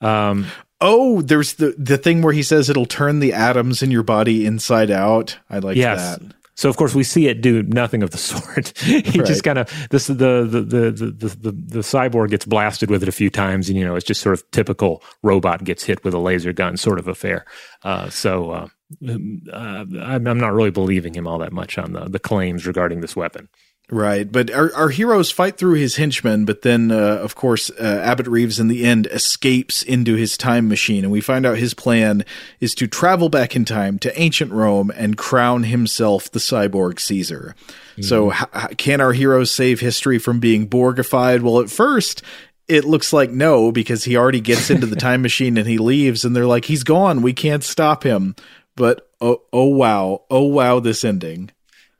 Um, 0.00 0.46
Oh, 0.84 1.22
there's 1.22 1.54
the 1.54 1.76
the 1.78 1.96
thing 1.96 2.22
where 2.22 2.32
he 2.32 2.42
says 2.42 2.68
it'll 2.68 2.86
turn 2.86 3.20
the 3.20 3.32
atoms 3.32 3.84
in 3.84 3.92
your 3.92 4.02
body 4.02 4.44
inside 4.44 4.90
out. 4.90 5.38
I 5.48 5.60
like 5.60 5.76
yes. 5.76 6.18
that. 6.18 6.34
So 6.56 6.68
of 6.68 6.76
course 6.76 6.92
we 6.92 7.04
see 7.04 7.28
it 7.28 7.40
do 7.40 7.62
nothing 7.62 8.02
of 8.02 8.10
the 8.10 8.18
sort. 8.30 8.76
he 8.78 8.96
Right. 8.96 9.24
just 9.26 9.44
kind 9.44 9.58
of 9.58 9.88
this 9.90 10.08
the 10.08 10.14
the, 10.14 10.60
the 10.60 10.90
the 10.90 11.28
the 11.28 11.52
the 11.52 11.78
cyborg 11.80 12.30
gets 12.30 12.44
blasted 12.44 12.90
with 12.90 13.04
it 13.04 13.08
a 13.08 13.12
few 13.12 13.30
times, 13.30 13.68
and 13.68 13.78
you 13.78 13.84
know 13.84 13.94
it's 13.94 14.04
just 14.04 14.20
sort 14.20 14.32
of 14.36 14.50
typical 14.50 15.04
robot 15.22 15.62
gets 15.62 15.84
hit 15.84 16.02
with 16.02 16.14
a 16.14 16.18
laser 16.18 16.52
gun 16.52 16.76
sort 16.76 16.98
of 16.98 17.06
affair. 17.06 17.44
Uh, 17.84 18.10
so 18.10 18.50
uh, 18.50 18.68
um, 19.08 19.42
uh, 19.52 19.84
I'm, 20.00 20.26
I'm 20.26 20.38
not 20.38 20.52
really 20.52 20.70
believing 20.72 21.14
him 21.14 21.28
all 21.28 21.38
that 21.38 21.52
much 21.52 21.78
on 21.78 21.92
the 21.92 22.06
the 22.08 22.18
claims 22.18 22.66
regarding 22.66 23.02
this 23.02 23.14
weapon. 23.14 23.48
Right, 23.93 24.32
but 24.32 24.51
our, 24.51 24.74
our 24.74 24.89
heroes 24.89 25.31
fight 25.31 25.59
through 25.59 25.74
his 25.74 25.97
henchmen, 25.97 26.47
but 26.47 26.62
then, 26.62 26.90
uh, 26.90 27.19
of 27.19 27.35
course, 27.35 27.69
uh, 27.78 28.01
Abbott 28.02 28.27
Reeves 28.27 28.59
in 28.59 28.69
the 28.69 28.85
end 28.85 29.06
escapes 29.09 29.82
into 29.82 30.14
his 30.14 30.39
time 30.39 30.66
machine, 30.66 31.05
and 31.05 31.12
we 31.12 31.20
find 31.20 31.44
out 31.44 31.59
his 31.59 31.74
plan 31.74 32.24
is 32.59 32.74
to 32.77 32.86
travel 32.86 33.28
back 33.28 33.55
in 33.55 33.66
time 33.66 33.98
to 33.98 34.19
ancient 34.19 34.51
Rome 34.51 34.90
and 34.97 35.19
crown 35.19 35.64
himself 35.64 36.31
the 36.31 36.39
cyborg 36.39 37.01
Caesar. 37.01 37.55
So, 38.01 38.32
h- 38.32 38.44
h- 38.56 38.78
can 38.78 39.02
our 39.02 39.12
heroes 39.12 39.51
save 39.51 39.81
history 39.81 40.19
from 40.19 40.40
being 40.40 40.66
Borgified? 40.66 41.43
Well, 41.43 41.60
at 41.60 41.69
first, 41.69 42.23
it 42.69 42.86
looks 42.86 43.12
like 43.12 43.31
no, 43.31 43.70
because 43.70 44.05
he 44.05 44.16
already 44.16 44.40
gets 44.40 44.70
into 44.70 44.86
the 44.86 44.97
time 45.09 45.20
machine 45.20 45.59
and 45.59 45.69
he 45.69 45.77
leaves, 45.77 46.24
and 46.24 46.35
they're 46.35 46.47
like, 46.47 46.64
he's 46.64 46.82
gone. 46.82 47.20
We 47.20 47.35
can't 47.35 47.62
stop 47.62 48.05
him. 48.05 48.36
But 48.74 49.06
oh, 49.20 49.43
oh 49.52 49.66
wow, 49.66 50.23
oh 50.31 50.44
wow, 50.44 50.81
this 50.81 51.05
ending. 51.05 51.51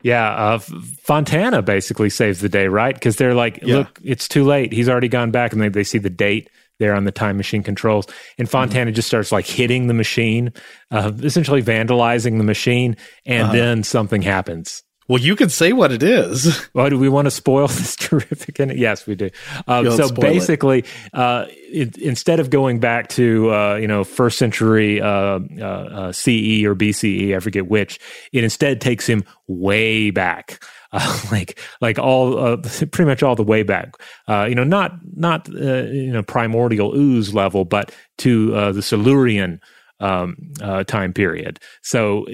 Yeah, 0.03 0.29
uh, 0.29 0.59
Fontana 0.59 1.61
basically 1.61 2.09
saves 2.09 2.41
the 2.41 2.49
day, 2.49 2.67
right? 2.67 2.93
Because 2.93 3.15
they're 3.15 3.33
like, 3.33 3.59
Yeah. 3.63 3.77
look, 3.77 3.99
it's 4.03 4.27
too 4.27 4.43
late. 4.43 4.71
He's 4.73 4.87
already 4.89 5.07
gone 5.07 5.31
back, 5.31 5.53
and 5.53 5.61
they, 5.61 5.69
they 5.69 5.83
see 5.83 5.97
the 5.97 6.09
date 6.09 6.49
there 6.79 6.93
on 6.93 7.05
the 7.05 7.11
time 7.11 7.37
machine 7.37 7.63
controls. 7.63 8.05
And 8.37 8.49
Fontana 8.49 8.91
just 8.91 9.07
starts 9.07 9.31
like 9.31 9.45
hitting 9.45 9.87
the 9.87 9.93
machine, 9.93 10.51
uh, 10.91 11.11
essentially 11.21 11.61
vandalizing 11.63 12.37
the 12.37 12.43
machine, 12.43 12.97
and 13.25 13.43
Uh-huh. 13.43 13.53
then 13.53 13.83
something 13.83 14.21
happens. 14.21 14.83
Well, 15.13 15.21
you 15.21 15.35
can 15.35 15.49
say 15.49 15.73
what 15.73 15.91
it 15.91 16.01
is. 16.01 16.59
Well, 16.73 16.89
do 16.89 16.97
we 16.97 17.07
want 17.07 17.27
to 17.27 17.31
spoil 17.31 17.67
this 17.67 17.95
terrific? 17.95 18.57
Yes, 18.57 19.05
we 19.05 19.13
do. 19.13 19.29
Um, 19.67 19.91
so 19.91 20.09
basically, 20.09 20.85
uh, 21.13 21.45
it, 21.49 21.97
instead 21.97 22.39
of 22.39 22.49
going 22.49 22.79
back 22.79 23.09
to 23.09 23.53
uh, 23.53 23.75
you 23.75 23.87
know 23.87 24.03
first 24.03 24.39
century 24.39 24.99
uh, 24.99 25.39
uh, 25.59 25.63
uh, 25.63 26.11
CE 26.11 26.65
or 26.65 26.73
BCE, 26.73 27.35
I 27.35 27.39
forget 27.41 27.67
which, 27.67 27.99
it 28.31 28.43
instead 28.43 28.81
takes 28.81 29.05
him 29.05 29.23
way 29.47 30.09
back. 30.09 30.63
Uh, 30.95 31.19
like 31.31 31.59
like 31.81 31.97
all 31.97 32.37
uh, 32.37 32.57
pretty 32.57 33.05
much 33.05 33.23
all 33.23 33.35
the 33.35 33.41
way 33.41 33.63
back 33.63 33.95
uh, 34.27 34.45
you 34.47 34.53
know 34.53 34.63
not 34.63 34.91
not 35.15 35.49
uh, 35.49 35.85
you 35.85 36.13
know 36.13 36.21
primordial 36.21 36.95
ooze 36.95 37.33
level 37.33 37.65
but 37.65 37.91
to 38.19 38.53
uh, 38.55 38.71
the 38.71 38.83
silurian 38.83 39.59
um, 39.99 40.35
uh, 40.61 40.83
time 40.83 41.13
period. 41.13 41.59
So 41.81 42.25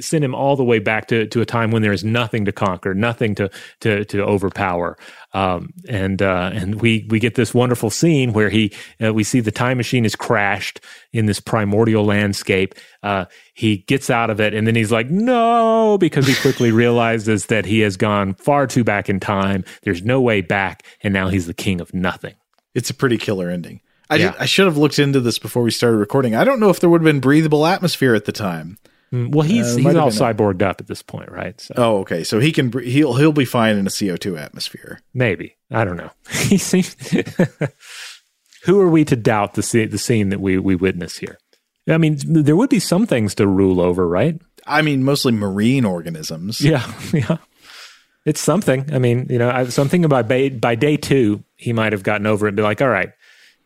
sent 0.00 0.24
him 0.24 0.34
all 0.34 0.56
the 0.56 0.64
way 0.64 0.78
back 0.78 1.08
to, 1.08 1.26
to 1.26 1.40
a 1.40 1.46
time 1.46 1.70
when 1.70 1.82
there 1.82 1.92
is 1.92 2.04
nothing 2.04 2.44
to 2.44 2.52
conquer, 2.52 2.94
nothing 2.94 3.34
to 3.36 3.50
to, 3.80 4.04
to 4.04 4.22
overpower. 4.22 4.98
Um, 5.32 5.72
and 5.88 6.20
uh, 6.20 6.50
and 6.52 6.80
we 6.80 7.06
we 7.08 7.18
get 7.18 7.36
this 7.36 7.54
wonderful 7.54 7.90
scene 7.90 8.32
where 8.32 8.50
he 8.50 8.72
uh, 9.02 9.14
we 9.14 9.24
see 9.24 9.40
the 9.40 9.52
time 9.52 9.76
machine 9.76 10.04
is 10.04 10.16
crashed 10.16 10.80
in 11.12 11.26
this 11.26 11.40
primordial 11.40 12.04
landscape. 12.04 12.74
Uh, 13.02 13.24
he 13.54 13.78
gets 13.78 14.10
out 14.10 14.30
of 14.30 14.40
it 14.40 14.52
and 14.52 14.66
then 14.66 14.74
he's 14.74 14.92
like, 14.92 15.08
no, 15.08 15.96
because 15.98 16.26
he 16.26 16.34
quickly 16.34 16.70
realizes 16.72 17.46
that 17.46 17.64
he 17.64 17.80
has 17.80 17.96
gone 17.96 18.34
far 18.34 18.66
too 18.66 18.84
back 18.84 19.08
in 19.08 19.20
time. 19.20 19.64
There's 19.82 20.02
no 20.02 20.20
way 20.20 20.40
back, 20.40 20.84
and 21.02 21.14
now 21.14 21.28
he's 21.28 21.46
the 21.46 21.54
king 21.54 21.80
of 21.80 21.94
nothing. 21.94 22.34
It's 22.74 22.90
a 22.90 22.94
pretty 22.94 23.18
killer 23.18 23.48
ending. 23.48 23.80
I, 24.10 24.16
Yeah. 24.16 24.34
I 24.38 24.46
should 24.46 24.66
have 24.66 24.76
looked 24.76 24.98
into 24.98 25.20
this 25.20 25.38
before 25.38 25.62
we 25.62 25.70
started 25.70 25.96
recording. 25.98 26.34
I 26.34 26.44
don't 26.44 26.60
know 26.60 26.68
if 26.68 26.80
there 26.80 26.90
would 26.90 27.00
have 27.00 27.06
been 27.06 27.20
breathable 27.20 27.64
atmosphere 27.64 28.14
at 28.14 28.24
the 28.26 28.32
time. 28.32 28.76
Mm, 29.12 29.32
Well, 29.34 29.46
he's 29.46 29.74
Uh, 29.74 29.78
he's 29.78 29.94
all 29.96 30.10
cyborged 30.10 30.62
up 30.62 30.80
at 30.80 30.86
this 30.88 31.02
point, 31.02 31.30
right? 31.30 31.58
So 31.60 31.74
Oh, 31.76 31.96
okay. 32.00 32.22
So 32.24 32.38
he 32.40 32.52
can 32.52 32.70
he'll 32.82 33.14
he'll 33.14 33.32
be 33.32 33.44
fine 33.44 33.76
in 33.76 33.86
a 33.86 33.90
CO 33.90 34.16
two 34.16 34.36
atmosphere. 34.36 35.00
maybe 35.14 35.56
I 35.70 35.84
don't 35.84 35.96
know. 35.96 36.10
he 36.30 36.58
seems. 36.58 36.94
Who 38.64 38.80
are 38.80 38.88
we 38.90 39.04
to 39.06 39.16
doubt 39.16 39.54
the 39.54 39.62
scene, 39.62 39.88
the 39.90 39.98
scene 39.98 40.28
that 40.30 40.40
we 40.40 40.58
we 40.58 40.74
witness 40.76 41.16
here? 41.18 41.38
I 41.88 41.96
mean, 41.98 42.18
there 42.26 42.56
would 42.56 42.70
be 42.70 42.78
some 42.78 43.06
things 43.06 43.34
to 43.36 43.46
rule 43.46 43.80
over, 43.80 44.06
right? 44.06 44.40
I 44.66 44.82
mean, 44.82 45.02
mostly 45.02 45.32
marine 45.32 45.84
organisms. 45.84 46.60
Yeah, 46.64 46.84
yeah. 47.12 47.38
It's 48.26 48.40
something. 48.40 48.92
I 48.92 48.98
mean, 48.98 49.26
you 49.30 49.38
know, 49.38 49.50
I, 49.50 49.64
so 49.64 49.80
I'm 49.82 49.88
thinking 49.88 50.08
by 50.08 50.22
by, 50.22 50.50
by 50.50 50.74
day 50.74 50.98
two, 50.98 51.42
he 51.56 51.72
might 51.72 51.92
have 51.92 52.02
gotten 52.02 52.26
over 52.26 52.46
it 52.46 52.50
and 52.50 52.56
be 52.56 52.62
like, 52.62 52.82
"All 52.82 52.88
right, 52.88 53.10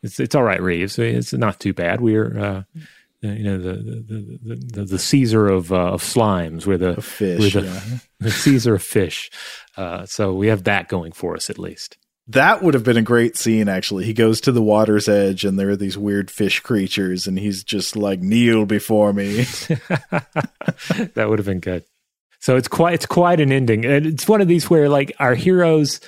it's 0.04 0.20
it's 0.20 0.34
all 0.34 0.42
right, 0.42 0.60
Reeves. 0.60 0.98
It's 0.98 1.32
not 1.32 1.58
too 1.58 1.72
bad. 1.72 2.00
We're, 2.00 2.38
uh, 2.38 2.62
you 3.22 3.42
know, 3.42 3.58
the 3.58 3.72
the 3.72 4.38
the, 4.42 4.56
the, 4.72 4.84
the 4.84 4.98
Caesar 4.98 5.48
of 5.48 5.72
uh, 5.72 5.92
of 5.92 6.02
slimes. 6.02 6.66
We're 6.66 6.78
the 6.78 7.00
fish, 7.00 7.54
we're 7.54 7.62
the, 7.62 7.66
yeah. 7.66 7.98
the 8.20 8.30
Caesar 8.30 8.74
of 8.74 8.82
fish. 8.82 9.30
Uh, 9.76 10.04
so 10.04 10.34
we 10.34 10.48
have 10.48 10.64
that 10.64 10.88
going 10.88 11.12
for 11.12 11.34
us 11.34 11.48
at 11.48 11.58
least. 11.58 11.96
That 12.28 12.62
would 12.62 12.74
have 12.74 12.84
been 12.84 12.96
a 12.96 13.02
great 13.02 13.36
scene, 13.36 13.68
actually. 13.68 14.04
He 14.04 14.14
goes 14.14 14.40
to 14.42 14.52
the 14.52 14.62
water's 14.62 15.08
edge, 15.08 15.44
and 15.44 15.58
there 15.58 15.68
are 15.70 15.76
these 15.76 15.98
weird 15.98 16.30
fish 16.30 16.60
creatures, 16.60 17.26
and 17.26 17.38
he's 17.38 17.64
just 17.64 17.96
like, 17.96 18.20
"Kneel 18.20 18.66
before 18.66 19.12
me." 19.12 19.36
that 21.14 21.26
would 21.28 21.38
have 21.38 21.46
been 21.46 21.60
good. 21.60 21.84
So 22.40 22.56
it's 22.56 22.68
quite 22.68 22.92
it's 22.92 23.06
quite 23.06 23.40
an 23.40 23.50
ending. 23.50 23.86
And 23.86 24.04
it's 24.04 24.28
one 24.28 24.42
of 24.42 24.48
these 24.48 24.68
where 24.68 24.90
like 24.90 25.12
our 25.18 25.34
heroes 25.34 26.00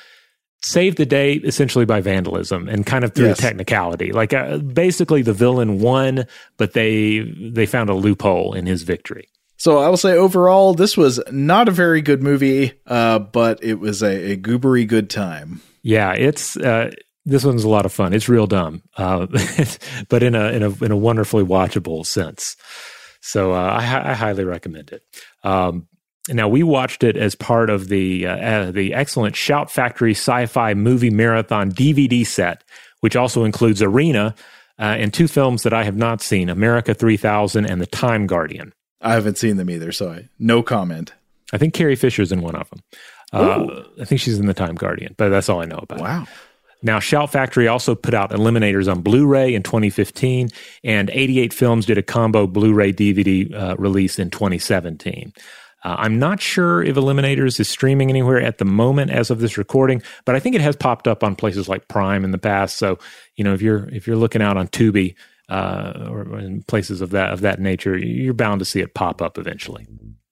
save 0.63 0.97
the 0.97 1.07
day 1.07 1.35
essentially 1.35 1.85
by 1.85 2.01
vandalism 2.01 2.69
and 2.69 2.85
kind 2.87 3.05
of 3.05 3.15
through 3.15 3.29
Yes. 3.29 3.39
technicality. 3.39 4.13
Like 4.13 4.33
uh, 4.33 4.59
basically 4.59 5.23
the 5.23 5.33
villain 5.33 5.79
won, 5.81 6.27
but 6.57 6.73
they 6.73 7.21
they 7.21 7.67
found 7.67 7.91
a 7.91 7.95
loophole 7.95 8.53
in 8.55 8.67
his 8.67 8.83
victory. 8.83 9.29
So 9.59 9.79
I 9.79 9.89
will 9.89 9.97
say 9.97 10.13
overall, 10.13 10.75
this 10.75 10.97
was 10.97 11.19
not 11.31 11.67
a 11.69 11.73
very 11.73 12.03
good 12.03 12.23
movie, 12.23 12.75
uh, 12.87 13.19
but 13.21 13.63
it 13.65 13.75
was 13.81 14.03
a, 14.03 14.33
a 14.33 14.37
goobery 14.37 14.87
good 14.87 15.09
time. 15.09 15.63
Yeah, 15.83 16.13
it's 16.13 16.57
uh, 16.59 16.91
this 17.25 17.43
one's 17.45 17.65
a 17.65 17.69
lot 17.69 17.87
of 17.87 17.93
fun. 17.93 18.13
It's 18.13 18.29
real 18.29 18.47
dumb, 18.47 18.83
uh, 18.97 19.27
but 20.09 20.23
in 20.23 20.35
a 20.35 20.49
in 20.53 20.63
a 20.63 20.71
in 20.85 20.91
a 20.93 20.97
wonderfully 20.97 21.45
watchable 21.45 22.05
sense. 22.05 22.57
So 23.23 23.53
uh, 23.53 23.57
I, 23.81 24.11
I 24.11 24.15
highly 24.15 24.45
recommend 24.45 24.91
it. 24.93 25.03
Um, 25.43 25.89
now 26.29 26.49
we 26.49 26.63
watched 26.63 27.05
it 27.05 27.17
as 27.17 27.35
part 27.35 27.71
of 27.71 27.89
the 27.89 28.27
uh, 28.27 28.37
uh, 28.37 28.71
the 28.71 28.95
excellent 28.95 29.37
Shout 29.37 29.71
Factory 29.71 30.13
Sci-Fi 30.13 30.75
Movie 30.75 31.11
Marathon 31.11 31.71
DVD 31.71 32.27
set, 32.27 32.65
which 33.01 33.17
also 33.17 33.45
includes 33.45 33.83
Arena 33.83 34.35
uh, 34.79 34.83
and 34.83 35.15
two 35.15 35.29
films 35.29 35.63
that 35.63 35.73
I 35.73 35.85
have 35.85 35.97
not 35.97 36.21
seen: 36.21 36.49
America 36.49 36.95
3000 36.95 37.67
and 37.67 37.81
The 37.81 37.87
Time 37.87 38.27
Guardian. 38.27 38.73
I 39.01 39.13
haven't 39.13 39.39
seen 39.39 39.57
them 39.57 39.71
either, 39.71 39.93
so 39.93 40.11
I, 40.11 40.29
no 40.39 40.63
comment. 40.63 41.13
I 41.53 41.59
think 41.59 41.75
Carrie 41.75 41.97
Fisher's 41.97 42.33
in 42.33 42.41
one 42.41 42.57
of 42.57 42.69
them. 42.71 42.83
Uh, 43.33 43.83
I 44.01 44.05
think 44.05 44.21
she's 44.21 44.39
in 44.39 44.47
The 44.47 44.55
Time 44.55 44.75
Guardian, 44.75 45.15
but 45.17 45.29
that's 45.29 45.49
all 45.49 45.61
I 45.61 45.65
know 45.65 45.79
about. 45.83 45.99
it. 45.99 46.03
Wow. 46.03 46.27
Now, 46.83 47.01
Shout 47.01 47.33
Factory 47.33 47.69
also 47.69 47.95
put 47.95 48.15
out 48.15 48.31
Eliminators 48.31 48.91
on 48.91 49.01
Blu 49.01 49.27
ray 49.27 49.55
in 49.55 49.63
2015, 49.63 50.51
and 50.85 51.11
88 51.11 51.53
Films 51.53 51.87
did 51.87 51.99
a 51.99 52.03
combo 52.03 52.47
Blu 52.47 52.73
ray 52.73 52.93
DVD 52.93 53.53
uh, 53.55 53.77
release 53.77 54.19
in 54.19 54.31
2017. 54.31 55.33
Uh, 55.87 55.95
I'm 56.01 56.19
not 56.19 56.41
sure 56.41 56.83
if 56.83 56.97
Eliminators 56.97 57.61
is 57.61 57.69
streaming 57.69 58.11
anywhere 58.11 58.41
at 58.41 58.59
the 58.59 58.65
moment 58.65 59.13
as 59.13 59.31
of 59.31 59.39
this 59.39 59.57
recording, 59.57 60.03
but 60.25 60.35
I 60.35 60.41
think 60.41 60.57
it 60.57 60.61
has 60.61 60.75
popped 60.75 61.07
up 61.07 61.23
on 61.23 61.37
places 61.37 61.69
like 61.69 61.87
Prime 61.87 62.25
in 62.25 62.33
the 62.33 62.39
past. 62.39 62.77
So, 62.77 62.99
you 63.37 63.45
know, 63.45 63.55
if 63.55 63.63
you're 63.63 63.89
if 63.91 64.05
you're 64.05 64.17
looking 64.17 64.43
out 64.43 64.57
on 64.57 64.67
Tubi 64.67 65.15
uh, 65.49 66.09
or 66.11 66.41
in 66.41 66.65
places 66.65 67.01
of 67.01 67.11
that 67.11 67.33
of 67.33 67.41
that 67.43 67.61
nature, 67.61 67.97
you're 67.97 68.35
bound 68.35 68.59
to 68.59 68.65
see 68.65 68.81
it 68.81 68.95
pop 68.95 69.23
up 69.23 69.39
eventually. 69.39 69.87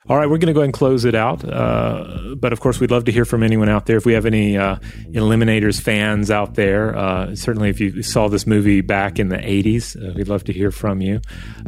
All 0.07 0.19
right, 0.19 0.29
we're 0.29 0.37
going 0.37 0.49
to 0.49 0.53
go 0.53 0.61
ahead 0.61 0.67
and 0.67 0.75
close 0.75 1.07
it 1.07 1.15
out. 1.15 1.43
Uh, 1.43 2.35
but 2.37 2.53
of 2.53 2.61
course, 2.61 2.79
we'd 2.79 2.91
love 2.91 3.07
to 3.07 3.13
hear 3.13 3.25
from 3.25 3.43
anyone 3.43 3.71
out 3.71 3.87
there. 3.87 3.97
If 3.97 4.05
we 4.05 4.13
have 4.13 4.27
any 4.27 4.59
uh, 4.59 4.77
Eliminators 5.13 5.81
fans 5.81 6.31
out 6.31 6.57
there, 6.57 6.95
uh, 6.95 7.35
certainly 7.35 7.71
if 7.71 7.81
you 7.81 8.03
saw 8.03 8.29
this 8.29 8.47
movie 8.47 8.83
back 8.83 9.19
in 9.19 9.31
the 9.31 9.39
80s, 9.39 9.97
uh, 9.97 10.13
we'd 10.15 10.29
love 10.29 10.45
to 10.45 10.53
hear 10.53 10.71
from 10.71 11.01
you. 11.01 11.23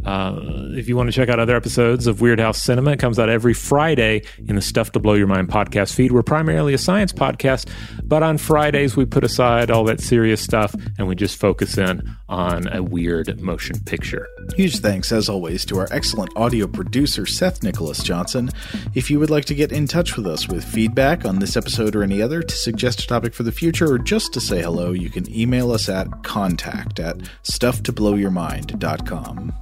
Uh, 0.05 0.39
if 0.75 0.87
you 0.87 0.95
want 0.95 1.09
to 1.09 1.13
check 1.13 1.29
out 1.29 1.39
other 1.39 1.55
episodes 1.55 2.05
of 2.05 2.17
Weirdhouse 2.17 2.57
Cinema, 2.57 2.91
it 2.91 2.99
comes 2.99 3.17
out 3.17 3.27
every 3.27 3.55
Friday 3.55 4.21
in 4.47 4.55
the 4.55 4.61
Stuff 4.61 4.91
to 4.91 4.99
Blow 4.99 5.15
Your 5.15 5.25
Mind 5.25 5.49
podcast 5.49 5.95
feed. 5.95 6.11
We're 6.11 6.21
primarily 6.21 6.75
a 6.75 6.77
science 6.77 7.11
podcast, 7.11 7.67
but 8.03 8.21
on 8.21 8.37
Fridays, 8.37 8.95
we 8.95 9.05
put 9.05 9.23
aside 9.23 9.71
all 9.71 9.83
that 9.85 9.99
serious 9.99 10.41
stuff 10.41 10.75
and 10.99 11.07
we 11.07 11.15
just 11.15 11.39
focus 11.39 11.79
in 11.79 12.07
on 12.29 12.67
a 12.71 12.83
weird 12.83 13.41
motion 13.41 13.79
picture. 13.79 14.27
Huge 14.55 14.79
thanks, 14.79 15.11
as 15.11 15.29
always, 15.29 15.65
to 15.65 15.77
our 15.77 15.87
excellent 15.91 16.31
audio 16.35 16.67
producer, 16.67 17.25
Seth 17.25 17.63
Nicholas 17.63 18.01
Johnson. 18.01 18.49
If 18.95 19.11
you 19.11 19.19
would 19.19 19.29
like 19.29 19.45
to 19.45 19.55
get 19.55 19.71
in 19.71 19.87
touch 19.87 20.17
with 20.17 20.25
us 20.25 20.47
with 20.47 20.63
feedback 20.63 21.25
on 21.25 21.39
this 21.39 21.55
episode 21.55 21.95
or 21.95 22.03
any 22.03 22.21
other, 22.21 22.41
to 22.41 22.55
suggest 22.55 23.01
a 23.01 23.07
topic 23.07 23.33
for 23.33 23.43
the 23.43 23.51
future, 23.51 23.91
or 23.91 23.99
just 23.99 24.33
to 24.33 24.39
say 24.39 24.61
hello, 24.61 24.93
you 24.93 25.09
can 25.09 25.29
email 25.35 25.71
us 25.71 25.89
at 25.89 26.23
contact 26.23 26.99
at 26.99 27.17
stufftoblowyourmind.com. 27.43 29.53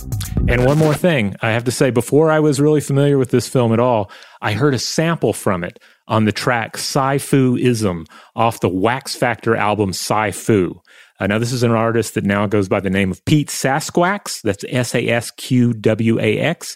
And 0.47 0.65
one 0.65 0.77
more 0.77 0.93
thing 0.93 1.35
I 1.41 1.51
have 1.51 1.63
to 1.65 1.71
say 1.71 1.89
before 1.89 2.31
I 2.31 2.39
was 2.39 2.61
really 2.61 2.81
familiar 2.81 3.17
with 3.17 3.31
this 3.31 3.47
film 3.47 3.73
at 3.73 3.79
all, 3.79 4.11
I 4.41 4.53
heard 4.53 4.73
a 4.73 4.79
sample 4.79 5.33
from 5.33 5.63
it 5.63 5.79
on 6.07 6.25
the 6.25 6.31
track 6.31 6.77
Sci 6.77 7.17
Fu 7.17 7.57
Ism 7.57 8.05
off 8.35 8.59
the 8.59 8.69
Wax 8.69 9.15
Factor 9.15 9.55
album 9.55 9.89
Sci 9.89 10.31
Fu. 10.31 10.81
Uh, 11.19 11.27
now, 11.27 11.39
this 11.39 11.53
is 11.53 11.63
an 11.63 11.71
artist 11.71 12.13
that 12.15 12.25
now 12.25 12.45
goes 12.47 12.67
by 12.67 12.79
the 12.79 12.89
name 12.89 13.11
of 13.11 13.23
Pete 13.25 13.49
Sasqwax. 13.49 14.41
That's 14.41 14.65
S 14.67 14.95
A 14.95 15.07
S 15.07 15.31
Q 15.31 15.73
W 15.73 16.19
A 16.19 16.39
X. 16.39 16.75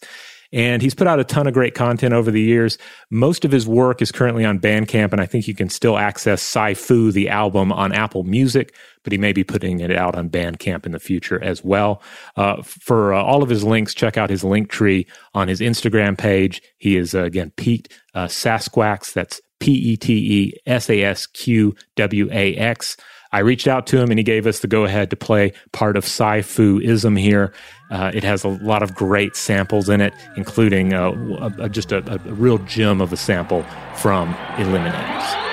And 0.52 0.82
he's 0.82 0.96
put 0.96 1.06
out 1.06 1.20
a 1.20 1.24
ton 1.24 1.46
of 1.46 1.54
great 1.54 1.76
content 1.76 2.12
over 2.12 2.32
the 2.32 2.42
years. 2.42 2.80
Most 3.12 3.46
of 3.46 3.52
his 3.52 3.68
work 3.68 4.02
is 4.02 4.12
currently 4.12 4.44
on 4.46 4.60
Bandcamp, 4.60 5.12
and 5.12 5.22
I 5.22 5.28
think 5.28 5.48
you 5.48 5.54
can 5.54 5.70
still 5.70 5.96
access 5.96 6.42
Sci 6.42 6.74
Fu, 6.74 7.12
the 7.12 7.30
album, 7.30 7.72
on 7.72 7.92
Apple 7.92 8.24
Music, 8.24 8.74
but 9.04 9.12
he 9.12 9.20
may 9.20 9.32
be 9.32 9.44
putting 9.44 9.80
it 9.80 9.96
out 9.96 10.16
on 10.16 10.28
Bandcamp 10.28 10.88
in 10.88 10.92
the 10.92 11.00
future 11.00 11.40
as 11.44 11.64
well. 11.64 12.02
Uh, 12.36 12.64
for 12.64 13.14
uh, 13.14 13.22
all 13.22 13.44
of 13.44 13.50
his 13.50 13.64
links, 13.64 13.94
check 13.94 14.18
out 14.18 14.32
his 14.32 14.44
link 14.44 14.72
tree 14.72 15.06
on 15.36 15.48
his 15.48 15.60
Instagram 15.60 16.18
page. 16.18 16.64
He 16.80 16.98
is, 16.98 17.14
uh, 17.14 17.26
again, 17.26 17.52
Pete 17.56 17.94
uh, 18.16 18.26
Sasqwax. 18.26 19.14
That's 19.14 19.40
P 19.60 19.74
E 19.74 19.98
T 19.98 20.14
E 20.14 20.54
S 20.66 20.90
A 20.90 21.04
S 21.04 21.28
Q 21.28 21.76
W 21.96 22.28
A 22.32 22.56
X. 22.56 22.98
I 23.32 23.40
reached 23.40 23.68
out 23.68 23.86
to 23.88 24.02
him 24.02 24.10
and 24.10 24.18
he 24.18 24.24
gave 24.24 24.48
us 24.48 24.60
the 24.60 24.68
go 24.68 24.86
ahead 24.86 25.12
to 25.12 25.16
play 25.16 25.54
part 25.72 25.98
of 25.98 26.04
Sci 26.04 26.42
Fu 26.42 26.80
Ism 26.80 27.16
here. 27.16 27.54
Uh, 27.92 28.12
it 28.14 28.24
has 28.24 28.44
a 28.44 28.48
lot 28.48 28.82
of 28.82 28.96
great 28.96 29.36
samples 29.36 29.88
in 29.88 30.02
it, 30.02 30.14
including 30.36 30.94
uh, 30.94 31.50
a, 31.60 31.70
just 31.70 31.92
a, 31.92 31.98
a 32.12 32.18
real 32.34 32.58
gem 32.60 33.02
of 33.02 33.14
a 33.14 33.18
sample 33.18 33.64
from 33.96 34.34
Eliminators. 34.56 35.50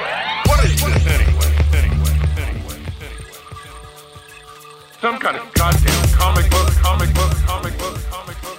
Some 5.00 5.18
kind 5.18 5.36
of 5.36 5.52
goddamn 5.52 6.08
comic 6.14 6.50
book, 6.50 6.68
comic 6.82 7.14
book, 7.14 7.32
comic 7.46 7.78
book, 7.78 7.98
comic 8.10 8.40
book. 8.40 8.58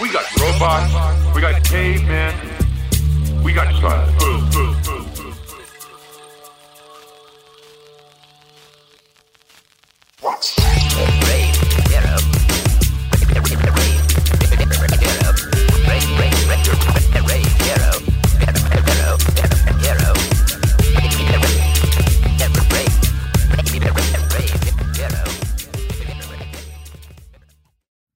We 0.00 0.12
got 0.12 0.24
robots, 0.40 1.34
we 1.34 1.40
got 1.40 1.64
cavemen, 1.64 2.34
we 3.42 3.52
got 3.52 3.72
science. 3.80 5.05